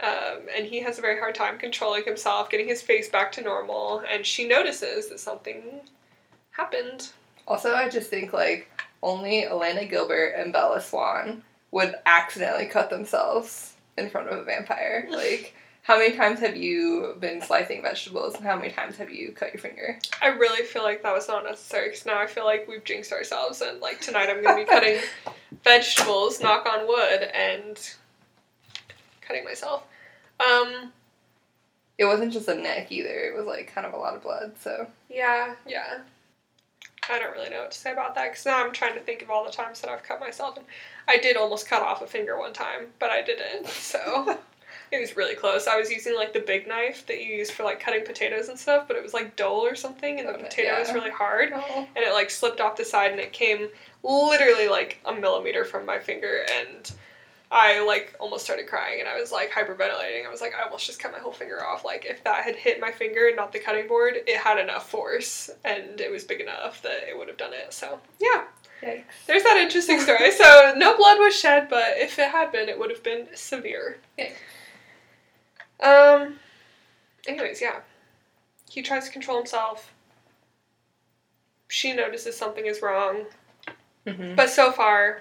Um, 0.00 0.40
and 0.56 0.66
he 0.66 0.80
has 0.80 0.98
a 0.98 1.02
very 1.02 1.18
hard 1.18 1.34
time 1.34 1.58
controlling 1.58 2.04
himself, 2.04 2.48
getting 2.50 2.66
his 2.66 2.80
face 2.82 3.08
back 3.08 3.30
to 3.32 3.42
normal, 3.42 4.02
and 4.10 4.24
she 4.24 4.48
notices 4.48 5.08
that 5.10 5.20
something 5.20 5.80
happened. 6.52 7.10
Also, 7.46 7.74
I 7.74 7.88
just 7.88 8.10
think 8.10 8.32
like 8.32 8.68
only 9.02 9.44
Elena 9.44 9.84
Gilbert 9.84 10.34
and 10.36 10.52
Bella 10.52 10.80
Swan 10.80 11.42
would 11.70 11.94
accidentally 12.06 12.66
cut 12.66 12.90
themselves 12.90 13.74
in 13.96 14.10
front 14.10 14.28
of 14.28 14.38
a 14.38 14.42
vampire. 14.44 15.06
Like, 15.10 15.54
how 15.82 15.98
many 15.98 16.14
times 16.16 16.40
have 16.40 16.56
you 16.56 17.16
been 17.20 17.40
slicing 17.42 17.82
vegetables, 17.82 18.34
and 18.34 18.44
how 18.44 18.56
many 18.56 18.70
times 18.70 18.96
have 18.96 19.10
you 19.10 19.32
cut 19.32 19.52
your 19.52 19.60
finger? 19.60 19.98
I 20.22 20.28
really 20.28 20.62
feel 20.64 20.82
like 20.82 21.02
that 21.02 21.14
was 21.14 21.26
not 21.28 21.44
necessary 21.44 21.88
because 21.88 22.06
now 22.06 22.18
I 22.18 22.26
feel 22.26 22.44
like 22.44 22.68
we've 22.68 22.84
jinxed 22.84 23.12
ourselves 23.12 23.60
and 23.60 23.80
like 23.80 24.00
tonight 24.00 24.28
I'm 24.28 24.42
gonna 24.42 24.56
be 24.56 24.64
cutting 24.70 25.00
vegetables, 25.64 26.40
knock 26.40 26.66
on 26.66 26.86
wood, 26.86 27.22
and 27.34 27.78
cutting 29.20 29.44
myself. 29.44 29.84
Um, 30.38 30.92
It 31.98 32.04
wasn't 32.06 32.32
just 32.32 32.48
a 32.48 32.54
neck 32.54 32.90
either. 32.92 33.08
It 33.08 33.34
was 33.36 33.46
like 33.46 33.72
kind 33.74 33.86
of 33.86 33.92
a 33.92 33.96
lot 33.96 34.14
of 34.14 34.22
blood. 34.22 34.52
So 34.60 34.86
yeah, 35.08 35.54
yeah. 35.66 35.98
I 37.08 37.18
don't 37.18 37.32
really 37.32 37.50
know 37.50 37.62
what 37.62 37.72
to 37.72 37.78
say 37.78 37.92
about 37.92 38.14
that 38.14 38.30
because 38.30 38.46
now 38.46 38.64
I'm 38.64 38.72
trying 38.72 38.94
to 38.94 39.00
think 39.00 39.22
of 39.22 39.30
all 39.30 39.44
the 39.44 39.50
times 39.50 39.80
that 39.80 39.90
I've 39.90 40.02
cut 40.02 40.20
myself, 40.20 40.56
and 40.56 40.66
I 41.08 41.16
did 41.16 41.36
almost 41.36 41.66
cut 41.68 41.82
off 41.82 42.02
a 42.02 42.06
finger 42.06 42.38
one 42.38 42.52
time, 42.52 42.88
but 42.98 43.10
I 43.10 43.22
didn't. 43.22 43.66
So 43.66 44.38
it 44.92 45.00
was 45.00 45.16
really 45.16 45.34
close. 45.34 45.66
I 45.66 45.76
was 45.78 45.90
using 45.90 46.14
like 46.16 46.32
the 46.32 46.40
big 46.40 46.66
knife 46.68 47.06
that 47.06 47.18
you 47.22 47.34
use 47.34 47.50
for 47.50 47.62
like 47.64 47.80
cutting 47.80 48.04
potatoes 48.04 48.48
and 48.48 48.58
stuff, 48.58 48.86
but 48.88 48.96
it 48.96 49.02
was 49.02 49.14
like 49.14 49.36
dull 49.36 49.64
or 49.64 49.74
something, 49.74 50.18
and 50.18 50.28
the 50.28 50.34
Okay, 50.34 50.42
potato 50.44 50.78
was 50.78 50.92
really 50.92 51.10
hard. 51.10 51.52
oh. 51.54 51.86
and 51.96 52.04
it 52.04 52.12
like 52.12 52.30
slipped 52.30 52.60
off 52.60 52.76
the 52.76 52.84
side 52.84 53.10
and 53.12 53.20
it 53.20 53.32
came 53.32 53.68
literally 54.02 54.68
like 54.68 54.98
a 55.04 55.12
millimeter 55.14 55.64
from 55.64 55.84
my 55.86 55.98
finger 55.98 56.44
and 56.58 56.92
I 57.52 57.84
like 57.84 58.14
almost 58.20 58.44
started 58.44 58.68
crying 58.68 59.00
and 59.00 59.08
I 59.08 59.18
was 59.20 59.32
like 59.32 59.50
hyperventilating. 59.50 60.24
I 60.24 60.30
was 60.30 60.40
like, 60.40 60.52
I 60.54 60.62
almost 60.62 60.86
just 60.86 61.00
cut 61.00 61.10
my 61.10 61.18
whole 61.18 61.32
finger 61.32 61.64
off. 61.64 61.84
Like 61.84 62.06
if 62.06 62.22
that 62.24 62.44
had 62.44 62.54
hit 62.54 62.80
my 62.80 62.92
finger 62.92 63.26
and 63.26 63.34
not 63.36 63.52
the 63.52 63.58
cutting 63.58 63.88
board, 63.88 64.14
it 64.26 64.36
had 64.36 64.58
enough 64.60 64.88
force 64.88 65.50
and 65.64 66.00
it 66.00 66.10
was 66.12 66.22
big 66.24 66.40
enough 66.40 66.80
that 66.82 67.08
it 67.08 67.18
would 67.18 67.26
have 67.26 67.36
done 67.36 67.52
it. 67.52 67.72
So 67.72 67.98
yeah, 68.20 68.44
Yikes. 68.82 69.02
there's 69.26 69.42
that 69.42 69.56
interesting 69.56 69.98
story. 70.00 70.30
so 70.36 70.74
no 70.76 70.96
blood 70.96 71.18
was 71.18 71.34
shed, 71.36 71.66
but 71.68 71.96
if 71.96 72.20
it 72.20 72.30
had 72.30 72.52
been, 72.52 72.68
it 72.68 72.78
would 72.78 72.90
have 72.90 73.02
been 73.02 73.26
severe. 73.34 73.98
Yikes. 74.16 74.30
Um. 75.82 76.36
Anyways, 77.26 77.60
yeah, 77.60 77.80
he 78.70 78.82
tries 78.82 79.06
to 79.06 79.12
control 79.12 79.36
himself. 79.38 79.92
She 81.68 81.92
notices 81.92 82.36
something 82.36 82.66
is 82.66 82.82
wrong. 82.82 83.24
Mm-hmm. 84.06 84.34
But 84.34 84.50
so 84.50 84.72
far, 84.72 85.20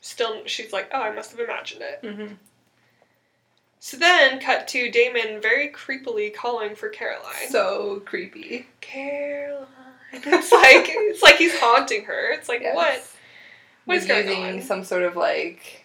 still, 0.00 0.42
she's 0.46 0.72
like, 0.72 0.90
oh, 0.92 1.00
I 1.00 1.12
must 1.12 1.30
have 1.30 1.40
imagined 1.40 1.82
it. 1.82 2.02
Mm-hmm. 2.02 2.34
So 3.78 3.96
then, 3.96 4.40
cut 4.40 4.66
to 4.68 4.90
Damon 4.90 5.40
very 5.40 5.68
creepily 5.68 6.34
calling 6.34 6.74
for 6.74 6.88
Caroline. 6.88 7.48
So 7.48 8.02
creepy. 8.04 8.66
Caroline. 8.80 9.66
It's 10.12 10.50
like 10.52 10.86
it's 10.88 11.22
like 11.22 11.36
he's 11.36 11.56
haunting 11.58 12.04
her. 12.04 12.32
It's 12.32 12.48
like 12.48 12.60
Yes. 12.62 12.74
what? 12.74 13.06
What 13.84 13.96
is 13.98 14.02
He's 14.04 14.08
going 14.12 14.26
using 14.28 14.44
on? 14.56 14.62
some 14.62 14.84
sort 14.84 15.02
of 15.04 15.16
like 15.16 15.79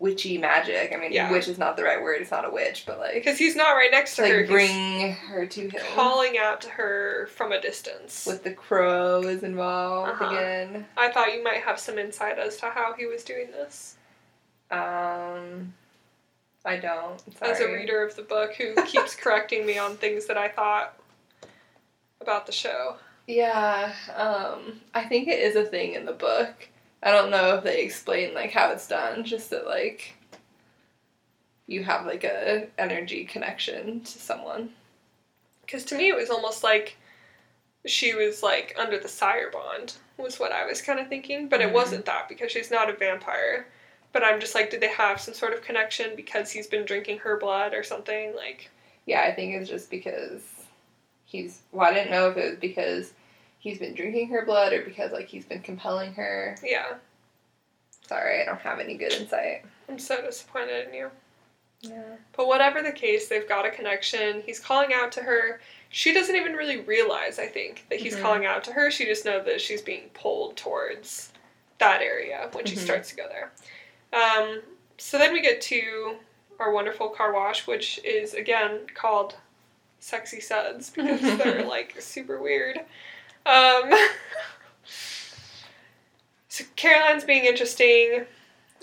witchy 0.00 0.38
magic. 0.38 0.92
I 0.92 0.96
mean, 0.96 1.10
Yeah. 1.12 1.30
witch 1.30 1.48
is 1.48 1.58
not 1.58 1.76
the 1.76 1.82
right 1.82 2.00
word. 2.00 2.20
It's 2.22 2.30
not 2.30 2.44
a 2.44 2.50
witch, 2.50 2.84
but 2.86 2.98
like, 3.00 3.14
Because 3.14 3.36
he's 3.36 3.56
not 3.56 3.72
right 3.72 3.90
next 3.90 4.14
to 4.16 4.22
her. 4.22 4.28
like 4.28 4.38
He's 4.42 4.48
bring 4.48 5.12
her 5.12 5.44
to 5.46 5.60
him. 5.68 5.80
calling 5.94 6.38
out 6.38 6.60
to 6.62 6.68
her 6.70 7.26
from 7.34 7.50
a 7.52 7.60
distance. 7.60 8.24
With 8.24 8.44
the 8.44 8.52
crow 8.52 9.20
is 9.22 9.42
involved 9.42 10.12
Uh-huh. 10.22 10.36
again. 10.36 10.86
I 10.96 11.10
thought 11.10 11.32
you 11.34 11.42
might 11.42 11.62
have 11.62 11.80
some 11.80 11.98
insight 11.98 12.38
as 12.38 12.56
to 12.58 12.66
how 12.70 12.92
he 12.92 13.06
was 13.06 13.24
doing 13.24 13.50
this. 13.50 13.96
Um, 14.70 15.74
I 16.64 16.76
don't. 16.76 17.20
Sorry. 17.38 17.50
As 17.50 17.60
a 17.60 17.66
reader 17.72 18.02
of 18.04 18.14
the 18.14 18.22
book 18.22 18.54
who 18.54 18.74
keeps 18.86 19.16
correcting 19.16 19.66
me 19.66 19.78
on 19.78 19.96
things 19.96 20.26
that 20.26 20.36
I 20.36 20.48
thought 20.48 20.94
about 22.20 22.46
the 22.46 22.52
show. 22.52 22.96
Yeah, 23.26 23.92
um, 24.14 24.80
I 24.94 25.04
think 25.04 25.28
it 25.28 25.38
is 25.40 25.56
a 25.56 25.64
thing 25.64 25.94
in 25.94 26.04
the 26.06 26.12
book. 26.12 26.68
I 27.02 27.10
don't 27.12 27.30
know 27.30 27.54
if 27.56 27.64
they 27.64 27.82
explain 27.82 28.34
like 28.34 28.52
how 28.52 28.70
it's 28.70 28.88
done. 28.88 29.24
Just 29.24 29.50
that 29.50 29.66
like 29.66 30.14
you 31.66 31.84
have 31.84 32.06
like 32.06 32.24
a 32.24 32.68
energy 32.78 33.24
connection 33.24 34.00
to 34.00 34.18
someone. 34.18 34.70
Because 35.62 35.84
to 35.86 35.96
me, 35.96 36.08
it 36.08 36.16
was 36.16 36.30
almost 36.30 36.64
like 36.64 36.96
she 37.86 38.14
was 38.14 38.42
like 38.42 38.74
under 38.78 38.98
the 38.98 39.08
sire 39.08 39.50
bond 39.50 39.94
was 40.16 40.40
what 40.40 40.50
I 40.50 40.66
was 40.66 40.82
kind 40.82 40.98
of 40.98 41.08
thinking, 41.08 41.48
but 41.48 41.60
it 41.60 41.68
Mhm. 41.68 41.74
wasn't 41.74 42.04
that 42.06 42.28
because 42.28 42.50
she's 42.50 42.70
not 42.70 42.90
a 42.90 42.94
vampire. 42.94 43.66
But 44.12 44.24
I'm 44.24 44.40
just 44.40 44.54
like, 44.54 44.70
did 44.70 44.80
they 44.80 44.88
have 44.88 45.20
some 45.20 45.34
sort 45.34 45.52
of 45.52 45.62
connection 45.62 46.16
because 46.16 46.50
he's 46.50 46.66
been 46.66 46.84
drinking 46.86 47.18
her 47.18 47.36
blood 47.36 47.74
or 47.74 47.82
something? 47.84 48.34
Like, 48.34 48.70
Yeah, 49.06 49.22
I 49.22 49.32
think 49.32 49.54
it's 49.54 49.70
just 49.70 49.90
because 49.90 50.42
he's. 51.24 51.60
Well, 51.72 51.88
I 51.88 51.94
didn't 51.94 52.10
know 52.10 52.28
if 52.30 52.36
it 52.36 52.50
was 52.50 52.58
because 52.58 53.12
he's 53.58 53.78
been 53.78 53.94
drinking 53.94 54.28
her 54.28 54.44
blood 54.44 54.72
or 54.72 54.82
because 54.82 55.12
like 55.12 55.26
he's 55.28 55.44
been 55.44 55.60
compelling 55.62 56.12
her. 56.14 56.56
yeah, 56.62 56.94
Sorry, 58.06 58.40
I 58.42 58.44
don't 58.46 58.60
have 58.60 58.78
any 58.80 58.96
good 58.96 59.12
insight. 59.12 59.64
I'm 59.88 59.98
so 59.98 60.22
disappointed 60.22 60.88
in 60.88 60.94
you. 60.94 61.10
Yeah. 61.82 62.16
But 62.36 62.46
whatever 62.48 62.82
the 62.82 62.90
case, 62.92 63.28
they've 63.28 63.48
got 63.48 63.66
a 63.66 63.70
connection. 63.70 64.42
He's 64.46 64.58
calling 64.58 64.92
out 64.94 65.12
to 65.12 65.20
her. 65.22 65.60
She 65.90 66.12
doesn't 66.14 66.34
even 66.34 66.54
really 66.54 66.80
realize, 66.80 67.38
I 67.38 67.46
think, 67.46 67.84
that 67.90 68.00
he's 68.00 68.16
Mhm. 68.16 68.22
calling 68.22 68.46
out 68.46 68.64
to 68.64 68.72
her. 68.72 68.90
She 68.90 69.04
just 69.04 69.24
knows 69.24 69.44
that 69.44 69.60
she's 69.60 69.82
being 69.82 70.08
pulled 70.14 70.56
towards 70.56 71.32
that 71.78 72.00
area 72.02 72.48
when 72.52 72.64
she 72.66 72.76
Mhm. 72.76 72.80
starts 72.80 73.10
to 73.10 73.16
go 73.16 73.28
there. 73.28 73.52
Um, 74.12 74.62
so 74.96 75.18
then 75.18 75.32
we 75.34 75.40
get 75.42 75.60
to 75.62 76.18
our 76.58 76.72
wonderful 76.72 77.10
car 77.10 77.32
wash, 77.32 77.66
which 77.66 78.00
is 78.04 78.34
again 78.34 78.86
called 78.94 79.36
Sexy 80.00 80.40
Suds 80.40 80.90
because 80.90 81.20
they're 81.38 81.62
like 81.64 81.94
super 82.00 82.40
weird. 82.40 82.80
Um, 83.48 83.90
so 86.48 86.64
Caroline's 86.76 87.24
being 87.24 87.44
interesting. 87.44 88.24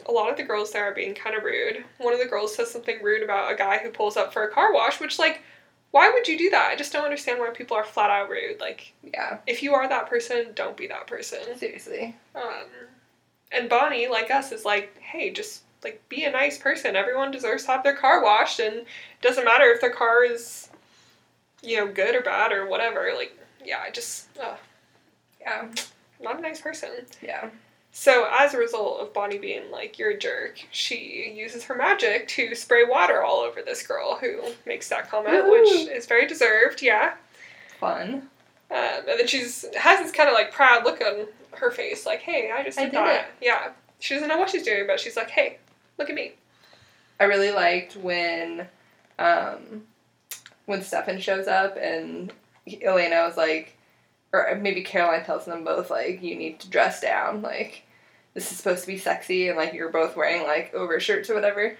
A 0.08 0.12
lot 0.12 0.30
of 0.30 0.38
the 0.38 0.44
girls 0.44 0.72
there 0.72 0.86
are 0.86 0.94
being 0.94 1.14
kind 1.16 1.36
of 1.36 1.44
rude. 1.44 1.84
One 1.98 2.14
of 2.14 2.20
the 2.20 2.26
girls 2.26 2.56
says 2.56 2.72
something 2.72 3.02
rude 3.02 3.24
about 3.24 3.52
a 3.52 3.56
guy 3.56 3.78
who 3.80 3.90
pulls 3.90 4.18
up 4.18 4.34
for 4.34 4.44
a 4.44 4.52
car 4.52 4.74
wash, 4.74 5.00
which, 5.00 5.18
like, 5.18 5.42
why 5.92 6.12
would 6.12 6.28
you 6.28 6.38
do 6.38 6.50
that? 6.52 6.70
I 6.72 6.76
just 6.76 6.92
don't 6.92 7.06
understand 7.06 7.40
why 7.40 7.50
people 7.52 7.78
are 7.78 7.84
flat 7.84 8.10
out 8.12 8.30
rude. 8.30 8.60
Like, 8.60 8.94
Yeah. 9.02 9.38
if 9.48 9.64
you 9.64 9.74
are 9.74 9.88
that 9.88 10.08
person, 10.10 10.48
don't 10.54 10.76
be 10.78 10.88
that 10.88 11.08
person. 11.08 11.40
Seriously. 11.58 12.16
Um, 12.36 12.66
and 13.52 13.70
Bonnie, 13.70 14.08
like 14.08 14.30
us, 14.30 14.52
is 14.52 14.66
like, 14.66 15.00
hey, 15.00 15.32
just 15.32 15.62
like 15.84 16.02
be 16.10 16.24
a 16.26 16.32
nice 16.32 16.58
person. 16.58 16.96
Everyone 16.96 17.32
deserves 17.32 17.64
to 17.66 17.72
have 17.72 17.84
their 17.84 17.96
car 17.96 18.22
washed, 18.24 18.60
and 18.60 18.76
it 18.78 18.88
doesn't 19.22 19.46
matter 19.46 19.66
if 19.72 19.80
their 19.82 19.94
car 19.94 20.24
is, 20.24 20.70
you 21.64 21.78
know, 21.78 21.88
good 21.92 22.16
or 22.16 22.22
bad 22.22 22.52
or 22.52 22.66
whatever. 22.68 23.12
Like, 23.16 23.38
yeah, 23.66 23.80
I 23.86 23.90
just, 23.92 24.28
uh, 24.38 24.56
Yeah. 25.42 25.70
not 26.20 26.38
a 26.40 26.42
nice 26.42 26.62
person. 26.62 26.90
Yeah. 27.22 27.50
So 27.92 28.28
as 28.32 28.54
a 28.54 28.58
result 28.58 29.00
of 29.02 29.14
Bonnie 29.14 29.38
being 29.38 29.72
like, 29.72 29.98
you're 29.98 30.12
a 30.12 30.18
jerk, 30.18 30.58
she 30.72 31.34
uses 31.36 31.64
her 31.64 31.76
magic 31.76 32.28
to 32.30 32.54
spray 32.56 32.84
water 32.84 33.24
all 33.24 33.38
over 33.40 33.62
this 33.62 33.86
girl 33.88 34.18
who 34.18 34.42
makes 34.66 34.90
that 34.90 35.10
comment, 35.10 35.50
which 35.50 35.70
is 35.90 36.06
very 36.06 36.28
deserved, 36.28 36.82
yeah. 36.82 37.14
Fun. 37.80 38.30
Um, 38.72 38.80
and 39.08 39.20
then 39.20 39.28
she's 39.28 39.64
has 39.78 40.00
this 40.00 40.12
kind 40.12 40.28
of 40.28 40.34
like 40.34 40.52
proud 40.52 40.84
look 40.84 41.00
on 41.02 41.28
her 41.52 41.70
face, 41.72 42.06
like, 42.06 42.20
"Hey, 42.22 42.52
I 42.52 42.64
just 42.64 42.78
I 42.80 42.84
did, 42.86 42.92
did 42.92 42.98
that." 43.00 43.28
Yeah, 43.40 43.72
she 44.00 44.16
doesn't 44.16 44.28
know 44.28 44.40
what 44.40 44.50
she's 44.50 44.64
doing, 44.64 44.88
but 44.88 45.00
she's 45.00 45.16
like, 45.16 45.30
"Hey, 45.30 45.60
look 45.98 46.10
at 46.10 46.16
me." 46.16 46.34
I 47.20 47.26
really 47.26 47.52
liked 47.52 47.96
when, 47.96 48.68
um, 49.20 49.84
when 50.66 50.82
Stefan 50.82 51.20
shows 51.20 51.48
up 51.48 51.78
and 51.78 52.34
Elena 52.82 53.24
was 53.24 53.38
like, 53.38 53.78
or 54.34 54.58
maybe 54.62 54.82
Caroline 54.82 55.24
tells 55.24 55.46
them 55.46 55.64
both 55.64 55.90
like, 55.90 56.22
you 56.22 56.36
need 56.36 56.60
to 56.62 56.70
dress 56.70 57.00
down. 57.02 57.42
Like, 57.42 57.84
this 58.34 58.52
is 58.52 58.58
supposed 58.58 58.82
to 58.82 58.88
be 58.88 58.98
sexy, 58.98 59.48
and 59.48 59.58
like 59.58 59.74
you're 59.74 59.90
both 59.92 60.16
wearing 60.18 60.44
like 60.44 60.74
overshirts 60.74 61.30
or 61.30 61.36
whatever. 61.36 61.78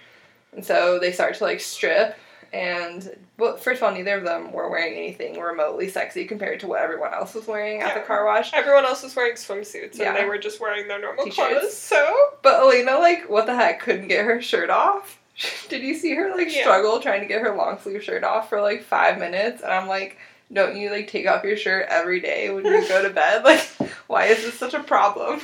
And 0.52 0.64
so 0.64 0.98
they 0.98 1.12
start 1.12 1.34
to 1.36 1.44
like 1.44 1.60
strip. 1.60 2.16
And 2.52 3.18
well, 3.38 3.56
first 3.56 3.82
of 3.82 3.88
all, 3.88 3.92
neither 3.92 4.16
of 4.16 4.24
them 4.24 4.52
were 4.52 4.70
wearing 4.70 4.94
anything 4.96 5.38
remotely 5.38 5.88
sexy 5.90 6.24
compared 6.24 6.60
to 6.60 6.68
what 6.68 6.80
everyone 6.80 7.12
else 7.12 7.34
was 7.34 7.46
wearing 7.46 7.82
at 7.82 7.94
the 7.94 8.00
car 8.00 8.24
wash. 8.24 8.52
Everyone 8.54 8.84
else 8.86 9.02
was 9.02 9.14
wearing 9.16 9.34
swimsuits, 9.34 10.00
and 10.00 10.16
they 10.16 10.24
were 10.24 10.38
just 10.38 10.60
wearing 10.60 10.86
their 10.88 11.00
normal 11.00 11.24
T-shirts. 11.24 11.50
clothes. 11.58 11.76
So 11.76 12.14
But 12.42 12.60
Elena, 12.60 12.98
like, 12.98 13.28
what 13.28 13.46
the 13.46 13.54
heck, 13.56 13.80
couldn't 13.80 14.08
get 14.08 14.24
her 14.24 14.40
shirt 14.40 14.70
off. 14.70 15.20
Did 15.68 15.82
you 15.82 15.94
see 15.94 16.14
her 16.14 16.34
like 16.34 16.54
Yeah. 16.54 16.62
struggle 16.62 17.00
trying 17.02 17.20
to 17.20 17.26
get 17.26 17.42
her 17.42 17.54
long 17.54 17.78
sleeve 17.80 18.02
shirt 18.02 18.24
off 18.24 18.48
for 18.48 18.62
like 18.62 18.82
five 18.84 19.18
minutes? 19.18 19.62
And 19.62 19.72
I'm 19.72 19.88
like, 19.88 20.16
don't 20.52 20.76
you 20.76 20.90
like 20.90 21.08
take 21.08 21.26
off 21.26 21.44
your 21.44 21.56
shirt 21.56 21.86
every 21.88 22.20
day 22.20 22.50
when 22.50 22.64
you 22.64 22.86
go 22.88 23.02
to 23.02 23.10
bed? 23.10 23.44
Like, 23.44 23.60
why 24.06 24.26
is 24.26 24.42
this 24.44 24.58
such 24.58 24.74
a 24.74 24.82
problem? 24.82 25.40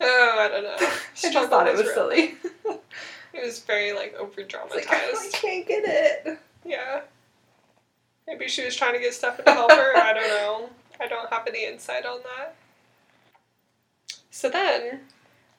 oh, 0.00 0.36
I 0.38 0.48
don't 0.48 0.64
know. 0.64 0.76
I 1.24 1.32
just 1.32 1.50
thought 1.50 1.66
it 1.68 1.76
was 1.76 1.86
real. 1.86 1.94
silly. 1.94 2.34
It 3.34 3.44
was 3.44 3.60
very 3.60 3.92
like 3.92 4.16
over 4.18 4.42
dramatized. 4.42 4.88
like, 4.88 4.90
I 4.90 5.28
can't 5.32 5.66
get 5.68 5.84
it. 5.86 6.38
Yeah. 6.64 7.02
Maybe 8.26 8.48
she 8.48 8.64
was 8.64 8.74
trying 8.74 8.94
to 8.94 8.98
get 8.98 9.14
Stefan 9.14 9.44
to 9.44 9.52
help 9.52 9.70
her. 9.70 9.96
I 9.96 10.12
don't 10.12 10.28
know. 10.28 10.70
I 10.98 11.06
don't 11.06 11.30
have 11.30 11.46
any 11.46 11.64
insight 11.64 12.04
on 12.04 12.18
that. 12.24 12.56
So 14.30 14.50
then, 14.50 15.00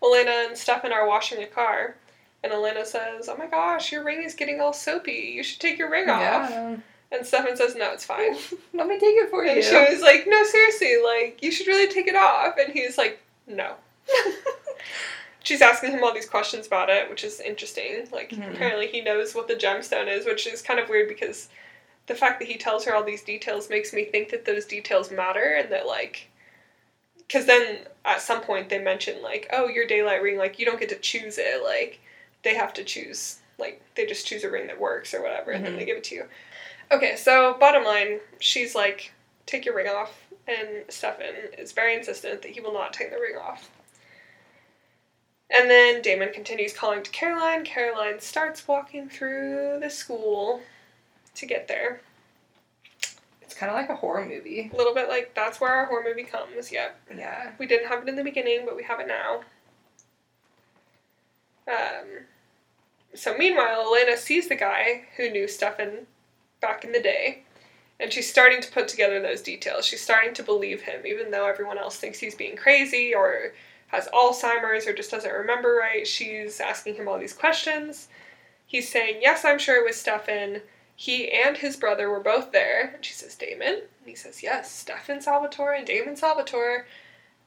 Elena 0.03 0.32
and 0.49 0.57
Stefan 0.57 0.91
are 0.91 1.07
washing 1.07 1.41
a 1.41 1.47
car, 1.47 1.95
and 2.43 2.51
Elena 2.51 2.86
says, 2.86 3.30
"Oh 3.30 3.38
my 3.38 3.47
gosh, 3.47 3.91
your 3.93 4.03
ring 4.03 4.24
is 4.24 4.34
getting 4.34 4.59
all 4.59 4.74
soapy. 4.74 5.32
You 5.36 5.43
should 5.43 5.61
take 5.61 5.78
your 5.78 5.89
ring 5.89 6.09
off." 6.09 6.49
Yeah. 6.49 6.78
And 7.12 7.26
Stefan 7.26 7.57
says, 7.57 7.76
"No, 7.76 7.91
it's 7.91 8.05
fine." 8.05 8.36
Let 8.74 8.88
me 8.88 8.99
take 8.99 9.16
it 9.18 9.30
for 9.30 9.43
And 9.43 9.57
you. 9.57 9.64
she 9.64 9.76
was 9.76 10.01
like, 10.01 10.26
"No, 10.28 10.43
seriously, 10.43 10.97
like 11.03 11.39
you 11.41 11.51
should 11.51 11.68
really 11.68 11.91
take 11.91 12.07
it 12.07 12.16
off." 12.16 12.55
And 12.57 12.72
he's 12.72 12.97
like, 12.97 13.20
"No." 13.47 13.76
She's 15.43 15.62
asking 15.62 15.91
him 15.91 16.03
all 16.03 16.14
these 16.14 16.30
questions 16.30 16.68
about 16.68 16.89
it, 16.89 17.10
which 17.10 17.24
is 17.24 17.39
interesting. 17.39 18.07
Like 18.12 18.30
Mhm. 18.32 18.53
apparently 18.53 18.88
he 18.88 19.01
knows 19.01 19.34
what 19.34 19.47
the 19.47 19.55
gemstone 19.55 20.07
is, 20.07 20.26
which 20.26 20.45
is 20.45 20.62
kind 20.62 20.80
of 20.80 20.89
weird 20.89 21.07
because 21.07 21.49
the 22.07 22.14
fact 22.16 22.39
that 22.39 22.47
he 22.47 22.57
tells 22.57 22.86
her 22.86 22.93
all 22.93 23.03
these 23.03 23.24
details 23.24 23.70
makes 23.70 23.93
me 23.93 24.03
think 24.05 24.30
that 24.30 24.45
those 24.45 24.66
details 24.66 25.10
matter 25.12 25.55
and 25.57 25.72
that 25.72 25.88
like 25.88 26.28
because 27.20 27.45
then 27.45 27.80
at 28.05 28.22
some 28.22 28.41
point 28.41 28.70
they 28.70 28.80
mention 28.80 29.22
like, 29.24 29.47
"Oh, 29.51 29.68
your 29.68 29.88
daylight 29.88 30.22
ring, 30.22 30.38
like 30.38 30.60
you 30.60 30.66
don't 30.66 30.80
get 30.80 30.89
to 30.89 30.99
choose 30.99 31.38
it. 31.39 31.64
Like 31.64 31.99
they 32.43 32.53
have 32.55 32.74
to 32.74 32.84
choose 32.84 33.38
like 33.57 33.82
they 33.95 34.05
just 34.05 34.28
choose 34.28 34.43
a 34.43 34.49
ring 34.51 34.68
that 34.68 34.80
works 34.80 35.14
or 35.14 35.22
whatever 35.22 35.51
and 35.51 35.66
then 35.66 35.76
they 35.78 35.86
give 35.86 35.97
it 35.97 36.03
to 36.05 36.16
you." 36.16 36.26
Okay, 36.91 37.15
so 37.15 37.55
bottom 37.59 37.83
line, 37.83 38.19
she's 38.39 38.73
like, 38.73 39.11
"Take 39.45 39.65
your 39.65 39.75
ring 39.75 39.87
off." 39.87 40.27
And 40.47 40.85
Stefan 40.89 41.35
is 41.57 41.71
very 41.71 41.95
insistent 41.95 42.41
that 42.41 42.51
he 42.51 42.59
will 42.61 42.73
not 42.73 42.93
take 42.93 43.11
the 43.11 43.19
ring 43.19 43.37
off. 43.37 43.69
And 45.51 45.69
then 45.69 46.01
Damon 46.01 46.31
continues 46.31 46.73
calling 46.73 47.03
to 47.03 47.11
Caroline. 47.11 47.63
Caroline 47.63 48.19
starts 48.19 48.67
walking 48.67 49.09
through 49.09 49.79
the 49.81 49.89
school 49.89 50.61
to 51.35 51.45
get 51.45 51.67
there. 51.67 52.01
It's 53.41 53.55
kind 53.55 53.71
of 53.71 53.75
like 53.75 53.89
a 53.89 53.95
horror 53.95 54.25
movie. 54.25 54.69
A 54.73 54.77
little 54.77 54.93
bit 54.93 55.09
like 55.09 55.33
that's 55.33 55.59
where 55.59 55.71
our 55.71 55.85
horror 55.85 56.03
movie 56.03 56.23
comes. 56.23 56.71
Yep. 56.71 56.99
Yeah. 57.15 57.51
We 57.57 57.65
didn't 57.65 57.87
have 57.87 58.03
it 58.03 58.09
in 58.09 58.15
the 58.15 58.23
beginning, 58.23 58.61
but 58.65 58.75
we 58.75 58.83
have 58.83 58.99
it 58.99 59.07
now. 59.07 59.41
Um, 61.67 62.25
so 63.13 63.35
meanwhile, 63.37 63.81
Elena 63.81 64.17
sees 64.17 64.47
the 64.47 64.55
guy 64.55 65.05
who 65.17 65.29
knew 65.29 65.47
Stefan 65.47 66.07
back 66.62 66.84
in 66.84 66.91
the 66.91 67.01
day, 67.01 67.43
and 67.99 68.12
she's 68.12 68.30
starting 68.30 68.62
to 68.62 68.72
put 68.72 68.88
together 68.88 69.22
those 69.22 69.41
details. 69.41 69.86
She's 69.86 70.01
starting 70.01 70.34
to 70.36 70.43
believe 70.43 70.82
him, 70.82 71.05
even 71.05 71.32
though 71.32 71.47
everyone 71.47 71.78
else 71.78 71.97
thinks 71.97 72.20
he's 72.20 72.36
being 72.36 72.55
crazy 72.55 73.14
or 73.14 73.53
has 73.88 74.07
Alzheimer's 74.14 74.88
or 74.88 74.93
just 74.93 75.12
doesn't 75.12 75.32
remember 75.32 75.74
right. 75.74 76.07
She's 76.07 76.60
asking 76.60 76.95
him 76.95 77.07
all 77.07 77.20
these 77.20 77.34
questions. 77.34 78.07
He's 78.66 78.88
saying, 78.88 79.20
Yes, 79.22 79.43
I'm 79.43 79.60
sure 79.60 79.82
it 79.82 79.86
was 79.86 79.95
Stefan. 79.95 80.62
He 80.95 81.32
and 81.32 81.57
his 81.57 81.76
brother 81.76 82.10
were 82.10 82.20
both 82.20 82.51
there. 82.51 82.91
And 82.93 83.03
she 83.03 83.14
says, 83.14 83.36
Damon? 83.36 83.82
And 83.99 84.05
he 84.05 84.16
says, 84.16 84.43
Yes, 84.43 84.72
Stefan 84.72 85.22
Salvatore 85.22 85.74
and 85.74 85.88
Damon 85.88 86.16
Salvatore. 86.16 86.86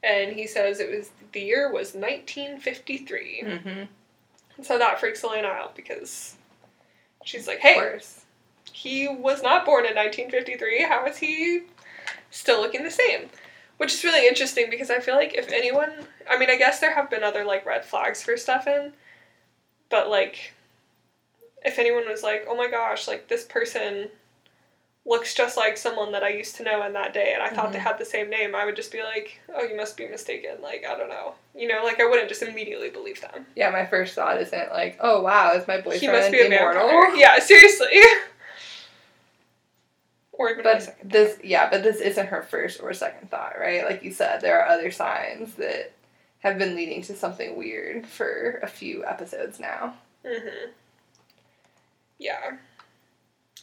And 0.03 0.33
he 0.33 0.47
says 0.47 0.79
it 0.79 0.91
was 0.95 1.11
the 1.31 1.39
year 1.39 1.71
was 1.71 1.95
1953. 1.95 3.43
Mm-hmm. 3.45 3.83
And 4.57 4.65
so 4.65 4.77
that 4.77 4.99
freaks 4.99 5.23
Elena 5.23 5.47
out 5.47 5.75
because 5.75 6.35
she's 7.23 7.47
like, 7.47 7.57
Of 7.57 7.63
Hey, 7.63 7.73
course. 7.75 8.22
He 8.73 9.07
was 9.07 9.41
not 9.41 9.65
born 9.65 9.85
in 9.85 9.95
1953. 9.95 10.81
How 10.83 11.05
is 11.05 11.17
he 11.17 11.63
still 12.31 12.59
looking 12.59 12.83
the 12.83 12.91
same? 12.91 13.29
Which 13.77 13.93
is 13.93 14.03
really 14.03 14.27
interesting 14.27 14.67
because 14.69 14.89
I 14.89 14.99
feel 14.99 15.15
like 15.15 15.33
if 15.35 15.51
anyone, 15.51 15.91
I 16.29 16.37
mean, 16.37 16.49
I 16.49 16.57
guess 16.57 16.79
there 16.79 16.93
have 16.93 17.09
been 17.09 17.23
other 17.23 17.45
like 17.45 17.65
red 17.65 17.85
flags 17.85 18.21
for 18.23 18.35
Stefan, 18.37 18.93
but 19.89 20.09
like, 20.09 20.53
if 21.63 21.79
anyone 21.79 22.07
was 22.07 22.23
like, 22.23 22.45
oh 22.49 22.55
my 22.55 22.69
gosh, 22.69 23.07
like 23.07 23.27
this 23.27 23.45
person 23.45 24.09
looks 25.05 25.33
just 25.33 25.57
like 25.57 25.75
someone 25.77 26.13
that 26.13 26.23
I 26.23 26.29
used 26.29 26.55
to 26.57 26.63
know 26.63 26.81
in 26.85 26.93
that 26.93 27.13
day 27.13 27.33
and 27.33 27.43
I 27.43 27.49
thought 27.49 27.73
they 27.73 27.79
Mhm. 27.79 27.83
had 27.83 27.97
the 27.97 28.05
same 28.05 28.29
name, 28.29 28.55
I 28.55 28.63
would 28.65 28.75
just 28.75 28.91
be 28.91 29.03
like, 29.03 29.39
oh, 29.53 29.63
you 29.63 29.75
must 29.75 29.97
be 29.97 30.07
mistaken. 30.07 30.61
Like, 30.61 30.85
I 30.89 30.97
don't 30.97 31.09
know. 31.09 31.35
You 31.53 31.67
know, 31.67 31.83
like 31.83 31.99
I 31.99 32.05
wouldn't 32.05 32.29
just 32.29 32.41
immediately 32.41 32.89
believe 32.89 33.19
them. 33.21 33.45
Yeah, 33.55 33.69
my 33.69 33.85
first 33.85 34.15
thought 34.15 34.39
isn't 34.41 34.71
like, 34.71 34.97
oh 35.01 35.21
wow, 35.21 35.51
is 35.53 35.67
my 35.67 35.77
boyfriend 35.77 36.01
he 36.01 36.07
must 36.07 36.31
be 36.31 36.39
a 36.41 36.45
immortal? 36.45 36.87
vampire. 36.87 37.15
Yeah, 37.15 37.39
seriously. 37.39 38.01
or 40.33 40.49
even 40.49 40.63
But 40.63 40.83
second. 40.83 41.11
this, 41.11 41.37
yeah, 41.43 41.69
but 41.69 41.83
this 41.83 42.01
isn't 42.01 42.27
her 42.27 42.41
first 42.41 42.81
or 42.81 42.93
second 42.93 43.29
thought, 43.31 43.53
right? 43.59 43.85
Like 43.85 44.03
you 44.03 44.11
said, 44.11 44.41
there 44.41 44.59
are 44.59 44.67
other 44.67 44.91
signs 44.91 45.53
that 45.55 45.93
have 46.39 46.57
been 46.57 46.75
leading 46.75 47.01
to 47.03 47.15
something 47.15 47.55
weird 47.57 48.05
for 48.05 48.59
a 48.61 48.67
few 48.67 49.05
episodes 49.05 49.59
now. 49.59 49.93
Mm-hmm. 50.25 50.71
Yeah. 52.19 52.57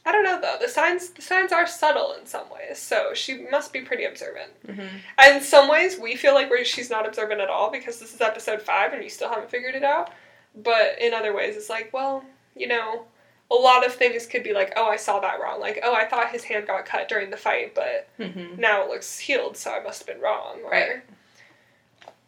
I 0.07 0.13
don't 0.13 0.25
know 0.25 0.41
though. 0.41 0.57
The 0.59 0.69
signs 0.69 1.11
the 1.11 1.21
signs 1.21 1.53
are 1.53 1.67
subtle 1.67 2.15
in 2.19 2.25
some 2.25 2.49
ways, 2.51 2.79
so 2.79 3.13
she 3.13 3.47
must 3.51 3.71
be 3.73 3.83
pretty 3.83 4.05
observant. 4.05 4.51
Mm-hmm. 4.67 4.97
And 5.19 5.37
in 5.37 5.43
some 5.43 5.69
ways, 5.69 5.99
we 5.99 6.17
feel 6.17 6.33
like 6.33 6.49
we're, 6.49 6.65
she's 6.65 6.89
not 6.89 7.07
observant 7.07 7.41
at 7.43 7.51
all 7.51 7.71
because 7.71 7.99
this 8.01 8.15
is 8.15 8.21
episode 8.23 8.63
five 8.63 8.95
and 8.95 9.03
you 9.03 9.11
still 9.11 9.29
haven't 9.29 9.51
figured 9.51 9.75
it 9.75 9.85
out. 9.85 10.11
But 10.55 10.99
in 11.01 11.13
other 11.13 11.35
ways, 11.35 11.57
it's 11.57 11.69
like, 11.69 11.91
well, 11.93 12.25
you 12.57 12.67
know, 12.67 13.05
a 13.51 13.55
lot 13.55 13.85
of 13.85 13.93
things 13.95 14.27
could 14.27 14.43
be 14.45 14.53
like, 14.53 14.73
oh, 14.77 14.87
I 14.89 14.97
saw 14.97 15.19
that 15.21 15.41
wrong. 15.41 15.61
Like, 15.61 15.81
oh, 15.83 15.93
I 15.95 16.07
thought 16.07 16.31
his 16.31 16.45
hand 16.45 16.67
got 16.69 16.87
cut 16.87 17.09
during 17.09 17.31
the 17.31 17.37
fight, 17.37 17.75
but 17.75 18.09
Mm-hmm. 18.19 18.61
now 18.61 18.83
it 18.83 18.89
looks 18.89 19.19
healed, 19.19 19.57
so 19.57 19.73
I 19.73 19.83
must 19.83 20.01
have 20.01 20.07
been 20.07 20.23
wrong. 20.23 20.59
Or, 20.65 20.71
Right. 20.71 21.03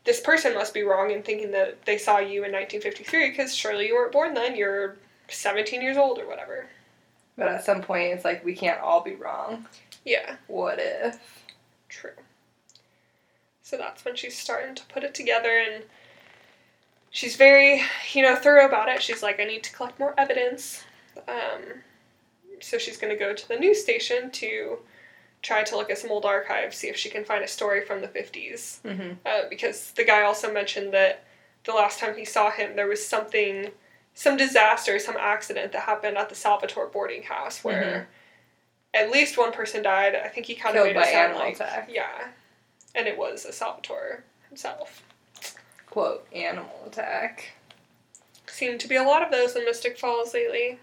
This 0.05 0.21
person 0.21 0.55
must 0.55 0.75
be 0.75 0.83
wrong 0.83 1.13
in 1.13 1.23
thinking 1.23 1.53
that 1.53 1.85
they 1.85 1.97
saw 1.97 2.19
you 2.19 2.43
in 2.45 2.51
1953 2.51 3.31
because 3.31 3.55
surely 3.55 3.87
you 3.87 3.95
weren't 3.95 4.11
born 4.11 4.35
then. 4.35 4.57
You're 4.57 4.97
17 5.29 5.81
years 5.81 5.97
old 5.97 6.19
or 6.19 6.27
whatever. 6.27 6.67
But 7.39 7.47
at 7.49 7.65
some 7.65 7.83
point, 7.83 8.13
it's 8.13 8.25
like 8.25 8.45
we 8.45 8.55
can't 8.57 8.81
all 8.81 9.01
be 9.01 9.15
wrong. 9.15 9.67
Yeah, 10.05 10.37
What 10.49 10.79
if? 10.81 11.45
true. 11.89 12.11
So 13.63 13.77
that's 13.77 14.05
when 14.05 14.17
she's 14.17 14.37
starting 14.37 14.75
to 14.75 14.85
put 14.87 15.05
it 15.05 15.15
together 15.15 15.57
and 15.57 15.85
she's 17.11 17.37
very, 17.37 17.83
you 18.13 18.23
know, 18.23 18.35
thorough 18.35 18.67
about 18.67 18.89
it. 18.89 19.01
She's 19.03 19.23
like, 19.23 19.39
I 19.41 19.45
need 19.45 19.63
to 19.63 19.73
collect 19.73 20.01
more 20.01 20.15
evidence. 20.19 20.83
Um, 21.29 21.83
so 22.61 22.79
she's 22.79 22.97
going 22.97 23.13
to 23.13 23.19
go 23.19 23.35
to 23.35 23.49
the 23.49 23.57
news 23.57 23.83
station 23.83 24.31
to 24.33 24.79
try 25.43 25.65
to 25.65 25.77
look 25.77 25.91
at 25.91 25.99
some 25.99 26.11
old 26.11 26.25
archives, 26.25 26.77
see 26.77 26.89
if 26.89 26.97
she 26.97 27.11
can 27.11 27.25
find 27.25 27.43
a 27.43 27.49
story 27.49 27.85
from 27.85 28.01
the 28.01 28.09
50s. 28.09 28.81
Mm-hmm. 28.83 29.13
uh, 29.27 29.49
because 29.51 29.91
the 29.93 30.05
guy 30.05 30.23
also 30.23 30.53
mentioned 30.53 30.93
that 30.95 31.25
the 31.65 31.73
last 31.73 31.99
time 31.99 32.17
he 32.17 32.25
saw 32.25 32.51
him, 32.51 32.77
there 32.77 32.87
was 32.87 33.05
something, 33.05 33.71
some 34.15 34.37
disaster, 34.37 34.99
some 34.99 35.17
accident 35.19 35.73
that 35.73 35.83
happened 35.83 36.17
at 36.17 36.29
the 36.29 36.35
Salvatore 36.35 36.87
boarding 36.87 37.25
house 37.25 37.65
where 37.65 38.09
at 38.95 39.11
least 39.11 39.39
one 39.39 39.53
person 39.53 39.83
died. 39.83 40.15
I 40.15 40.29
think 40.29 40.47
he 40.47 40.55
kind 40.55 40.77
of 40.77 40.85
made 40.85 40.97
it 40.97 41.07
sound 41.07 41.37
like 41.37 41.57
attack. 41.57 41.89
yeah, 41.93 42.29
and 42.95 43.07
it 43.07 43.17
was 43.17 43.45
a 43.45 43.53
Salvatore 43.53 44.25
himself. 44.49 45.03
Quote 45.87 46.27
animal 46.33 46.83
attack. 46.87 47.53
Seem 48.47 48.79
to 48.79 48.89
be 48.89 48.97
a 48.97 49.03
lot 49.03 49.23
of 49.23 49.31
those 49.31 49.57
in 49.57 49.65
Mystic 49.65 49.99
Falls 49.99 50.35
lately. 50.35 50.79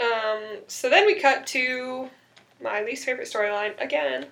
Um, 0.00 0.58
so 0.68 0.88
then 0.88 1.06
we 1.06 1.20
cut 1.20 1.46
to 1.48 2.08
my 2.62 2.82
least 2.82 3.04
favorite 3.04 3.28
storyline 3.28 3.80
again. 3.82 4.26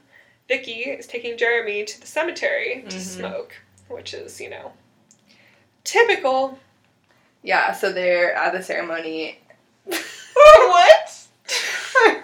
Vicki 0.49 0.81
is 0.91 1.07
taking 1.07 1.37
Jeremy 1.37 1.85
to 1.85 2.01
the 2.01 2.07
cemetery 2.07 2.85
to 2.89 2.97
Mhm. 2.97 3.01
smoke, 3.01 3.57
which 3.89 4.15
is, 4.15 4.41
you 4.41 4.49
know, 4.51 4.73
typical. 5.85 6.59
Yeah. 7.43 7.73
So 7.73 7.93
they're 7.93 8.33
at 8.35 8.53
the 8.53 8.63
ceremony. 8.63 9.41
what? 9.85 11.27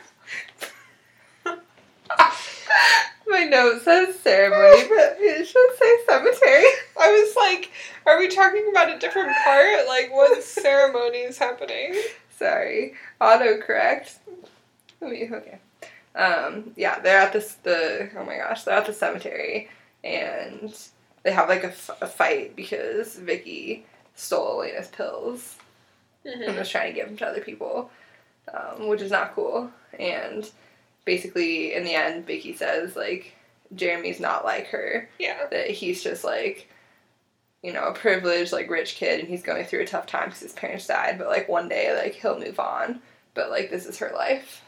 My 3.26 3.44
note 3.44 3.82
says 3.82 4.18
ceremony, 4.18 4.88
but 4.88 5.16
it 5.18 5.46
should 5.46 5.76
say 5.78 5.96
cemetery. 6.06 6.64
I 7.00 7.10
was 7.10 7.34
like, 7.36 7.70
are 8.04 8.18
we 8.18 8.28
talking 8.28 8.68
about 8.70 8.94
a 8.94 8.98
different 8.98 9.32
part? 9.44 9.86
Like, 9.86 10.12
what 10.12 10.42
ceremony 10.42 11.18
is 11.18 11.38
happening? 11.38 11.94
Sorry. 12.36 12.94
Autocorrect. 13.20 14.16
Let 15.00 15.10
me, 15.10 15.28
okay. 15.32 15.58
Um, 16.14 16.72
yeah, 16.76 16.98
they're 17.00 17.18
at 17.18 17.32
this, 17.32 17.54
the, 17.62 18.10
oh 18.16 18.24
my 18.24 18.36
gosh, 18.38 18.64
they're 18.64 18.76
at 18.78 18.86
the 18.86 18.92
cemetery 18.92 19.68
and 20.04 20.74
they 21.22 21.32
have 21.32 21.48
like 21.48 21.64
a, 21.64 21.68
f- 21.68 21.90
a 22.02 22.06
fight 22.06 22.54
because 22.56 23.16
Vicki 23.16 23.86
stole 24.14 24.62
Elena's 24.62 24.88
pills 24.88 25.56
and 26.24 26.42
Mhm. 26.42 26.58
was 26.58 26.68
trying 26.68 26.92
to 26.92 26.98
give 26.98 27.08
them 27.08 27.16
to 27.16 27.26
other 27.26 27.40
people, 27.40 27.90
um, 28.52 28.88
which 28.88 29.00
is 29.00 29.10
not 29.10 29.34
cool. 29.34 29.70
And 29.98 30.48
basically, 31.04 31.74
in 31.74 31.84
the 31.84 31.94
end, 31.94 32.26
Vicki 32.26 32.52
says, 32.54 32.94
like, 32.94 33.34
Jeremy's 33.74 34.20
not 34.20 34.44
like 34.44 34.66
her, 34.68 35.08
Yeah. 35.18 35.46
that 35.50 35.70
he's 35.70 36.02
just 36.02 36.24
like, 36.24 36.68
you 37.62 37.72
know, 37.72 37.84
a 37.84 37.92
privileged, 37.92 38.52
like, 38.52 38.68
rich 38.70 38.96
kid 38.96 39.20
and 39.20 39.28
he's 39.28 39.42
going 39.42 39.64
through 39.64 39.80
a 39.82 39.86
tough 39.86 40.06
time 40.06 40.26
because 40.26 40.40
his 40.40 40.52
parents 40.52 40.86
died, 40.86 41.16
but 41.18 41.28
like 41.28 41.48
one 41.48 41.68
day, 41.68 41.94
like, 41.96 42.14
he'll 42.14 42.38
move 42.38 42.58
on. 42.58 43.00
But 43.34 43.50
like, 43.50 43.70
this 43.70 43.86
is 43.86 43.98
her 43.98 44.10
life. 44.14 44.62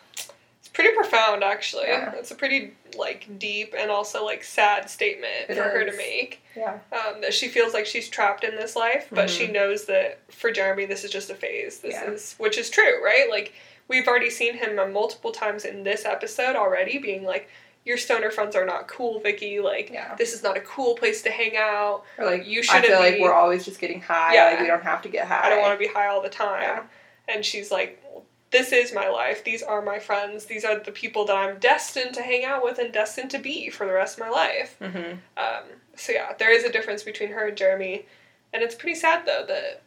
It's 0.60 0.68
pretty 0.72 0.94
profound, 0.94 1.44
actually. 1.44 1.88
Yeah. 1.88 2.12
It's 2.14 2.30
a 2.30 2.34
pretty 2.34 2.72
like 2.96 3.38
deep 3.38 3.74
and 3.76 3.90
also 3.90 4.24
like 4.24 4.42
sad 4.44 4.88
statement 4.88 5.32
It 5.50 5.56
for 5.56 5.64
her 5.64 5.84
to 5.84 5.94
make. 5.96 6.40
Yeah. 6.56 6.78
Um, 6.92 7.20
that 7.20 7.34
she 7.34 7.48
feels 7.48 7.74
like 7.74 7.84
she's 7.84 8.08
trapped 8.08 8.44
in 8.44 8.54
this 8.56 8.74
life, 8.76 9.08
but 9.10 9.28
she 9.28 9.48
knows 9.48 9.84
that 9.86 10.20
for 10.32 10.50
Jeremy, 10.50 10.86
this 10.86 11.04
is 11.04 11.10
just 11.10 11.28
a 11.28 11.34
phase. 11.34 11.80
This 11.80 11.94
Mm-hmm. 11.96 12.08
Yeah. 12.08 12.14
is, 12.14 12.34
which 12.38 12.56
is 12.56 12.70
true, 12.70 13.04
right? 13.04 13.26
Like 13.28 13.52
we've 13.88 14.06
already 14.08 14.30
seen 14.30 14.54
him 14.56 14.78
uh, 14.78 14.86
multiple 14.86 15.32
times 15.32 15.64
in 15.66 15.82
this 15.82 16.04
episode 16.06 16.56
already, 16.56 16.96
being 16.98 17.24
like, 17.24 17.50
"Your 17.84 17.96
stoner 17.96 18.30
friends 18.30 18.56
are 18.56 18.64
not 18.64 18.88
cool, 18.88 19.20
Vicki. 19.20 19.60
Like 19.60 19.90
Yeah. 19.90 20.14
this 20.16 20.32
is 20.32 20.42
not 20.42 20.56
a 20.56 20.60
cool 20.60 20.94
place 20.94 21.22
to 21.22 21.30
hang 21.30 21.56
out. 21.56 22.04
Or 22.18 22.24
like, 22.24 22.46
You 22.46 22.62
shouldn't 22.62 22.86
I 22.86 22.88
feel 22.88 22.98
like 23.00 23.18
we're 23.20 23.32
always 23.32 23.64
just 23.64 23.80
getting 23.80 24.00
high. 24.00 24.34
Yeah. 24.34 24.46
Like, 24.50 24.60
we 24.60 24.66
don't 24.66 24.82
have 24.82 25.02
to 25.02 25.08
get 25.08 25.26
high. 25.26 25.42
I 25.46 25.50
don't 25.50 25.60
want 25.60 25.78
to 25.78 25.86
be 25.86 25.92
high 25.92 26.06
all 26.08 26.22
the 26.22 26.28
time." 26.30 26.62
Yeah. 26.62 26.82
And 27.28 27.44
she's 27.44 27.70
like, 27.70 28.02
"This 28.50 28.72
is 28.72 28.92
my 28.92 29.08
life. 29.08 29.44
These 29.44 29.62
are 29.62 29.82
my 29.82 29.98
friends. 29.98 30.44
These 30.46 30.64
are 30.64 30.78
the 30.78 30.92
people 30.92 31.24
that 31.26 31.36
I'm 31.36 31.58
destined 31.58 32.14
to 32.14 32.22
hang 32.22 32.44
out 32.44 32.62
with 32.64 32.78
and 32.78 32.92
destined 32.92 33.30
to 33.32 33.38
be 33.38 33.70
for 33.70 33.86
the 33.86 33.92
rest 33.92 34.18
of 34.18 34.24
my 34.24 34.30
life." 34.30 34.76
Mm-hmm. 34.80 35.18
Um, 35.36 35.64
so 35.96 36.12
yeah, 36.12 36.32
there 36.38 36.50
is 36.50 36.64
a 36.64 36.72
difference 36.72 37.02
between 37.02 37.30
her 37.30 37.48
and 37.48 37.56
Jeremy, 37.56 38.06
and 38.52 38.62
it's 38.62 38.74
pretty 38.74 38.94
sad 38.94 39.26
though 39.26 39.44
that 39.46 39.82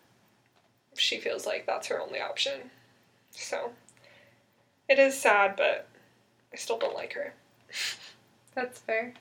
she 0.96 1.20
feels 1.20 1.46
like 1.46 1.66
that's 1.66 1.88
her 1.88 2.02
only 2.02 2.20
option. 2.20 2.72
So 3.32 3.72
it 4.90 5.00
is 5.00 5.20
sad, 5.20 5.56
but 5.56 5.88
I 6.52 6.56
still 6.56 6.78
don't 6.80 6.96
like 6.96 7.14
her. 7.14 7.34
That's 8.56 8.80
fair. 8.80 9.14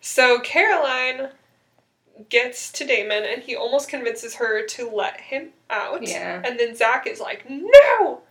So 0.00 0.40
Caroline 0.40 1.28
gets 2.28 2.70
to 2.72 2.84
Damon, 2.84 3.24
and 3.24 3.42
he 3.42 3.56
almost 3.56 3.88
convinces 3.88 4.34
her 4.36 4.66
to 4.66 4.88
let 4.90 5.20
him 5.20 5.50
out. 5.70 6.06
Yeah. 6.06 6.42
And 6.44 6.58
then 6.58 6.74
Zach 6.74 7.06
is 7.06 7.20
like, 7.20 7.44
"No!" 7.48 8.22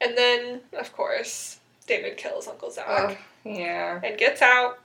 And 0.00 0.16
then, 0.16 0.60
of 0.78 0.92
course, 0.92 1.58
Damon 1.86 2.12
kills 2.16 2.48
Uncle 2.48 2.70
Zach 2.70 2.86
Oh, 2.88 3.16
yeah. 3.48 4.00
and 4.02 4.16
gets 4.18 4.40
out, 4.42 4.78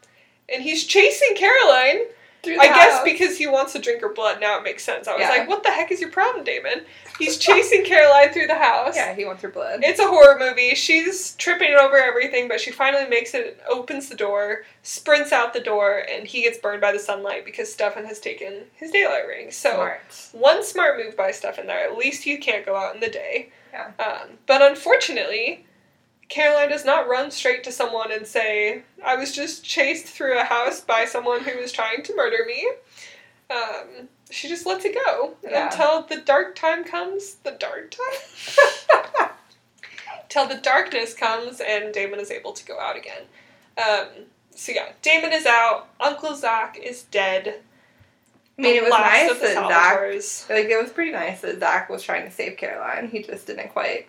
and 0.50 0.64
he's 0.64 0.86
chasing 0.86 1.36
Caroline. 1.36 2.06
I 2.44 2.68
guess 2.68 2.94
house. 2.94 3.04
because 3.04 3.38
he 3.38 3.46
wants 3.46 3.74
to 3.74 3.80
drink 3.80 4.02
her 4.02 4.12
blood. 4.14 4.39
Now 4.42 4.58
it 4.58 4.64
makes 4.64 4.84
sense. 4.84 5.08
I 5.08 5.14
was 5.14 5.22
Yeah. 5.22 5.30
like, 5.30 5.48
"What 5.48 5.62
the 5.64 5.70
heck 5.70 5.92
is 5.92 6.02
your 6.02 6.10
problem, 6.10 6.44
Damon?" 6.44 6.86
He's 7.20 7.38
chasing 7.38 7.84
Caroline 7.86 8.30
through 8.34 8.48
the 8.48 8.56
house. 8.56 8.96
Yeah, 8.96 9.14
he 9.14 9.26
wants 9.26 9.44
her 9.44 9.50
blood. 9.50 9.82
It's 9.84 10.00
a 10.00 10.08
horror 10.08 10.39
movie. 10.39 10.74
She's 10.74 11.36
tripping 11.36 11.76
over 11.76 11.98
everything, 11.98 12.48
but 12.48 12.60
she 12.60 12.72
finally 12.72 13.08
makes 13.08 13.36
it, 13.36 13.62
opens 13.70 14.10
the 14.10 14.16
door, 14.16 14.64
sprints 14.82 15.32
out 15.32 15.54
the 15.54 15.60
door, 15.60 16.04
and 16.10 16.26
he 16.26 16.42
gets 16.42 16.58
burned 16.58 16.82
by 16.82 16.92
the 16.92 16.98
sunlight 17.00 17.46
because 17.46 17.72
Stefan 17.72 18.06
has 18.06 18.20
taken 18.20 18.66
his 18.76 18.89
daylight 18.89 19.28
ring. 19.28 19.52
So, 19.52 19.74
Smart. 19.76 20.02
one 20.32 20.64
smart 20.64 20.98
move 20.98 21.16
by 21.16 21.30
Stefan 21.32 21.68
there. 21.68 21.84
At 21.88 21.96
least 21.96 22.24
he 22.24 22.38
can't 22.38 22.66
go 22.66 22.76
out 22.76 22.96
in 22.96 23.02
the 23.02 23.10
day. 23.10 23.52
Yeah. 23.72 23.92
Um, 24.00 24.39
but 24.48 24.64
unfortunately, 24.64 25.66
Caroline 26.32 26.70
does 26.70 26.86
not 26.86 27.10
run 27.10 27.30
straight 27.30 27.62
to 27.66 27.72
someone 27.74 28.10
and 28.12 28.26
say, 28.26 28.84
I 29.06 29.18
was 29.18 29.34
just 29.36 29.66
chased 29.66 30.06
through 30.06 30.40
a 30.40 30.44
house 30.46 30.80
by 30.80 31.04
someone 31.06 31.42
who 31.44 31.60
was 31.60 31.72
trying 31.74 32.04
to 32.04 32.16
murder 32.16 32.46
me. 32.48 32.72
Um, 33.50 34.08
she 34.30 34.48
just 34.48 34.66
lets 34.66 34.86
it 34.86 34.96
go 34.96 35.36
Yeah. 35.44 35.66
until 35.66 36.04
the 36.04 36.22
dark 36.22 36.56
time 36.56 36.86
comes. 36.86 37.36
The 37.44 37.52
dark 37.52 37.92
time? 37.92 39.30
Till 40.30 40.48
the 40.48 40.56
darkness 40.56 41.14
comes 41.14 41.60
and 41.60 41.94
Damon 41.94 42.22
is 42.22 42.32
able 42.32 42.54
to 42.54 42.66
go 42.66 42.80
out 42.80 42.96
again. 42.96 43.24
Um, 43.78 44.08
so 44.56 44.72
yeah, 44.72 44.94
Damon 45.02 45.34
is 45.34 45.46
out. 45.46 45.90
Uncle 46.00 46.34
Zach 46.36 46.80
is 46.82 47.04
dead. 47.04 47.60
I 48.58 48.62
mean, 48.62 48.72
The 48.72 48.78
it 48.78 48.84
was 48.84 48.92
nice 48.92 49.40
that 49.42 49.54
Zach. 50.48 50.50
Like, 50.50 50.66
it 50.70 50.82
was 50.82 50.92
pretty 50.92 51.12
nice 51.12 51.42
that 51.42 51.60
Zach 51.60 51.90
was 51.90 52.02
trying 52.04 52.24
to 52.24 52.32
save 52.32 52.56
Caroline. 52.56 53.10
He 53.10 53.22
just 53.22 53.48
didn't 53.48 53.70
quite 53.74 54.08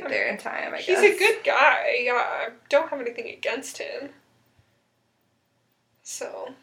get 0.00 0.08
there 0.08 0.28
in 0.28 0.38
time, 0.38 0.74
I 0.74 0.78
He's 0.78 0.98
guess. 0.98 1.16
a 1.16 1.18
good 1.18 1.44
guy. 1.44 1.98
Yeah, 2.02 2.12
I 2.14 2.48
don't 2.68 2.88
have 2.90 3.00
anything 3.00 3.28
against 3.28 3.78
him. 3.78 4.10
So 6.02 6.54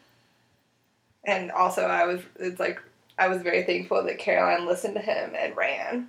And 1.24 1.50
also, 1.50 1.82
I 1.82 2.04
was, 2.06 2.20
it's 2.38 2.60
like, 2.60 2.80
I 3.18 3.28
was 3.28 3.42
very 3.42 3.62
thankful 3.64 4.02
that 4.04 4.18
Caroline 4.18 4.66
listened 4.66 4.94
to 4.94 5.00
him 5.00 5.32
and 5.38 5.56
ran 5.56 6.08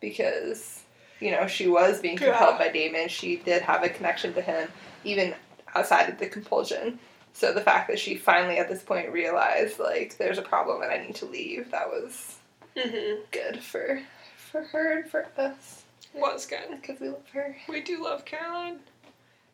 because, 0.00 0.82
you 1.20 1.30
know, 1.30 1.46
she 1.46 1.66
was 1.68 2.00
being 2.00 2.16
compelled 2.16 2.56
Yeah. 2.58 2.66
by 2.66 2.68
Damon. 2.70 3.08
She 3.08 3.36
did 3.36 3.62
have 3.62 3.82
a 3.82 3.88
connection 3.88 4.34
to 4.34 4.42
him, 4.42 4.68
even 5.04 5.34
outside 5.74 6.08
of 6.08 6.18
the 6.18 6.26
compulsion. 6.26 6.98
So 7.32 7.52
the 7.52 7.60
fact 7.60 7.88
that 7.88 7.98
she 7.98 8.16
finally 8.16 8.58
at 8.58 8.68
this 8.68 8.82
point 8.82 9.10
realized, 9.10 9.78
like, 9.80 10.18
there's 10.18 10.38
a 10.38 10.42
problem 10.42 10.82
and 10.82 10.92
I 10.92 10.98
need 10.98 11.16
to 11.16 11.26
leave, 11.26 11.70
that 11.70 11.88
was 11.88 12.38
hmm 12.76 13.20
good 13.30 13.60
for 13.62 14.00
for 14.36 14.62
her 14.64 14.98
and 14.98 15.08
for 15.10 15.26
us 15.38 15.83
was 16.14 16.46
good. 16.46 16.80
because 16.80 17.00
we 17.00 17.08
love 17.08 17.28
her. 17.32 17.56
We 17.68 17.80
do 17.80 18.02
love 18.02 18.24
Caroline. 18.24 18.78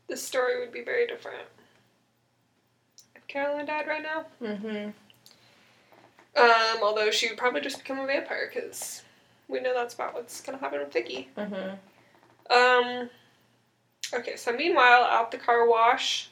This 0.08 0.22
story 0.22 0.58
would 0.58 0.72
be 0.72 0.82
very 0.82 1.06
different 1.06 1.44
if 3.14 3.26
Caroline 3.28 3.66
died 3.66 3.86
right 3.86 4.02
now. 4.02 4.26
Mm-hmm. 4.42 4.90
Um, 6.36 6.82
although 6.82 7.10
she 7.10 7.28
would 7.28 7.38
probably 7.38 7.60
just 7.60 7.78
become 7.78 7.98
a 7.98 8.06
vampire 8.06 8.50
because 8.52 9.02
we 9.48 9.60
know 9.60 9.74
that's 9.74 9.94
about 9.94 10.14
what's 10.14 10.40
gonna 10.40 10.58
happen 10.58 10.80
with 10.80 10.92
Vicki. 10.92 11.28
Mm-hmm. 11.36 12.52
Um. 12.52 13.10
Okay, 14.12 14.36
so 14.36 14.52
meanwhile, 14.52 15.04
at 15.04 15.30
the 15.30 15.38
car 15.38 15.68
wash, 15.68 16.30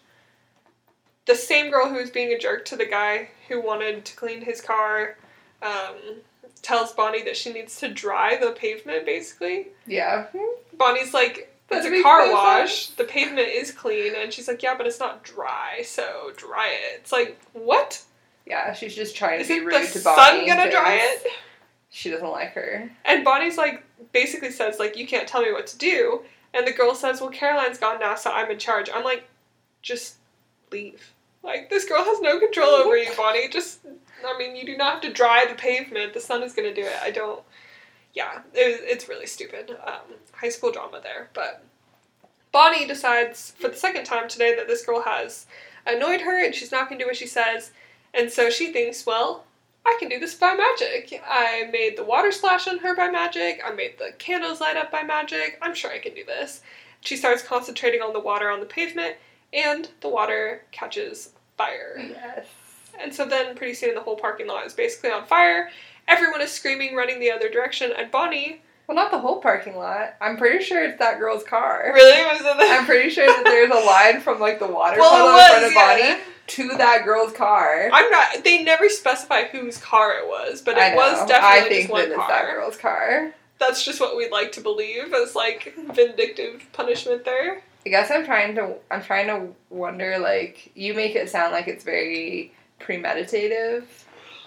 the 1.27 1.35
same 1.35 1.71
girl 1.71 1.89
who 1.89 1.97
was 1.97 2.11
being 2.11 2.33
a 2.33 2.39
jerk 2.39 2.65
to 2.67 2.77
the 2.77 2.87
guy 2.87 3.29
who 3.49 3.61
wanted 3.61 4.05
to 4.05 4.17
clean 4.17 4.41
his 4.41 4.61
car, 4.61 5.17
um, 5.63 6.23
tells 6.63 6.93
Bonnie 6.93 7.23
that 7.25 7.37
she 7.37 7.53
needs 7.53 7.77
to 7.81 7.89
dry 7.89 8.37
the 8.37 8.51
pavement. 8.53 9.05
Basically, 9.07 9.69
Yeah. 9.87 10.27
Bonnie's 10.75 11.13
like, 11.15 11.55
That 11.69 11.85
"It's 11.85 11.87
a 12.01 12.03
car 12.03 12.33
wash. 12.33 12.87
sense. 12.87 12.97
The 12.97 13.05
pavement 13.05 13.49
is 13.49 13.73
clean," 13.73 14.15
and 14.15 14.33
she's 14.33 14.49
like, 14.49 14.63
"Yeah, 14.63 14.75
but 14.77 14.87
it's 14.87 15.01
not 15.01 15.23
dry, 15.23 15.83
so 15.85 16.33
dry 16.37 16.69
it." 16.69 17.01
It's 17.01 17.13
like, 17.13 17.39
what? 17.53 18.03
Yeah, 18.47 18.73
she's 18.73 18.95
just 18.95 19.15
trying 19.17 19.39
to 19.39 19.43
Is 19.43 19.49
be 19.49 19.55
it 19.57 19.65
rude 19.65 19.75
the 19.75 19.87
to 19.93 19.99
sun 19.99 20.47
gonna 20.47 20.71
dry 20.71 20.95
it? 21.03 21.27
She 21.91 22.11
doesn't 22.11 22.31
like 22.31 22.53
her. 22.53 22.91
And 23.05 23.25
Bonnie's 23.25 23.57
like 23.59 23.83
basically 24.13 24.51
says 24.51 24.79
like 24.79 24.97
you 24.97 25.07
can't 25.07 25.27
tell 25.29 25.43
me 25.43 25.53
what 25.53 25.67
to 25.69 25.79
do. 25.79 26.23
And 26.55 26.67
the 26.67 26.73
girl 26.73 26.95
says, 26.95 27.21
"Well, 27.21 27.31
Caroline's 27.31 27.77
gone 27.79 28.01
now, 28.01 28.15
so 28.15 28.31
I'm 28.31 28.51
in 28.51 28.59
charge." 28.59 28.89
I'm 28.95 29.05
like, 29.05 29.29
just 29.83 30.17
leave. 30.73 31.13
Like 31.43 31.69
this 31.71 31.87
girl 31.87 32.03
has 32.05 32.21
no 32.23 32.39
control 32.41 32.71
over 32.71 32.97
you, 32.97 33.11
Bonnie. 33.17 33.49
Just, 33.49 33.81
I 34.27 34.37
mean, 34.39 34.57
you 34.57 34.67
do 34.67 34.77
not 34.77 34.95
have 34.95 35.03
to 35.03 35.13
dry 35.13 35.47
the 35.49 35.55
pavement. 35.55 36.15
The 36.15 36.21
sun 36.21 36.43
is 36.43 36.53
gonna 36.53 36.75
do 36.75 36.83
it. 36.83 36.97
I 37.03 37.11
don't. 37.11 37.43
Yeah, 38.15 38.41
it, 38.55 38.81
it's 38.85 39.09
really 39.09 39.27
stupid. 39.27 39.77
Um, 39.85 40.17
high 40.33 40.49
school 40.49 40.73
drama 40.73 41.01
there, 41.03 41.31
but 41.35 41.63
Bonnie 42.53 42.87
decides 42.87 43.53
for 43.59 43.69
the 43.69 43.77
second 43.77 44.05
time 44.05 44.29
today 44.29 44.55
that 44.57 44.67
this 44.67 44.85
girl 44.85 45.03
has 45.03 45.47
annoyed 45.87 46.23
her 46.23 46.45
and 46.45 46.55
she's 46.55 46.73
not 46.73 46.89
gonna 46.89 47.01
do 47.01 47.07
what 47.07 47.17
she 47.17 47.27
says, 47.27 47.71
and 48.15 48.31
so 48.31 48.51
she 48.51 48.73
thinks, 48.73 49.07
well, 49.07 49.45
I 49.87 49.97
can 49.99 50.09
do 50.09 50.19
this 50.19 50.35
by 50.35 50.55
magic. 50.55 51.23
I 51.27 51.69
made 51.73 51.97
the 51.97 52.05
water 52.05 52.31
splash 52.33 52.69
on 52.69 52.79
her 52.79 52.95
by 52.95 53.09
magic. 53.09 53.61
I 53.65 53.73
made 53.73 53.99
the 53.99 54.13
candles 54.19 54.61
light 54.61 54.77
up 54.77 54.91
by 54.91 55.03
magic. 55.03 55.59
I'm 55.63 55.75
sure 55.75 55.91
I 55.91 55.99
can 55.99 56.15
do 56.15 56.25
this. 56.25 56.61
She 57.01 57.17
starts 57.17 57.43
concentrating 57.43 58.03
on 58.03 58.13
the 58.13 58.21
water 58.21 58.51
on 58.51 58.61
the 58.61 58.67
pavement, 58.67 59.17
and 59.53 59.89
the 60.01 60.09
water 60.09 60.65
catches 60.73 61.31
fire. 61.57 61.97
Yes. 61.99 62.47
And 63.01 63.13
so 63.15 63.25
then, 63.25 63.55
pretty 63.55 63.75
soon, 63.75 63.95
the 63.95 64.01
whole 64.01 64.17
parking 64.17 64.47
lot 64.47 64.67
is 64.67 64.75
basically 64.75 65.11
on 65.11 65.25
fire. 65.25 65.71
Everyone 66.07 66.41
is 66.41 66.51
screaming, 66.51 66.95
running 66.95 67.21
the 67.21 67.31
other 67.31 67.51
direction, 67.51 67.93
and 67.97 68.11
Bonnie 68.11 68.63
Well, 68.87 68.97
not 68.97 69.11
the 69.11 69.19
whole 69.19 69.41
parking 69.41 69.77
lot. 69.77 70.15
I'm 70.21 70.37
pretty 70.37 70.65
sure 70.65 70.83
it's 70.83 70.99
that 70.99 71.19
girl's 71.19 71.45
car. 71.45 71.91
really 71.95 72.23
was 72.25 72.39
the. 72.41 72.55
I'm 72.59 72.87
pretty 72.87 73.11
sure 73.11 73.27
that 73.27 73.45
there's 73.45 73.71
a 73.71 73.87
line 73.87 74.21
from 74.21 74.41
like 74.41 74.59
the 74.59 74.67
water 74.67 74.99
well, 74.99 75.11
puddle 75.11 75.39
it 75.39 75.67
in 75.67 75.73
front 75.73 75.99
of 75.99 76.05
yeah. 76.05 76.15
Bonnie 76.15 76.25
to 76.49 76.69
that 76.79 77.05
girl's 77.05 77.33
car. 77.33 77.91
I'm 77.93 78.11
not. 78.11 78.43
They 78.43 78.63
never 78.63 78.89
specify 78.89 79.45
whose 79.45 79.79
car 79.79 80.19
it 80.19 80.27
was, 80.27 80.63
but 80.63 80.77
it 80.79 80.97
was 80.97 81.21
I 81.21 81.27
definitely 81.27 81.69
think 81.69 81.91
just 81.91 81.93
one 81.93 82.15
car. 82.15 82.29
that 82.29 82.55
girl's 82.55 82.77
car. 82.77 83.35
That's 83.59 83.85
just 83.85 84.01
what 84.01 84.17
we'd 84.17 84.31
like 84.31 84.53
to 84.53 84.61
believe 84.61 85.13
as 85.13 85.35
like 85.35 85.75
vindictive 85.93 86.67
punishment 86.73 87.25
there. 87.25 87.63
I 87.85 87.91
guess 87.91 88.11
I'm 88.11 88.25
trying 88.25 88.55
to 88.57 88.77
I'm 88.91 89.03
trying 89.03 89.27
to 89.29 89.55
wonder 89.71 90.19
like 90.19 90.73
you 90.75 90.95
make 90.95 91.15
it 91.15 91.31
sound 91.31 91.53
like 91.53 91.69
it's 91.69 91.85
very 91.85 92.53
premeditative. 92.81 93.83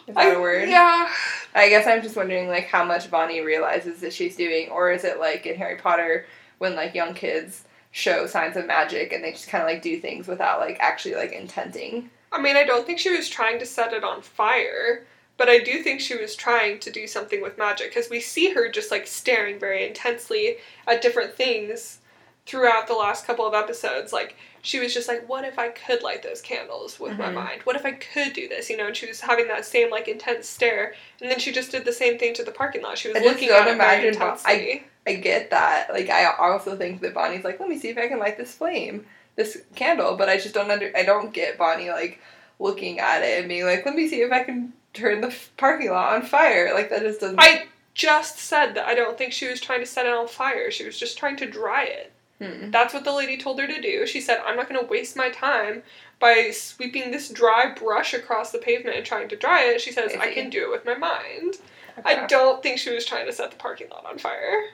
Is 0.08 0.16
that 0.16 0.18
I- 0.18 0.32
a 0.32 0.40
word? 0.40 0.70
Yeah. 0.70 1.10
I 1.54 1.70
guess 1.70 1.88
I'm 1.88 2.02
just 2.02 2.16
wondering 2.16 2.48
like 2.48 2.66
how 2.66 2.84
much 2.84 3.12
Bonnie 3.12 3.42
realizes 3.42 4.02
that 4.02 4.14
she's 4.14 4.36
doing, 4.36 4.70
or 4.70 4.92
is 4.92 5.04
it 5.04 5.20
like 5.20 5.46
in 5.46 5.56
Harry 5.56 5.78
Potter 5.78 6.26
when 6.58 6.76
like 6.76 6.96
young 6.96 7.14
kids 7.14 7.64
show 7.92 8.26
signs 8.26 8.56
of 8.56 8.66
magic 8.66 9.12
and 9.12 9.24
they 9.24 9.32
just 9.32 9.50
kind 9.50 9.62
of 9.62 9.70
like 9.70 9.82
do 9.82 10.00
things 10.00 10.28
without 10.28 10.60
like 10.60 10.78
actually 10.80 11.16
like 11.16 11.34
intending. 11.34 12.10
I 12.32 12.42
mean, 12.42 12.56
I 12.56 12.64
don't 12.64 12.86
think 12.86 13.00
she 13.00 13.16
was 13.16 13.28
trying 13.28 13.60
to 13.60 13.66
set 13.66 13.92
it 13.92 14.04
on 14.06 14.22
fire, 14.22 15.06
but 15.38 15.50
I 15.50 15.60
do 15.60 15.84
think 15.84 16.00
she 16.00 16.16
was 16.16 16.36
trying 16.36 16.80
to 16.80 16.92
do 16.92 17.06
something 17.06 17.42
with 17.42 17.58
magic 17.58 17.90
because 17.90 18.10
we 18.10 18.22
see 18.22 18.54
her 18.54 18.70
just 18.70 18.92
like 18.92 19.08
staring 19.08 19.60
very 19.60 19.86
intensely 19.86 20.58
at 20.88 21.02
different 21.02 21.34
things 21.34 22.00
throughout 22.46 22.88
the 22.88 22.94
last 22.94 23.28
couple 23.28 23.46
of 23.46 23.54
episodes. 23.54 24.14
Like, 24.14 24.38
she 24.62 24.80
was 24.80 24.94
just 24.94 25.08
like, 25.08 25.28
what 25.28 25.44
if 25.46 25.58
I 25.58 25.70
could 25.70 26.04
light 26.04 26.22
those 26.24 26.42
candles 26.42 27.00
with 27.00 27.18
my 27.18 27.30
Mhm. 27.30 27.34
mind? 27.34 27.62
What 27.64 27.76
if 27.76 27.86
I 27.86 27.92
could 27.94 28.34
do 28.34 28.48
this? 28.48 28.70
You 28.70 28.78
know, 28.78 28.88
and 28.88 28.96
she 28.96 29.08
was 29.08 29.22
having 29.22 29.48
that 29.48 29.66
same 29.66 29.90
like 29.90 30.08
intense 30.08 30.48
stare. 30.48 30.94
And 31.22 31.30
then 31.32 31.40
she 31.40 31.52
just 31.52 31.72
did 31.72 31.86
the 31.86 31.94
same 31.94 32.18
thing 32.20 32.34
to 32.36 32.44
the 32.44 32.52
parking 32.52 32.82
lot. 32.82 32.98
She 32.98 33.08
was 33.10 33.18
I 33.18 33.22
looking 33.22 33.50
at 33.50 33.62
it 33.62 33.64
very 33.64 33.76
imagine 33.76 34.20
Bo- 34.20 34.38
I- 34.46 34.84
I 35.08 35.14
get 35.14 35.50
that. 35.50 35.92
Like 35.92 36.10
I 36.10 36.26
also 36.26 36.76
think 36.78 37.02
that 37.02 37.14
Bonnie's 37.14 37.44
like, 37.44 37.60
let 37.60 37.70
me 37.70 37.80
see 37.80 37.90
if 37.90 37.98
I 37.98 38.08
can 38.08 38.20
light 38.20 38.38
this 38.38 38.54
flame, 38.54 39.08
this 39.36 39.62
candle, 39.76 40.16
but 40.16 40.30
I 40.30 40.38
just 40.38 40.54
don't 40.54 40.70
under 40.70 40.92
I 40.96 41.04
don't 41.04 41.34
get 41.34 41.58
Bonnie 41.58 41.90
like 41.90 42.20
looking 42.60 43.00
at 43.00 43.24
it 43.24 43.40
and 43.40 43.50
being 43.50 43.66
like, 43.66 43.86
let 43.86 43.96
me 43.96 44.08
see 44.08 44.22
if 44.22 44.32
I 44.32 44.44
can 44.44 44.74
turn 44.94 45.22
the 45.22 45.28
f- 45.30 45.50
parking 45.58 45.90
lot 45.90 46.14
on 46.14 46.22
fire. 46.22 46.74
Like 46.74 46.90
that 46.92 47.02
just 47.02 47.20
doesn't. 47.22 47.40
I 47.40 47.66
just 47.96 48.38
said 48.38 48.76
that 48.76 48.86
I 48.88 48.94
don't 48.94 49.18
think 49.18 49.34
she 49.34 49.48
was 49.48 49.60
trying 49.60 49.80
to 49.80 49.86
set 49.86 50.06
it 50.06 50.14
on 50.14 50.28
fire. 50.28 50.70
She 50.72 50.86
was 50.86 51.00
just 51.00 51.18
trying 51.18 51.36
to 51.38 51.46
dry 51.48 51.84
it. 51.86 52.12
Hmm. 52.42 52.72
That's 52.72 52.94
what 52.94 53.04
the 53.04 53.14
lady 53.14 53.38
told 53.38 53.60
her 53.60 53.68
to 53.68 53.82
do. 53.82 54.08
She 54.08 54.20
said, 54.20 54.42
I'm 54.46 54.56
not 54.56 54.68
going 54.68 54.82
to 54.82 54.88
waste 54.90 55.16
my 55.16 55.30
time 55.30 55.84
by 56.20 56.52
sweeping 56.52 57.12
this 57.12 57.30
dry 57.30 57.74
brush 57.74 58.14
across 58.14 58.52
the 58.52 58.58
pavement 58.58 58.96
and 58.98 59.06
trying 59.06 59.28
to 59.30 59.36
dry 59.36 59.64
it. 59.64 59.82
She 59.82 59.92
says, 59.92 60.12
I 60.20 60.30
I 60.30 60.34
can 60.34 60.50
do 60.50 60.64
it 60.64 60.72
with 60.72 60.86
my 60.86 60.96
mind. 60.96 61.58
Okay. 62.00 62.16
I 62.16 62.26
don't 62.28 62.64
think 62.64 62.80
she 62.80 62.94
was 62.94 63.06
trying 63.06 63.26
to 63.28 63.34
set 63.34 63.52
the 63.52 63.58
parking 63.58 63.90
lot 63.90 64.06
on 64.06 64.18
fire. 64.18 64.66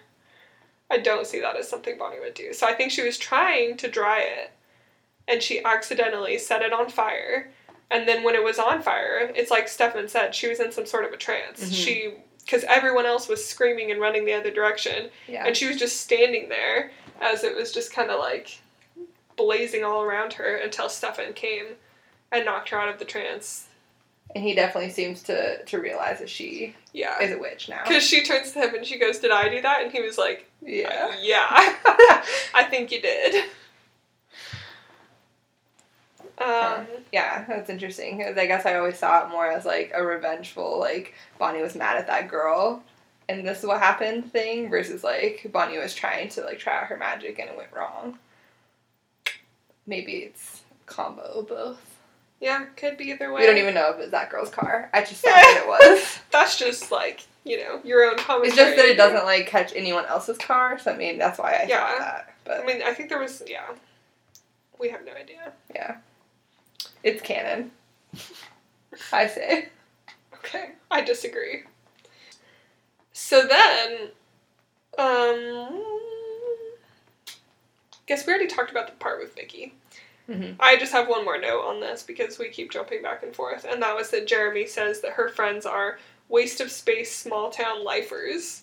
I 0.89 0.97
don't 0.99 1.27
see 1.27 1.41
that 1.41 1.57
as 1.57 1.67
something 1.67 1.97
Bonnie 1.97 2.19
would 2.19 2.33
do. 2.33 2.53
So 2.53 2.65
I 2.67 2.73
think 2.73 2.91
she 2.91 3.01
was 3.03 3.17
trying 3.17 3.75
to 3.77 3.89
dry 3.89 4.19
it 4.21 4.51
and 5.27 5.41
she 5.43 5.63
accidentally 5.63 6.37
set 6.37 6.61
it 6.61 6.71
on 6.71 6.89
fire. 6.89 7.51
And 7.91 8.07
then 8.07 8.23
when 8.23 8.35
it 8.35 8.43
was 8.43 8.59
on 8.59 8.81
fire, 8.81 9.31
it's 9.35 9.51
like 9.51 9.67
Stefan 9.67 10.07
said, 10.07 10.33
she 10.35 10.47
was 10.47 10.59
in 10.59 10.71
some 10.71 10.85
sort 10.85 11.05
of 11.05 11.11
a 11.11 11.17
trance. 11.17 11.63
Mhm. 11.63 11.73
She, 11.73 12.13
because 12.45 12.63
everyone 12.65 13.05
else 13.05 13.27
was 13.27 13.45
screaming 13.45 13.91
and 13.91 13.99
running 13.99 14.23
the 14.23 14.33
other 14.33 14.51
direction. 14.51 15.09
Yeah. 15.27 15.45
And 15.45 15.55
she 15.57 15.65
was 15.67 15.77
just 15.77 15.99
standing 16.01 16.47
there 16.47 16.91
as 17.21 17.43
it 17.43 17.55
was 17.55 17.71
just 17.71 17.93
kind 17.93 18.09
of 18.11 18.19
like 18.19 18.59
blazing 19.35 19.83
all 19.83 20.01
around 20.01 20.33
her 20.33 20.55
until 20.55 20.89
Stefan 20.89 21.33
came 21.33 21.65
and 22.31 22.45
knocked 22.45 22.69
her 22.69 22.79
out 22.79 22.89
of 22.89 22.99
the 22.99 23.05
trance. 23.05 23.67
And 24.35 24.43
he 24.43 24.53
definitely 24.53 24.89
seems 24.91 25.23
to 25.23 25.63
to 25.63 25.79
realize 25.79 26.19
that 26.19 26.29
she 26.29 26.75
Yeah. 26.91 27.21
is 27.21 27.31
a 27.31 27.37
witch 27.37 27.69
now. 27.69 27.83
Because 27.83 28.03
she 28.03 28.23
turns 28.23 28.51
to 28.51 28.59
him 28.59 28.75
and 28.75 28.85
she 28.85 28.99
goes, 28.99 29.19
Did 29.19 29.31
I 29.31 29.47
do 29.49 29.61
that? 29.61 29.83
And 29.83 29.91
he 29.91 30.01
was 30.01 30.17
like, 30.17 30.49
Yeah. 30.61 31.15
Yeah, 31.21 31.47
I 32.53 32.65
think 32.69 32.91
you 32.91 33.01
did. 33.01 33.45
Um, 36.39 36.85
Yeah, 37.11 37.45
that's 37.47 37.69
interesting. 37.69 38.23
I 38.23 38.45
guess 38.45 38.65
I 38.65 38.75
always 38.75 38.99
saw 38.99 39.25
it 39.25 39.29
more 39.29 39.47
as 39.49 39.65
like 39.65 39.91
a 39.95 40.03
revengeful, 40.03 40.77
like 40.79 41.13
Bonnie 41.39 41.61
was 41.61 41.75
mad 41.75 41.97
at 41.97 42.07
that 42.07 42.27
girl, 42.27 42.83
and 43.29 43.47
this 43.47 43.59
is 43.59 43.65
what 43.65 43.79
happened 43.79 44.31
thing, 44.31 44.69
versus 44.69 45.03
like 45.03 45.47
Bonnie 45.51 45.77
was 45.77 45.93
trying 45.93 46.29
to 46.29 46.41
like 46.41 46.59
try 46.59 46.77
out 46.77 46.85
her 46.87 46.97
magic 46.97 47.39
and 47.39 47.49
it 47.49 47.57
went 47.57 47.71
wrong. 47.73 48.17
Maybe 49.85 50.13
it's 50.17 50.61
combo 50.85 51.21
of 51.21 51.47
both. 51.47 51.97
yeah, 52.41 52.65
could 52.75 52.97
be 52.97 53.05
either 53.11 53.31
way. 53.31 53.41
We 53.41 53.47
don't 53.47 53.57
even 53.57 53.73
know 53.73 53.91
if 53.91 53.99
it's 53.99 54.11
that 54.11 54.29
girl's 54.29 54.49
car. 54.49 54.89
I 54.93 55.01
just 55.01 55.15
thought 55.23 55.31
that 55.31 55.61
it 55.63 55.67
was. 55.67 56.19
That's 56.31 56.57
just 56.57 56.91
like, 56.91 57.21
you 57.45 57.57
know, 57.59 57.79
your 57.83 58.03
own 58.09 58.17
commentary. 58.17 58.47
It's 58.49 58.55
just 58.57 58.75
that 58.75 58.85
it 58.85 58.97
doesn't 58.97 59.25
like 59.25 59.47
catch 59.47 59.73
anyone 59.75 60.05
else's 60.05 60.37
car, 60.37 60.77
so 60.77 60.91
I 60.91 60.97
mean 60.97 61.17
that's 61.17 61.39
why 61.39 61.53
I 61.53 61.65
Yeah. 61.67 61.87
thought 61.87 61.99
that. 61.99 62.33
But 62.43 62.59
I 62.61 62.65
mean, 62.65 62.81
I 62.83 62.93
think 62.93 63.07
there 63.09 63.19
was, 63.19 63.41
yeah. 63.47 63.65
We 64.79 64.89
have 64.89 65.05
no 65.05 65.13
idea. 65.13 65.53
yeah, 65.73 65.97
it's 67.03 67.21
canon. 67.21 67.71
I 69.13 69.27
say. 69.27 69.69
Okay, 70.35 70.71
I 70.91 71.01
disagree. 71.01 71.63
So 73.19 73.47
then, 73.47 74.09
um, 74.99 75.83
guess 78.05 78.27
we 78.27 78.31
already 78.31 78.47
talked 78.47 78.69
about 78.69 78.85
the 78.87 78.93
part 78.93 79.19
with 79.19 79.33
Vicki. 79.33 79.73
Mhm. 80.29 80.55
I 80.59 80.75
just 80.77 80.91
have 80.91 81.07
one 81.07 81.25
more 81.25 81.39
note 81.39 81.61
on 81.61 81.79
this 81.79 82.03
because 82.03 82.37
we 82.37 82.49
keep 82.49 82.69
jumping 82.71 83.01
back 83.01 83.23
and 83.23 83.35
forth, 83.35 83.65
and 83.65 83.81
that 83.81 83.95
was 83.95 84.11
that 84.11 84.27
Jeremy 84.27 84.67
says 84.67 85.01
that 85.01 85.13
her 85.13 85.29
friends 85.29 85.65
are 85.65 85.97
waste 86.29 86.61
of 86.61 86.71
space 86.71 87.11
small 87.15 87.49
town 87.49 87.83
lifers, 87.83 88.61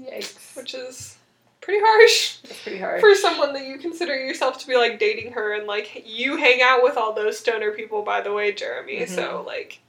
Yikes. 0.00 0.54
which 0.56 0.74
is 0.74 1.16
pretty 1.60 1.80
harsh 1.82 2.36
That's 2.44 2.62
pretty 2.62 2.78
hard. 2.78 3.00
for 3.00 3.14
someone 3.16 3.52
that 3.54 3.64
you 3.66 3.78
consider 3.78 4.14
yourself 4.14 4.58
to 4.58 4.66
be 4.68 4.76
like 4.76 4.98
dating 5.00 5.32
her 5.32 5.54
and 5.54 5.66
like 5.66 6.04
you 6.06 6.36
hang 6.36 6.62
out 6.62 6.82
with 6.84 6.96
all 6.96 7.12
those 7.12 7.36
stoner 7.38 7.72
people 7.72 8.02
by 8.02 8.20
the 8.20 8.32
way 8.32 8.52
jeremy 8.52 9.00
Mhm. 9.00 9.08
so 9.08 9.42
like 9.46 9.80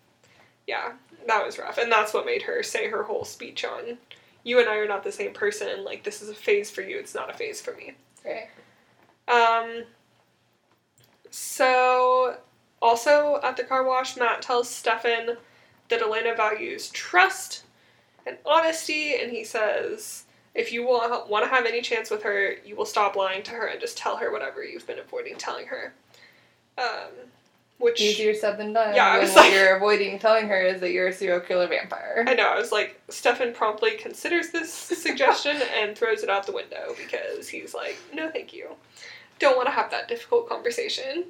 yeah 0.68 0.94
that 1.30 1.46
was 1.46 1.58
rough. 1.58 1.78
And 1.78 1.92
that's 1.92 2.14
what 2.14 2.26
made 2.26 2.42
her 2.44 2.62
say 2.64 2.90
her 2.90 3.04
whole 3.04 3.26
speech 3.26 3.64
on 3.66 3.98
you 4.44 4.60
and 4.60 4.70
i 4.70 4.76
are 4.78 4.88
not 4.88 5.04
the 5.04 5.12
same 5.12 5.34
person. 5.34 5.84
Like 5.84 6.04
this 6.04 6.22
is 6.22 6.30
a 6.30 6.34
phase 6.34 6.70
for 6.72 6.82
you. 6.82 6.98
It's 6.98 7.16
not 7.16 7.30
a 7.30 7.38
phase 7.38 7.62
for 7.62 7.74
me. 7.76 7.94
Right. 8.26 8.50
um 9.28 9.84
so 11.32 12.38
also 12.82 13.40
at 13.44 13.56
the 13.56 13.64
car 13.64 13.86
wash 13.86 14.18
matt 14.18 14.42
tells 14.42 14.68
stefan 14.68 15.38
that 15.90 16.02
elena 16.02 16.36
values 16.36 16.90
trust 16.90 17.64
and 18.26 18.38
honesty 18.46 19.16
and 19.16 19.32
he 19.32 19.44
says 19.44 20.24
if 20.56 20.74
you 20.74 20.86
want, 20.86 21.30
want 21.30 21.46
to 21.46 21.50
have 21.50 21.66
any 21.66 21.82
chance 21.82 22.10
with 22.10 22.24
her 22.24 22.56
you 22.66 22.76
will 22.76 22.86
stop 22.86 23.16
lying 23.16 23.44
to 23.44 23.52
her 23.52 23.68
and 23.68 23.80
just 23.80 23.98
tell 23.98 24.18
her 24.18 24.32
whatever 24.32 24.64
you've 24.64 24.88
been 24.88 25.00
avoiding 25.00 25.38
telling 25.38 25.68
her. 25.68 25.94
Um, 26.78 27.12
which 27.80 28.00
Easier 28.02 28.34
said 28.34 28.58
than 28.58 28.74
done. 28.74 28.94
Yeah, 28.94 29.08
I 29.08 29.20
was 29.20 29.30
what 29.34 29.46
like- 29.46 29.54
you're 29.54 29.76
avoiding 29.78 30.20
telling 30.20 30.48
her 30.48 30.62
is 30.62 30.80
that 30.82 30.92
you're 30.92 31.08
a 31.08 31.14
serial 31.14 31.40
killer 31.40 31.68
vampire. 31.68 32.24
I 32.28 32.36
know. 32.36 32.48
I 32.50 32.58
was 32.58 32.72
like, 32.72 33.00
Stefan 33.10 33.54
promptly 33.54 33.92
considers 33.98 34.52
this 34.52 34.72
suggestion 34.74 35.58
and 35.78 35.98
throws 35.98 36.22
it 36.24 36.30
out 36.30 36.46
the 36.46 36.52
window 36.52 36.96
because 36.98 37.48
he's 37.48 37.74
like, 37.74 37.98
no, 38.14 38.30
thank 38.30 38.54
you. 38.54 38.68
Don't 39.40 39.56
want 39.56 39.68
to 39.68 39.74
have 39.74 39.90
that 39.92 40.08
difficult 40.08 40.48
conversation. 40.50 41.24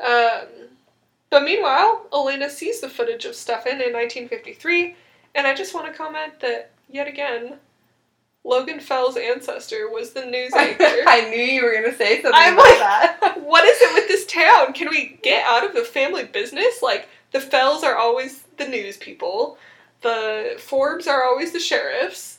Um, 0.00 0.46
but 1.30 1.44
meanwhile, 1.44 2.06
Elena 2.12 2.50
sees 2.50 2.80
the 2.80 2.88
footage 2.88 3.24
of 3.24 3.34
Stefan 3.36 3.74
in 3.74 3.92
1953, 3.92 4.96
and 5.36 5.46
I 5.46 5.54
just 5.54 5.74
want 5.74 5.86
to 5.86 5.92
comment 5.92 6.40
that, 6.40 6.72
yet 6.88 7.06
again, 7.06 7.58
Logan 8.44 8.80
Fell's 8.80 9.16
ancestor 9.16 9.88
was 9.90 10.12
the 10.12 10.24
news 10.24 10.52
anchor. 10.56 10.84
I 11.06 11.28
knew 11.30 11.42
you 11.42 11.62
were 11.64 11.74
gonna 11.74 11.94
say 11.96 12.22
something 12.22 12.32
I'm 12.34 12.56
like- 12.56 12.66
that. 12.78 13.34
what 13.42 13.64
is 13.64 13.78
it 13.80 13.94
with 13.94 14.08
this 14.08 14.26
town? 14.26 14.72
Can 14.72 14.88
we 14.88 15.18
get 15.22 15.44
out 15.46 15.64
of 15.64 15.74
the 15.74 15.82
family 15.84 16.24
business? 16.24 16.82
Like, 16.82 17.08
the 17.32 17.40
Fells 17.40 17.84
are 17.84 17.96
always 17.96 18.42
the 18.56 18.66
news 18.66 18.96
people, 18.96 19.56
the 20.02 20.56
Forbes 20.58 21.06
are 21.06 21.22
always 21.24 21.52
the 21.52 21.60
sheriffs, 21.60 22.38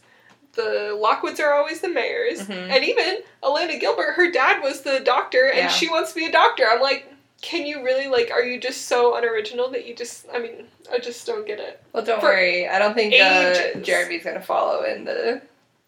the 0.54 0.98
Lockwoods 1.02 1.40
are 1.40 1.54
always 1.54 1.80
the 1.82 1.88
mayors, 1.88 2.42
Mhm. 2.42 2.70
and 2.70 2.84
even 2.84 3.20
Elena 3.44 3.78
Gilbert, 3.78 4.14
her 4.14 4.30
dad 4.32 4.62
was 4.62 4.82
the 4.82 5.00
doctor, 5.00 5.46
and 5.48 5.58
Yeah. 5.58 5.68
she 5.70 5.88
wants 5.88 6.12
to 6.14 6.20
be 6.20 6.26
a 6.26 6.32
doctor. 6.32 6.68
I'm 6.68 6.82
like, 6.82 7.08
can 7.42 7.66
you 7.66 7.84
really, 7.84 8.08
like, 8.08 8.30
are 8.32 8.44
you 8.44 8.60
just 8.60 8.88
so 8.88 9.16
unoriginal 9.16 9.70
that 9.70 9.86
you 9.86 9.96
just, 9.96 10.26
I 10.34 10.40
mean, 10.40 10.68
I 10.92 11.00
just 11.00 11.26
don't 11.26 11.48
get 11.48 11.60
it. 11.60 11.82
Well, 11.94 12.04
don't 12.04 12.20
For 12.20 12.28
worry. 12.28 12.68
I 12.68 12.78
don't 12.80 12.94
think 12.94 13.14
uh. 13.14 13.80
Jeremy's 13.80 14.24
gonna 14.26 14.42
follow 14.42 14.84
in 14.84 15.06
the 15.06 15.42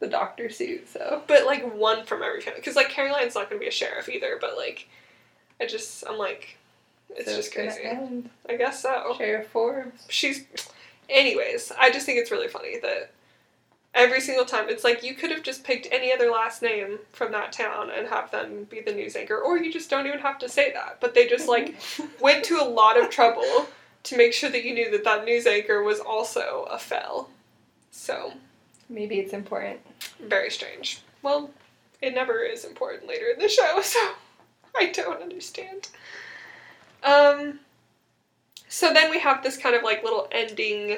the 0.04 0.10
doctor 0.10 0.50
suit. 0.50 0.90
So 0.90 1.24
But, 1.28 1.46
like, 1.46 1.74
one 1.76 2.06
from 2.06 2.22
every 2.24 2.42
family. 2.42 2.60
Because, 2.60 2.76
like, 2.76 2.90
Caroline's 2.90 3.36
not 3.36 3.50
going 3.50 3.60
to 3.60 3.64
be 3.64 3.68
a 3.70 3.72
sheriff 3.72 4.10
either, 4.10 4.38
but, 4.40 4.58
like, 4.58 4.88
I 5.62 5.66
just, 5.66 6.04
I'm 6.08 6.18
like, 6.18 6.58
it's 7.16 7.30
So 7.30 7.36
just 7.38 7.56
gonna 7.56 7.72
crazy. 7.72 7.86
end. 7.88 8.30
I 8.50 8.56
guess 8.56 8.82
so. 8.82 9.16
Sheriff 9.18 9.48
Forbes. 9.48 10.06
she's 10.10 10.46
anyways 11.10 11.72
i 11.78 11.92
just 11.92 12.06
think 12.06 12.18
it's 12.18 12.32
really 12.32 12.48
funny 12.48 12.80
that 12.80 13.12
every 13.94 14.22
single 14.22 14.46
time 14.46 14.70
it's 14.70 14.84
like 14.86 15.04
you 15.04 15.14
could 15.14 15.30
have 15.30 15.44
just 15.44 15.64
picked 15.64 15.86
any 15.92 16.12
other 16.14 16.32
last 16.32 16.62
name 16.62 16.98
from 17.12 17.32
that 17.34 17.52
town 17.52 17.92
and 17.92 18.08
have 18.08 18.32
them 18.32 18.64
be 18.70 18.80
the 18.82 18.92
news 18.92 19.16
anchor 19.16 19.38
or 19.38 19.58
you 19.58 19.72
just 19.72 19.90
don't 19.90 20.08
even 20.08 20.18
have 20.20 20.40
to 20.40 20.48
say 20.50 20.72
that 20.72 20.98
but 21.02 21.14
they 21.14 21.28
just 21.28 21.48
like 21.48 21.76
went 22.22 22.44
to 22.44 22.56
a 22.56 22.64
lot 22.64 22.98
of 22.98 23.10
trouble 23.10 23.68
to 24.04 24.18
make 24.18 24.34
sure 24.34 24.50
that 24.50 24.64
you 24.64 24.74
knew 24.74 24.90
that 24.90 25.04
that 25.04 25.26
news 25.26 25.46
anchor 25.46 25.84
was 25.84 26.00
also 26.00 26.66
a 26.72 26.80
fell 26.80 27.30
so 27.92 28.32
Maybe 28.94 29.20
it's 29.20 29.34
important. 29.34 29.80
very 30.20 30.50
strange 30.50 31.02
well 31.22 31.50
it 32.02 32.14
never 32.14 32.40
is 32.40 32.64
important 32.66 33.08
later 33.08 33.26
in 33.34 33.40
the 33.40 33.50
show 33.50 33.82
so 33.84 34.00
i 34.76 34.88
don't 34.88 35.22
understand 35.22 35.90
um 37.04 37.60
so 38.68 38.94
then 38.94 39.10
we 39.12 39.20
have 39.20 39.44
this 39.44 39.58
kind 39.58 39.76
of 39.76 39.84
like 39.84 40.04
little 40.04 40.28
ending 40.32 40.98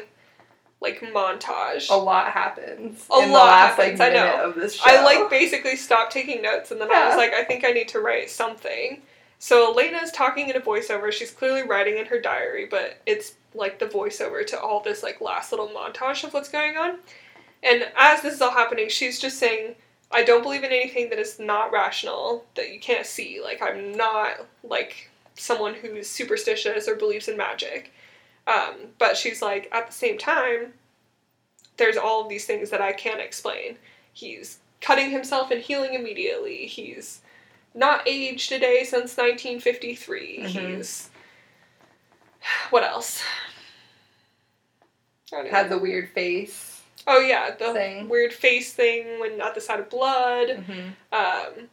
like 0.82 1.00
montage 1.02 1.90
A 1.90 1.96
lot 1.96 2.32
happens 2.32 3.06
A 3.12 3.20
in 3.24 3.32
lot 3.32 3.40
the 3.40 3.46
last 3.46 3.78
happens, 3.78 4.00
like 4.00 4.12
I 4.12 4.14
know. 4.14 4.26
minute 4.26 4.46
of 4.50 4.56
this 4.56 4.76
show. 4.76 4.84
I 4.86 5.04
like 5.04 5.30
basically 5.30 5.76
stopped 5.78 6.12
taking 6.12 6.42
notes 6.42 6.70
and 6.72 6.80
then 6.82 6.92
I 6.92 7.08
was 7.08 7.18
like, 7.18 7.34
I 7.34 7.44
think 7.44 7.64
I 7.66 7.72
need 7.72 7.88
to 7.90 8.00
write 8.02 8.30
something. 8.30 9.02
So 9.40 9.72
Elena's 9.74 10.12
talking 10.12 10.50
in 10.50 10.56
a 10.56 10.60
voiceover. 10.60 11.12
She's 11.12 11.32
clearly 11.32 11.64
writing 11.64 11.98
in 11.98 12.06
her 12.08 12.20
diary, 12.20 12.68
but 12.70 13.02
it's 13.06 13.34
like 13.54 13.80
the 13.80 13.86
voiceover 13.88 14.46
to 14.48 14.60
all 14.60 14.82
this 14.82 15.02
like 15.02 15.22
last 15.22 15.52
little 15.52 15.68
montage 15.70 16.24
of 16.24 16.34
what's 16.34 16.50
going 16.50 16.78
on. 16.78 16.98
And 17.66 17.88
as 17.98 18.22
this 18.22 18.36
is 18.36 18.42
all 18.42 18.52
happening, 18.52 18.90
she's 18.90 19.20
just 19.20 19.40
saying, 19.40 19.76
I 20.12 20.24
don't 20.24 20.44
believe 20.44 20.64
in 20.64 20.72
anything 20.72 21.10
that 21.10 21.20
is 21.20 21.40
not 21.40 21.72
rational, 21.72 22.46
that 22.54 22.72
you 22.72 22.80
can't 22.80 23.08
see. 23.08 23.42
Like 23.44 23.62
I'm 23.62 23.92
not 23.92 24.46
like 24.64 25.10
someone 25.34 25.74
who's 25.74 26.08
superstitious 26.08 26.88
or 26.88 26.96
believes 26.96 27.28
in 27.28 27.36
magic. 27.36 27.92
Um, 28.48 28.76
but 29.00 29.18
she's 29.18 29.42
like, 29.42 29.68
at 29.72 29.88
the 29.88 29.94
same 29.94 30.20
time, 30.20 30.74
there's 31.78 31.98
all 31.98 32.22
of 32.22 32.30
these 32.30 32.46
things 32.46 32.70
that 32.70 32.82
I 32.82 32.94
can't 32.94 33.20
explain. 33.20 33.78
He's 34.14 34.60
cutting 34.80 35.10
himself 35.10 35.50
and 35.50 35.60
healing 35.60 35.96
immediately. 35.96 36.68
He's 36.68 37.22
not 37.74 38.08
aged 38.08 38.52
a 38.52 38.60
day 38.60 38.84
since 38.84 39.18
1953. 39.18 40.40
Mhm. 40.44 40.78
He's. 40.78 41.10
What 42.70 42.84
else? 42.84 43.24
Had 45.32 45.70
the 45.70 45.80
weird 45.80 46.12
face 46.12 46.75
Oh, 47.08 47.20
yeah, 47.20 47.56
the 47.56 47.74
thing. 47.74 48.10
weird 48.10 48.34
face 48.34 48.74
thing 48.74 49.20
when 49.20 49.40
at 49.42 49.56
the 49.56 49.62
side 49.62 49.80
of 49.80 49.90
blood. 49.90 50.50
Mm-hmm. 50.50 50.90
Um, 51.14 51.70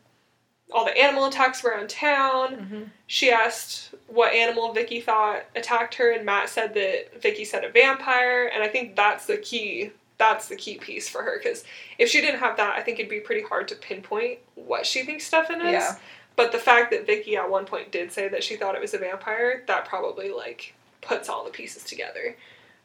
all 0.72 0.85
the 0.85 0.97
animal 0.97 1.26
attacks 1.26 1.64
around 1.64 1.89
town. 1.89 2.57
Mm-hmm. 2.57 2.83
She 3.07 3.30
asked 3.30 3.95
what 4.09 4.33
animal 4.33 4.72
Vicki 4.72 5.01
thought 5.01 5.45
attacked 5.55 5.95
her, 5.97 6.12
and 6.12 6.24
Matt 6.24 6.49
said 6.49 6.74
that 6.74 7.20
Vicki 7.20 7.45
said 7.45 7.64
a 7.64 7.70
vampire, 7.70 8.51
and 8.53 8.62
I 8.62 8.68
think 8.68 8.97
that's 8.97 9.26
the 9.26 9.37
key. 9.37 9.93
That's 10.18 10.49
the 10.49 10.57
key 10.57 10.78
piece 10.78 11.09
for 11.09 11.22
her 11.22 11.41
because 11.43 11.64
if 11.99 12.09
she 12.09 12.20
didn't 12.20 12.41
have 12.41 12.57
that, 12.57 12.78
I 12.78 12.83
think 12.83 12.99
it'd 12.99 13.11
be 13.11 13.20
pretty 13.20 13.43
hard 13.43 13.66
to 13.68 13.74
pinpoint 13.74 14.39
what 14.55 14.87
she 14.87 15.03
thinks 15.03 15.26
Stefan 15.26 15.61
is. 15.61 15.72
Yeah. 15.72 15.97
But 16.37 16.53
the 16.53 16.59
fact 16.59 16.93
that 16.93 17.07
Vicki 17.07 17.37
at 17.37 17.51
one 17.51 17.64
point 17.64 17.91
did 17.91 18.12
say 18.12 18.28
that 18.28 18.45
she 18.45 18.57
thought 18.57 18.76
it 18.76 18.80
was 18.80 18.95
a 18.95 18.99
vampire, 18.99 19.64
that 19.66 19.85
probably 19.85 20.30
like 20.30 20.74
puts 21.01 21.28
all 21.28 21.45
the 21.45 21.51
pieces 21.51 21.83
together. 21.85 22.37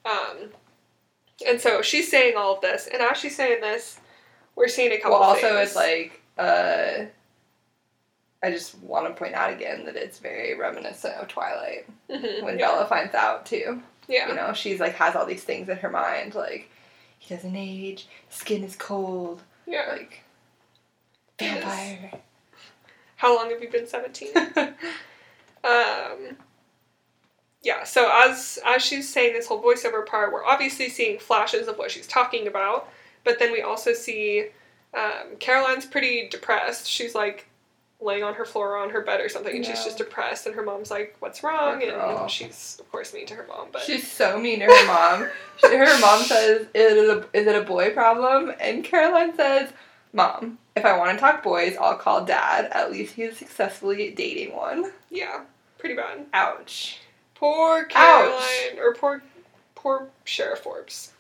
Um, 0.04 0.50
and 1.46 1.60
so 1.60 1.82
she's 1.82 2.10
saying 2.10 2.36
all 2.38 2.56
of 2.56 2.62
this, 2.62 2.88
and 2.92 3.02
as 3.02 3.18
she's 3.18 3.36
saying 3.36 3.62
this, 3.62 4.00
we're 4.56 4.68
seeing 4.68 4.92
a 4.92 4.98
couple. 4.98 5.20
Well, 5.20 5.30
also 5.30 5.42
things. 5.56 5.68
it's 5.70 5.76
like 5.76 6.22
uh, 6.38 7.06
I 8.44 8.52
just 8.52 8.78
want 8.80 9.08
to 9.08 9.14
point 9.14 9.34
out 9.34 9.52
again 9.52 9.86
that 9.86 9.96
it's 9.96 10.20
very 10.20 10.58
reminiscent 10.58 11.16
of 11.16 11.28
Twilight 11.28 11.88
Mhm, 12.10 12.44
when 12.44 12.58
yeah. 12.60 12.68
Bella 12.72 12.86
finds 12.88 13.14
out 13.16 13.46
too. 13.46 13.82
yeah. 14.08 14.30
You 14.30 14.36
know, 14.36 14.54
she's 14.54 14.80
like 14.80 14.94
has 14.96 15.16
all 15.16 15.26
these 15.26 15.44
things 15.44 15.70
in 15.70 15.78
her 15.78 15.90
mind 15.90 16.36
like 16.36 16.70
he 17.20 17.34
doesn't 17.36 17.56
age, 17.56 18.08
skin 18.30 18.64
is 18.64 18.76
cold, 18.76 19.42
yeah. 19.66 19.86
like 19.92 20.24
vampire. 21.40 22.12
How 23.18 23.36
long 23.36 23.50
have 23.50 23.62
you 23.62 23.70
been 23.70 23.88
seventeen? 23.88 24.30
Um, 25.64 26.38
yeah, 27.68 27.84
so 27.84 28.10
as 28.14 28.58
as 28.66 28.82
she's 28.82 29.10
saying 29.10 29.34
this 29.34 29.46
whole 29.46 29.62
voiceover 29.62 30.06
part, 30.06 30.32
we're 30.32 30.46
obviously 30.46 30.88
seeing 30.88 31.20
flashes 31.20 31.68
of 31.68 31.78
what 31.78 31.92
she's 31.92 32.08
talking 32.08 32.48
about, 32.48 32.90
but 33.26 33.40
then 33.40 33.52
we 33.52 33.62
also 33.62 33.92
see 33.92 34.48
um, 34.94 35.36
Caroline's 35.40 35.86
pretty 35.86 36.30
depressed. 36.30 36.88
She's 36.88 37.14
like 37.14 37.50
laying 38.00 38.24
on 38.24 38.36
her 38.36 38.46
floor 38.46 38.76
or 38.76 38.78
on 38.78 38.92
her 38.92 39.02
bed 39.02 39.20
or 39.20 39.28
something, 39.28 39.54
and 39.54 39.66
she's 39.66 39.84
just 39.84 39.98
depressed. 39.98 40.46
And 40.46 40.56
her 40.56 40.64
mom's 40.64 40.90
like, 40.90 41.18
"What's 41.20 41.44
wrong?" 41.44 41.84
And 41.84 42.32
she's 42.32 42.78
of 42.80 42.90
course 42.90 43.14
mean 43.14 43.28
to 43.28 43.34
her 43.34 43.46
mom, 43.50 43.68
but 43.74 43.82
She's 43.82 44.10
so 44.10 44.40
mean 44.40 44.60
to 44.60 44.66
her 44.68 44.88
mom. 44.88 45.30
Her 45.62 46.00
mom 46.00 46.24
says, 46.24 46.68
is 46.74 46.94
it, 46.94 47.10
a, 47.10 47.38
"Is 47.38 47.48
it 47.48 47.56
a 47.56 47.66
boy 47.66 47.90
problem?" 47.90 48.54
And 48.62 48.82
Caroline 48.82 49.36
says, 49.36 49.74
"Mom, 50.14 50.58
if 50.78 50.86
I 50.86 50.98
want 50.98 51.12
to 51.12 51.20
talk 51.20 51.44
boys, 51.44 51.76
I'll 51.76 51.98
call 51.98 52.24
Dad. 52.24 52.70
At 52.72 52.94
least 52.94 53.16
he's 53.16 53.36
successfully 53.36 54.12
dating 54.12 54.56
one." 54.56 54.94
yeah, 55.10 55.42
pretty 55.80 55.96
bad. 55.96 56.28
Ouch. 56.32 57.00
Poor 57.38 57.86
Caroline 57.86 58.80
or 58.80 58.94
poor 58.94 59.22
poor 59.76 60.08
Sheriff 60.26 60.60
Forbes. 60.60 61.12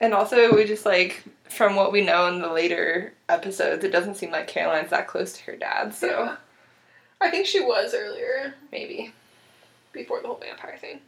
And 0.00 0.14
also, 0.14 0.54
we 0.54 0.64
just 0.64 0.86
like 0.86 1.24
from 1.48 1.76
what 1.76 1.92
we 1.92 2.00
know 2.04 2.26
in 2.28 2.40
the 2.40 2.52
later 2.52 3.12
episodes, 3.28 3.84
it 3.84 3.90
doesn't 3.92 4.16
seem 4.16 4.30
like 4.30 4.46
Caroline's 4.48 4.90
that 4.90 5.06
close 5.08 5.32
to 5.34 5.42
her 5.44 5.56
dad. 5.56 5.94
So 5.94 6.06
Yeah. 6.06 6.36
I 7.20 7.30
think 7.30 7.46
she 7.46 7.60
was 7.60 7.94
earlier. 7.94 8.54
maybe. 8.72 9.12
before 9.92 10.20
the 10.20 10.26
whole 10.26 10.36
vampire 10.42 10.76
thing. 10.80 11.00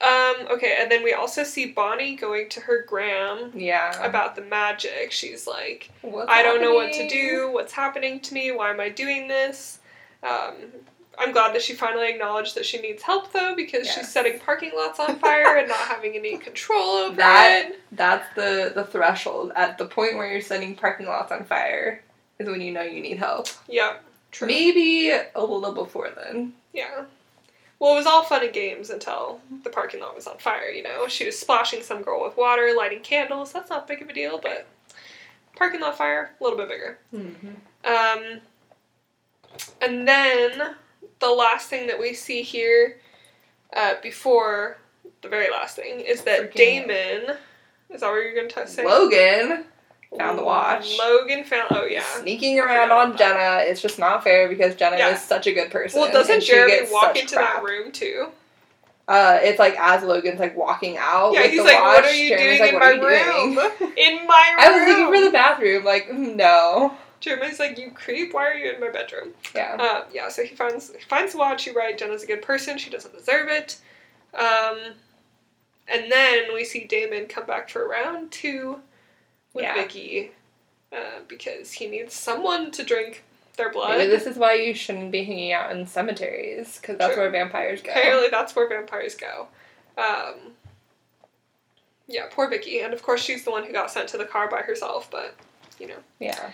Um, 0.00 0.46
okay, 0.52 0.78
and 0.80 0.90
then 0.90 1.02
we 1.02 1.12
also 1.12 1.42
see 1.44 1.66
Bonnie 1.72 2.14
going 2.16 2.48
to 2.50 2.60
her 2.60 2.84
gram 2.88 3.50
Yeah. 3.54 4.02
about 4.02 4.34
the 4.36 4.42
magic. 4.42 5.10
She's 5.12 5.46
like, 5.46 5.90
What's 6.02 6.30
I 6.30 6.42
don't 6.42 6.62
know 6.62 6.72
what 6.74 6.92
to 6.94 7.08
do, 7.08 7.50
what's 7.52 7.72
happening 7.72 8.20
to 8.20 8.32
me, 8.34 8.50
why 8.52 8.70
am 8.70 8.80
I 8.80 8.88
doing 8.88 9.28
this? 9.28 9.80
Um, 10.22 10.54
I'm 11.18 11.32
glad 11.32 11.54
that 11.54 11.60
she 11.62 11.74
finally 11.74 12.08
acknowledged 12.08 12.54
that 12.54 12.64
she 12.64 12.78
needs 12.80 13.02
help 13.02 13.32
though, 13.32 13.54
because 13.54 13.86
she's 13.90 14.08
setting 14.10 14.38
parking 14.38 14.70
lots 14.74 14.98
on 15.00 15.16
fire 15.18 15.56
and 15.58 15.68
not 15.68 15.78
having 15.78 16.14
any 16.16 16.36
control 16.48 16.96
over 16.96 17.16
That- 17.16 17.70
it. 17.70 17.80
That's 17.92 18.24
the 18.34 18.72
the 18.74 18.84
threshold. 18.84 19.52
At 19.56 19.76
the 19.78 19.86
point 19.86 20.16
where 20.16 20.30
you're 20.30 20.40
setting 20.40 20.74
parking 20.74 21.06
lots 21.06 21.30
on 21.32 21.44
fire 21.44 22.02
is 22.38 22.48
when 22.48 22.60
you 22.60 22.72
know 22.72 22.82
you 22.82 23.00
need 23.02 23.18
help. 23.18 23.48
Yeah, 23.68 23.96
true. 24.30 24.46
Maybe 24.48 25.10
a 25.10 25.44
little 25.44 25.72
before 25.72 26.10
then. 26.16 26.54
Yeah. 26.72 27.04
Well, 27.80 27.92
it 27.94 27.96
was 27.96 28.06
all 28.06 28.22
fun 28.22 28.44
and 28.44 28.52
games 28.52 28.90
until 28.90 29.40
the 29.64 29.70
parking 29.70 30.00
lot 30.00 30.14
was 30.14 30.26
on 30.26 30.36
fire, 30.36 30.68
you 30.68 30.82
know? 30.82 31.08
She 31.08 31.24
was 31.24 31.38
splashing 31.38 31.82
some 31.82 32.02
girl 32.02 32.22
with 32.22 32.36
water, 32.36 32.74
lighting 32.76 33.00
candles. 33.00 33.52
That's 33.52 33.70
not 33.70 33.88
big 33.88 34.02
of 34.02 34.08
a 34.10 34.12
deal, 34.12 34.38
but 34.38 34.66
parking 35.56 35.80
lot 35.80 35.96
fire, 35.96 36.32
a 36.38 36.44
little 36.44 36.58
bit 36.58 36.68
bigger. 36.68 36.98
Mm-hmm. 37.14 37.48
Um, 37.86 38.40
and 39.80 40.06
then 40.06 40.74
the 41.20 41.28
last 41.30 41.68
thing 41.68 41.86
that 41.88 41.98
we 41.98 42.14
see 42.14 42.42
here 42.42 43.00
uh, 43.76 43.94
before 44.02 44.78
the 45.22 45.28
very 45.28 45.50
last 45.50 45.76
thing 45.76 46.00
is 46.00 46.22
that 46.22 46.52
Freaking- 46.52 46.86
Damon. 46.88 47.36
Is 47.90 48.00
that 48.02 48.10
what 48.10 48.16
you're 48.22 48.34
going 48.34 48.48
to 48.48 48.66
say? 48.68 48.84
Logan 48.86 49.64
found 50.16 50.38
the 50.38 50.44
watch. 50.44 50.96
Logan 50.98 51.44
found. 51.44 51.66
Oh 51.70 51.84
yeah. 51.84 52.02
Sneaking 52.20 52.58
around 52.60 52.90
on 52.92 53.08
about 53.08 53.18
that. 53.18 53.58
Jenna. 53.64 53.70
It's 53.70 53.82
just 53.82 53.98
not 53.98 54.22
fair 54.24 54.48
because 54.48 54.76
Jenna 54.76 54.96
Yeah. 54.96 55.10
is 55.14 55.20
such 55.20 55.46
a 55.48 55.52
good 55.52 55.70
person. 55.70 56.00
Well, 56.00 56.12
doesn't 56.12 56.42
Jeremy 56.42 56.88
walk 56.90 57.16
into 57.16 57.34
crap. 57.36 57.56
that 57.56 57.62
room 57.64 57.90
too? 57.92 58.28
Uh, 59.08 59.40
it's 59.42 59.58
like 59.58 59.74
as 59.78 60.04
Logan's 60.04 60.38
like 60.38 60.56
walking 60.56 60.96
out. 60.96 61.32
Yeah, 61.32 61.42
with 61.42 61.50
he's 61.50 61.60
the 61.60 61.64
like, 61.64 61.80
watch, 61.80 61.96
"What 61.96 62.04
are 62.04 62.14
you 62.14 62.28
Jeremy's 62.28 62.58
doing 62.58 62.74
like, 62.74 62.94
in 62.94 63.00
my 63.00 63.08
room? 63.08 63.54
doing?" 63.54 63.92
In 63.96 64.26
my 64.28 64.54
room. 64.54 64.58
I 64.60 64.70
was 64.70 64.88
looking 64.88 65.14
for 65.14 65.24
the 65.24 65.30
bathroom. 65.32 65.84
Like, 65.84 66.12
no. 66.12 66.94
Jeremy's 67.20 67.58
like, 67.58 67.78
"You 67.78 67.90
creep! 67.90 68.32
Why 68.34 68.46
are 68.48 68.54
you 68.54 68.72
in 68.72 68.80
my 68.80 68.90
bedroom?" 68.90 69.30
Yeah. 69.54 69.76
Uh, 69.78 70.04
yeah, 70.12 70.28
so 70.28 70.42
he 70.42 70.54
finds 70.54 70.92
he 70.94 71.00
finds 71.02 71.32
the 71.32 71.38
watch. 71.38 71.66
You're 71.66 71.74
right. 71.74 71.96
Jenna's 71.96 72.22
a 72.22 72.26
good 72.26 72.42
person. 72.42 72.78
She 72.78 72.90
doesn't 72.90 73.14
deserve 73.14 73.48
it. 73.48 73.78
Um, 74.34 74.78
and 75.88 76.10
then 76.10 76.54
we 76.54 76.64
see 76.64 76.84
Damon 76.84 77.26
come 77.26 77.46
back 77.46 77.68
for 77.68 77.86
round 77.86 78.30
two 78.30 78.80
with 79.52 79.64
Yeah. 79.64 79.74
Vicki 79.74 80.30
uh, 80.92 81.20
because 81.28 81.72
he 81.72 81.86
needs 81.88 82.14
someone 82.14 82.70
to 82.72 82.84
drink 82.84 83.24
their 83.56 83.70
blood. 83.70 83.98
Maybe 83.98 84.10
this 84.10 84.26
is 84.26 84.36
why 84.36 84.54
you 84.54 84.72
shouldn't 84.74 85.10
be 85.12 85.24
hanging 85.24 85.52
out 85.52 85.72
in 85.72 85.86
cemeteries 85.86 86.78
because 86.80 86.96
that's 86.96 87.14
True. 87.14 87.24
where 87.24 87.30
vampires 87.30 87.82
go. 87.82 87.90
Apparently, 87.90 88.28
that's 88.30 88.54
where 88.56 88.68
vampires 88.68 89.14
go. 89.14 89.48
Um, 89.98 90.52
yeah, 92.06 92.26
poor 92.30 92.48
Vicki, 92.48 92.80
and 92.80 92.92
of 92.94 93.02
course 93.02 93.20
she's 93.22 93.44
the 93.44 93.50
one 93.50 93.64
who 93.64 93.72
got 93.72 93.90
sent 93.90 94.08
to 94.10 94.18
the 94.18 94.24
car 94.24 94.48
by 94.48 94.62
herself. 94.62 95.10
But 95.10 95.34
you 95.78 95.88
know. 95.88 95.98
Yeah. 96.20 96.50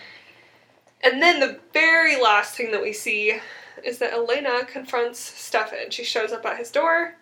And 1.03 1.21
then 1.21 1.39
the 1.39 1.59
very 1.73 2.19
last 2.21 2.55
thing 2.55 2.71
that 2.71 2.81
we 2.81 2.93
see 2.93 3.39
is 3.83 3.99
that 3.99 4.13
Elena 4.13 4.65
confronts 4.65 5.19
Stefan. 5.19 5.91
She 5.91 6.03
shows 6.03 6.31
up 6.31 6.45
at 6.45 6.57
his 6.57 6.71
door, 6.71 7.15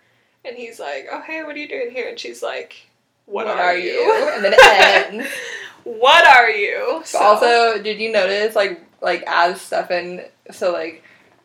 and 0.46 0.56
he's 0.56 0.80
like, 0.80 1.08
"Oh 1.12 1.22
hey, 1.22 1.44
what 1.44 1.56
are 1.56 1.60
you 1.60 1.68
doing 1.68 1.92
here?" 1.92 2.08
And 2.08 2.18
she's 2.20 2.42
like, 2.42 2.88
"What, 3.26 3.48
are, 3.48 3.76
you?" 3.76 4.30
And 4.34 4.44
then 4.44 4.54
it 4.54 5.14
ends. 5.14 5.28
what 5.84 6.26
are 6.28 6.50
you? 6.50 7.04
But 7.12 7.22
also, 7.22 7.82
did 7.82 8.00
you 8.00 8.12
notice 8.12 8.56
like 8.56 8.82
like 9.02 9.24
as 9.28 9.60
Stefan 9.62 10.22
so 10.52 10.72
like 10.72 11.04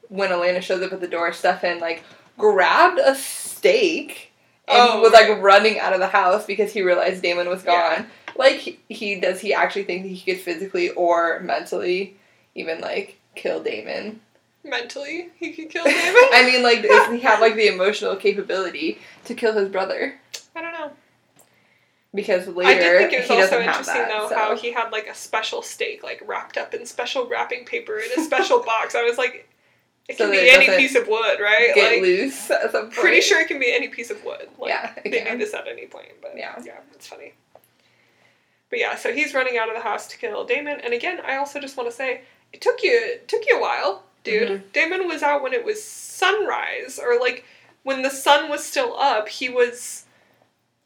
when 0.08 0.30
Elena 0.32 0.60
shows 0.60 0.82
up 0.82 0.92
at 0.92 1.00
the 1.00 1.08
door, 1.08 1.32
Stefan 1.32 1.80
like 1.80 2.04
grabbed 2.38 2.98
a 3.00 3.14
stake 3.14 4.32
and 4.68 4.78
Oh, 4.78 5.00
was 5.00 5.12
like 5.12 5.42
running 5.42 5.78
out 5.80 5.92
of 5.92 5.98
the 6.00 6.06
house 6.06 6.46
because 6.46 6.72
he 6.72 6.80
realized 6.82 7.22
Damon 7.22 7.48
was 7.48 7.64
Yeah. 7.64 7.96
gone. 7.96 8.06
Like 8.36 8.56
he, 8.56 8.78
he 8.88 9.20
does 9.20 9.40
he 9.40 9.52
actually 9.52 9.82
think 9.84 10.02
that 10.04 10.08
he 10.08 10.32
could 10.32 10.40
physically 10.40 10.90
or 10.90 11.40
mentally 11.40 12.16
even 12.60 12.80
like 12.80 13.18
kill 13.34 13.62
Damon? 13.62 14.20
mentally 14.62 15.30
he 15.38 15.52
could 15.52 15.70
kill 15.70 15.84
Damon. 15.84 15.96
I 16.32 16.42
mean 16.44 16.62
like 16.62 16.82
does 16.82 17.10
he 17.10 17.20
have 17.20 17.40
like 17.40 17.54
the 17.56 17.66
emotional 17.68 18.14
capability 18.16 18.98
to 19.24 19.34
kill 19.34 19.54
his 19.54 19.68
brother? 19.70 20.14
I 20.54 20.60
don't 20.62 20.72
know. 20.72 20.90
Because 22.12 22.48
later 22.48 22.70
I 22.70 22.74
did 22.74 22.98
think 23.10 23.12
it 23.12 23.20
was 23.22 23.30
also 23.30 23.60
interesting 23.60 23.94
that. 23.94 24.08
though 24.08 24.28
so. 24.28 24.34
how 24.34 24.56
he 24.56 24.72
had 24.72 24.90
like 24.90 25.06
a 25.06 25.14
special 25.14 25.62
stake 25.62 26.02
like 26.02 26.22
wrapped 26.26 26.58
up 26.58 26.74
in 26.74 26.84
special 26.84 27.26
wrapping 27.28 27.64
paper 27.64 27.98
in 27.98 28.10
a 28.20 28.24
special 28.24 28.58
box. 28.64 28.94
I 28.94 29.02
was 29.04 29.16
like, 29.16 29.48
it 30.08 30.18
So 30.18 30.24
can 30.24 30.32
be 30.32 30.38
it 30.38 30.54
any 30.68 30.76
piece 30.76 30.96
of 30.96 31.06
wood, 31.06 31.38
right? 31.40 31.70
get 31.74 31.92
like, 31.92 32.02
loose 32.02 32.50
at 32.50 32.72
some 32.72 32.82
point. 32.86 32.94
pretty 32.94 33.20
sure 33.20 33.40
it 33.40 33.46
can 33.48 33.60
be 33.60 33.72
any 33.72 33.88
piece 33.88 34.10
of 34.10 34.22
wood. 34.24 34.48
Like, 34.58 34.70
Yeah, 34.70 34.92
they 35.04 35.10
can. 35.22 35.38
do 35.38 35.44
this 35.44 35.54
at 35.54 35.68
any 35.68 35.86
point, 35.86 36.08
but 36.20 36.32
Yeah. 36.36 36.56
yeah, 36.64 36.80
it's 36.94 37.06
funny. 37.06 37.32
But 38.70 38.78
yeah, 38.80 38.96
so 38.96 39.12
he's 39.12 39.32
running 39.34 39.56
out 39.56 39.68
of 39.68 39.74
the 39.76 39.82
house 39.82 40.06
to 40.08 40.18
kill 40.18 40.44
Damon, 40.44 40.80
and 40.82 40.92
again, 40.92 41.20
I 41.24 41.36
also 41.36 41.60
just 41.60 41.76
want 41.76 41.88
to 41.88 41.94
say 41.96 42.22
it 42.52 42.60
took 42.60 42.82
you 42.82 42.92
it 42.92 43.28
took 43.28 43.42
you 43.46 43.58
a 43.58 43.60
while, 43.60 44.02
dude. 44.24 44.48
Mhm. 44.48 44.72
Damon 44.72 45.06
was 45.08 45.22
out 45.22 45.42
when 45.42 45.52
it 45.52 45.64
was 45.64 45.82
sunrise, 45.82 46.98
or 47.02 47.18
like 47.18 47.44
when 47.82 48.02
the 48.02 48.10
sun 48.10 48.48
was 48.48 48.64
still 48.66 48.96
up. 48.98 49.28
He 49.28 49.48
was 49.48 50.04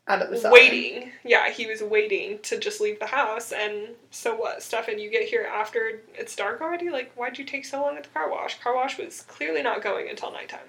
out 0.06 0.20
of 0.22 0.30
the 0.30 0.36
sun. 0.36 0.52
waiting. 0.52 1.12
Yeah, 1.24 1.48
he 1.50 1.66
was 1.66 1.82
waiting 1.82 2.38
to 2.40 2.58
just 2.58 2.80
leave 2.80 2.98
the 3.00 3.06
house. 3.06 3.52
And 3.52 3.96
so 4.10 4.34
what, 4.34 4.62
Stefan? 4.62 4.98
You 4.98 5.10
get 5.10 5.26
here 5.28 5.48
after 5.50 6.00
it's 6.14 6.36
dark 6.36 6.60
already. 6.60 6.90
Like, 6.90 7.12
why'd 7.14 7.38
you 7.38 7.44
take 7.44 7.64
so 7.64 7.80
long 7.80 7.96
at 7.96 8.02
the 8.04 8.10
car 8.10 8.30
wash? 8.30 8.60
Car 8.60 8.74
wash 8.74 8.98
was 8.98 9.22
clearly 9.22 9.62
not 9.62 9.82
going 9.82 10.08
until 10.10 10.30
nighttime. 10.30 10.68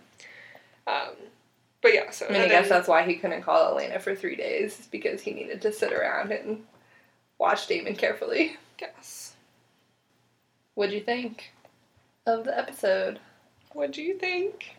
Um, 0.88 1.16
but 1.82 1.93
yeah, 1.93 2.12
so 2.12 2.28
I 2.28 2.32
mean, 2.32 2.41
I 2.43 2.48
guess 2.48 2.70
then- 2.70 2.78
that's 2.78 2.88
why 2.88 3.04
he 3.04 3.16
couldn't 3.16 3.41
call 3.41 3.74
Elena 3.74 4.00
for 4.00 4.16
three 4.16 4.36
days 4.38 4.88
because 4.89 5.22
he 5.22 5.32
needed 5.34 5.62
to 5.64 5.72
sit 5.74 5.91
around 5.91 6.32
and 6.32 6.66
watch 7.38 7.68
Damon 7.68 7.96
carefully. 7.96 8.56
Guess. 8.78 9.35
What'd 10.76 10.94
you 10.94 11.02
think 11.02 11.54
of 12.28 12.44
the 12.44 12.58
episode? 12.58 13.20
What 13.72 13.94
do 13.94 14.02
you 14.02 14.18
think? 14.18 14.76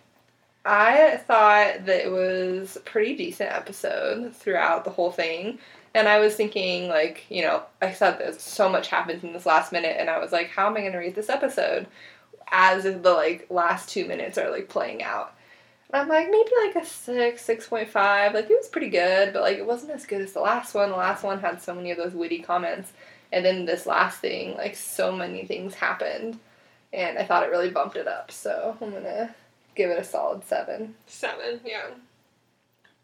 I 0.67 1.17
thought 1.27 1.87
that 1.87 2.05
it 2.05 2.11
was 2.11 2.77
a 2.77 2.81
pretty 2.81 3.17
decent 3.17 3.51
episode 3.51 4.35
throughout 4.37 4.85
the 4.85 4.91
whole 4.91 5.11
thing. 5.11 5.59
And 5.95 6.07
I 6.07 6.19
was 6.19 6.35
thinking, 6.35 6.89
like, 6.89 7.25
you 7.31 7.41
know, 7.41 7.63
I 7.81 7.93
said 7.93 8.19
there's 8.19 8.43
so 8.43 8.69
much 8.69 8.89
happens 8.89 9.25
in 9.25 9.33
this 9.33 9.47
last 9.47 9.73
minute, 9.73 9.97
and 9.99 10.11
I 10.11 10.19
was 10.19 10.33
like, 10.33 10.51
how 10.51 10.67
am 10.67 10.77
I 10.77 10.81
going 10.81 10.93
to 10.93 10.99
read 10.99 11.15
this 11.15 11.31
episode? 11.31 11.87
As 12.53 12.85
the, 12.85 12.99
like, 12.99 13.47
last 13.49 13.89
two 13.89 14.05
minutes 14.05 14.37
are, 14.37 14.51
like, 14.51 14.69
playing 14.69 15.03
out. 15.03 15.35
And 15.91 16.03
I'm 16.03 16.09
like, 16.09 16.31
maybe 16.31 16.51
like 16.67 16.77
a 16.77 16.87
6, 16.87 17.47
6.5. 17.47 18.35
Like, 18.35 18.51
it 18.51 18.59
was 18.59 18.69
pretty 18.69 18.91
good, 18.91 19.33
but, 19.33 19.41
like, 19.41 19.57
it 19.57 19.65
wasn't 19.65 19.93
as 19.93 20.05
good 20.05 20.21
as 20.21 20.35
the 20.35 20.41
last 20.41 20.75
one. 20.75 20.91
The 20.91 20.97
last 20.97 21.25
one 21.25 21.41
had 21.41 21.63
so 21.63 21.75
many 21.75 21.91
of 21.91 21.97
those 21.97 22.13
witty 22.13 22.41
comments. 22.41 22.93
And 23.37 23.45
then 23.45 23.66
this 23.66 23.84
last 23.84 24.20
thing, 24.20 24.57
like, 24.57 24.74
so 24.74 25.12
many 25.14 25.45
things 25.45 25.74
happened. 25.74 26.39
And 26.91 27.18
I 27.18 27.24
thought 27.24 27.43
it 27.43 27.51
really 27.51 27.68
bumped 27.68 27.97
it 27.97 28.09
up. 28.09 28.30
So 28.30 28.78
I'm 28.80 28.93
to 28.93 29.34
give 29.74 29.91
it 29.91 29.99
a 29.99 30.05
solid 30.05 30.43
7. 30.43 30.95
Seven, 31.05 31.61
yeah. 31.62 31.89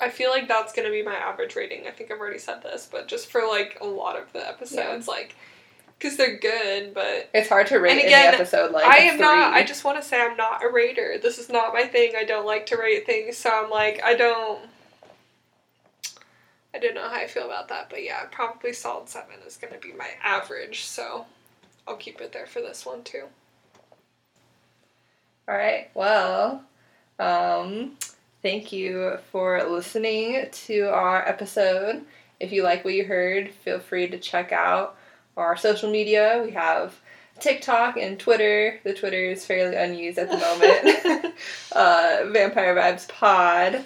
I 0.01 0.09
feel 0.09 0.31
like 0.31 0.49
that's 0.49 0.73
gonna 0.73 0.89
be 0.89 1.03
my 1.03 1.17
average 1.17 1.55
rating. 1.55 1.87
I 1.87 1.91
think 1.91 2.11
I've 2.11 2.19
already 2.19 2.39
said 2.39 2.63
this, 2.63 2.89
but 2.91 3.09
just 3.09 3.31
for 3.31 3.43
like 3.47 3.77
a 3.83 3.85
lot 3.85 4.19
of 4.19 4.33
the 4.33 4.49
episodes, 4.49 5.07
like, 5.07 5.37
because 5.99 6.17
they're 6.17 6.39
good, 6.39 6.95
but 6.95 7.29
It's 7.35 7.51
hard 7.51 7.67
to 7.67 7.79
rate 7.79 7.91
And 7.91 8.01
again, 8.01 8.35
episode 8.35 8.73
like 8.73 8.87
I 8.87 9.03
am 9.03 9.19
not. 9.19 9.53
I 9.53 9.63
just 9.65 9.85
want 9.85 10.03
to 10.03 10.09
say 10.09 10.19
I'm 10.19 10.39
not 10.39 10.65
a 10.65 10.69
rater. 10.73 11.19
This 11.23 11.39
is 11.39 11.51
not 11.51 11.75
my 11.75 11.85
thing. 11.85 12.15
I 12.17 12.25
don't 12.25 12.47
like 12.47 12.65
to 12.67 12.79
rate 12.79 13.05
things, 13.05 13.37
so 13.37 13.51
I'm 13.51 13.69
like 13.69 14.01
I 14.03 14.15
don't. 14.15 14.63
I 16.75 16.79
don't 16.79 16.95
know 16.95 17.09
how 17.09 17.17
I 17.17 17.27
feel 17.27 17.47
about 17.47 17.69
that, 17.69 17.91
but 17.91 18.03
yeah, 18.03 18.25
probably 18.31 18.73
solid 18.73 19.09
seven 19.09 19.37
is 19.47 19.57
gonna 19.57 19.79
be 19.79 19.93
my 19.93 20.09
average. 20.23 20.85
So 20.85 21.27
I'll 21.87 21.97
keep 21.97 22.21
it 22.21 22.33
there 22.33 22.47
for 22.47 22.61
this 22.61 22.87
one 22.87 23.03
too. 23.03 23.25
All 25.49 25.57
right. 25.57 25.91
Well, 25.95 26.63
um, 27.19 27.97
thank 28.43 28.73
you 28.73 29.19
for 29.31 29.63
listening 29.65 30.47
to 30.51 30.83
our 30.83 31.27
episode. 31.29 32.05
If 32.41 32.53
you 32.53 32.63
like 32.63 32.85
what 32.85 32.95
you 32.95 33.05
heard, 33.05 33.51
feel 33.51 33.81
free 33.81 34.09
to 34.09 34.19
check 34.19 34.53
out 34.53 34.97
our 35.37 35.57
social 35.57 35.91
media. 35.91 36.43
We 36.45 36.53
have 36.53 36.95
TikTok 37.41 37.97
and 37.97 38.19
Twitter. 38.19 38.81
The 38.85 38.95
Twitter 38.95 39.25
is 39.25 39.45
fairly 39.45 39.77
unused 39.77 40.19
at 40.19 40.31
the 40.31 40.39
moment. 40.39 41.35
uh, 41.73 42.19
Vampire 42.31 42.77
Vibes 42.77 43.09
Pod. 43.09 43.85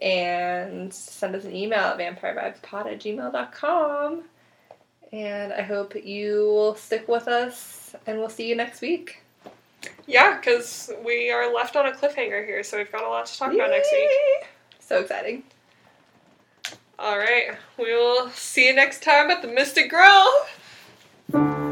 And 0.00 0.92
send 0.92 1.34
us 1.34 1.44
an 1.44 1.54
email 1.54 1.80
at 1.80 1.98
vampirevibespod 1.98 2.86
at 2.86 3.00
gmail.com. 3.00 4.22
And 5.12 5.52
I 5.52 5.62
hope 5.62 5.94
you 6.04 6.46
will 6.46 6.74
stick 6.76 7.08
with 7.08 7.28
us, 7.28 7.94
and 8.06 8.18
we'll 8.18 8.28
see 8.28 8.48
you 8.48 8.54
next 8.54 8.80
week. 8.80 9.22
Yeah, 10.06 10.36
because 10.36 10.90
we 11.04 11.30
are 11.30 11.52
left 11.52 11.76
on 11.76 11.86
a 11.86 11.92
cliffhanger 11.92 12.44
here, 12.44 12.62
so 12.62 12.78
we've 12.78 12.92
got 12.92 13.02
a 13.02 13.08
lot 13.08 13.26
to 13.26 13.38
talk 13.38 13.52
about 13.52 13.70
next 13.70 13.90
week. 13.92 14.10
So 14.78 15.00
exciting. 15.00 15.42
All 16.98 17.18
right, 17.18 17.56
we 17.78 17.94
will 17.94 18.28
see 18.30 18.68
you 18.68 18.74
next 18.74 19.02
time 19.02 19.30
at 19.30 19.42
the 19.42 19.48
Mystic 19.48 19.90
Grill. 19.90 21.69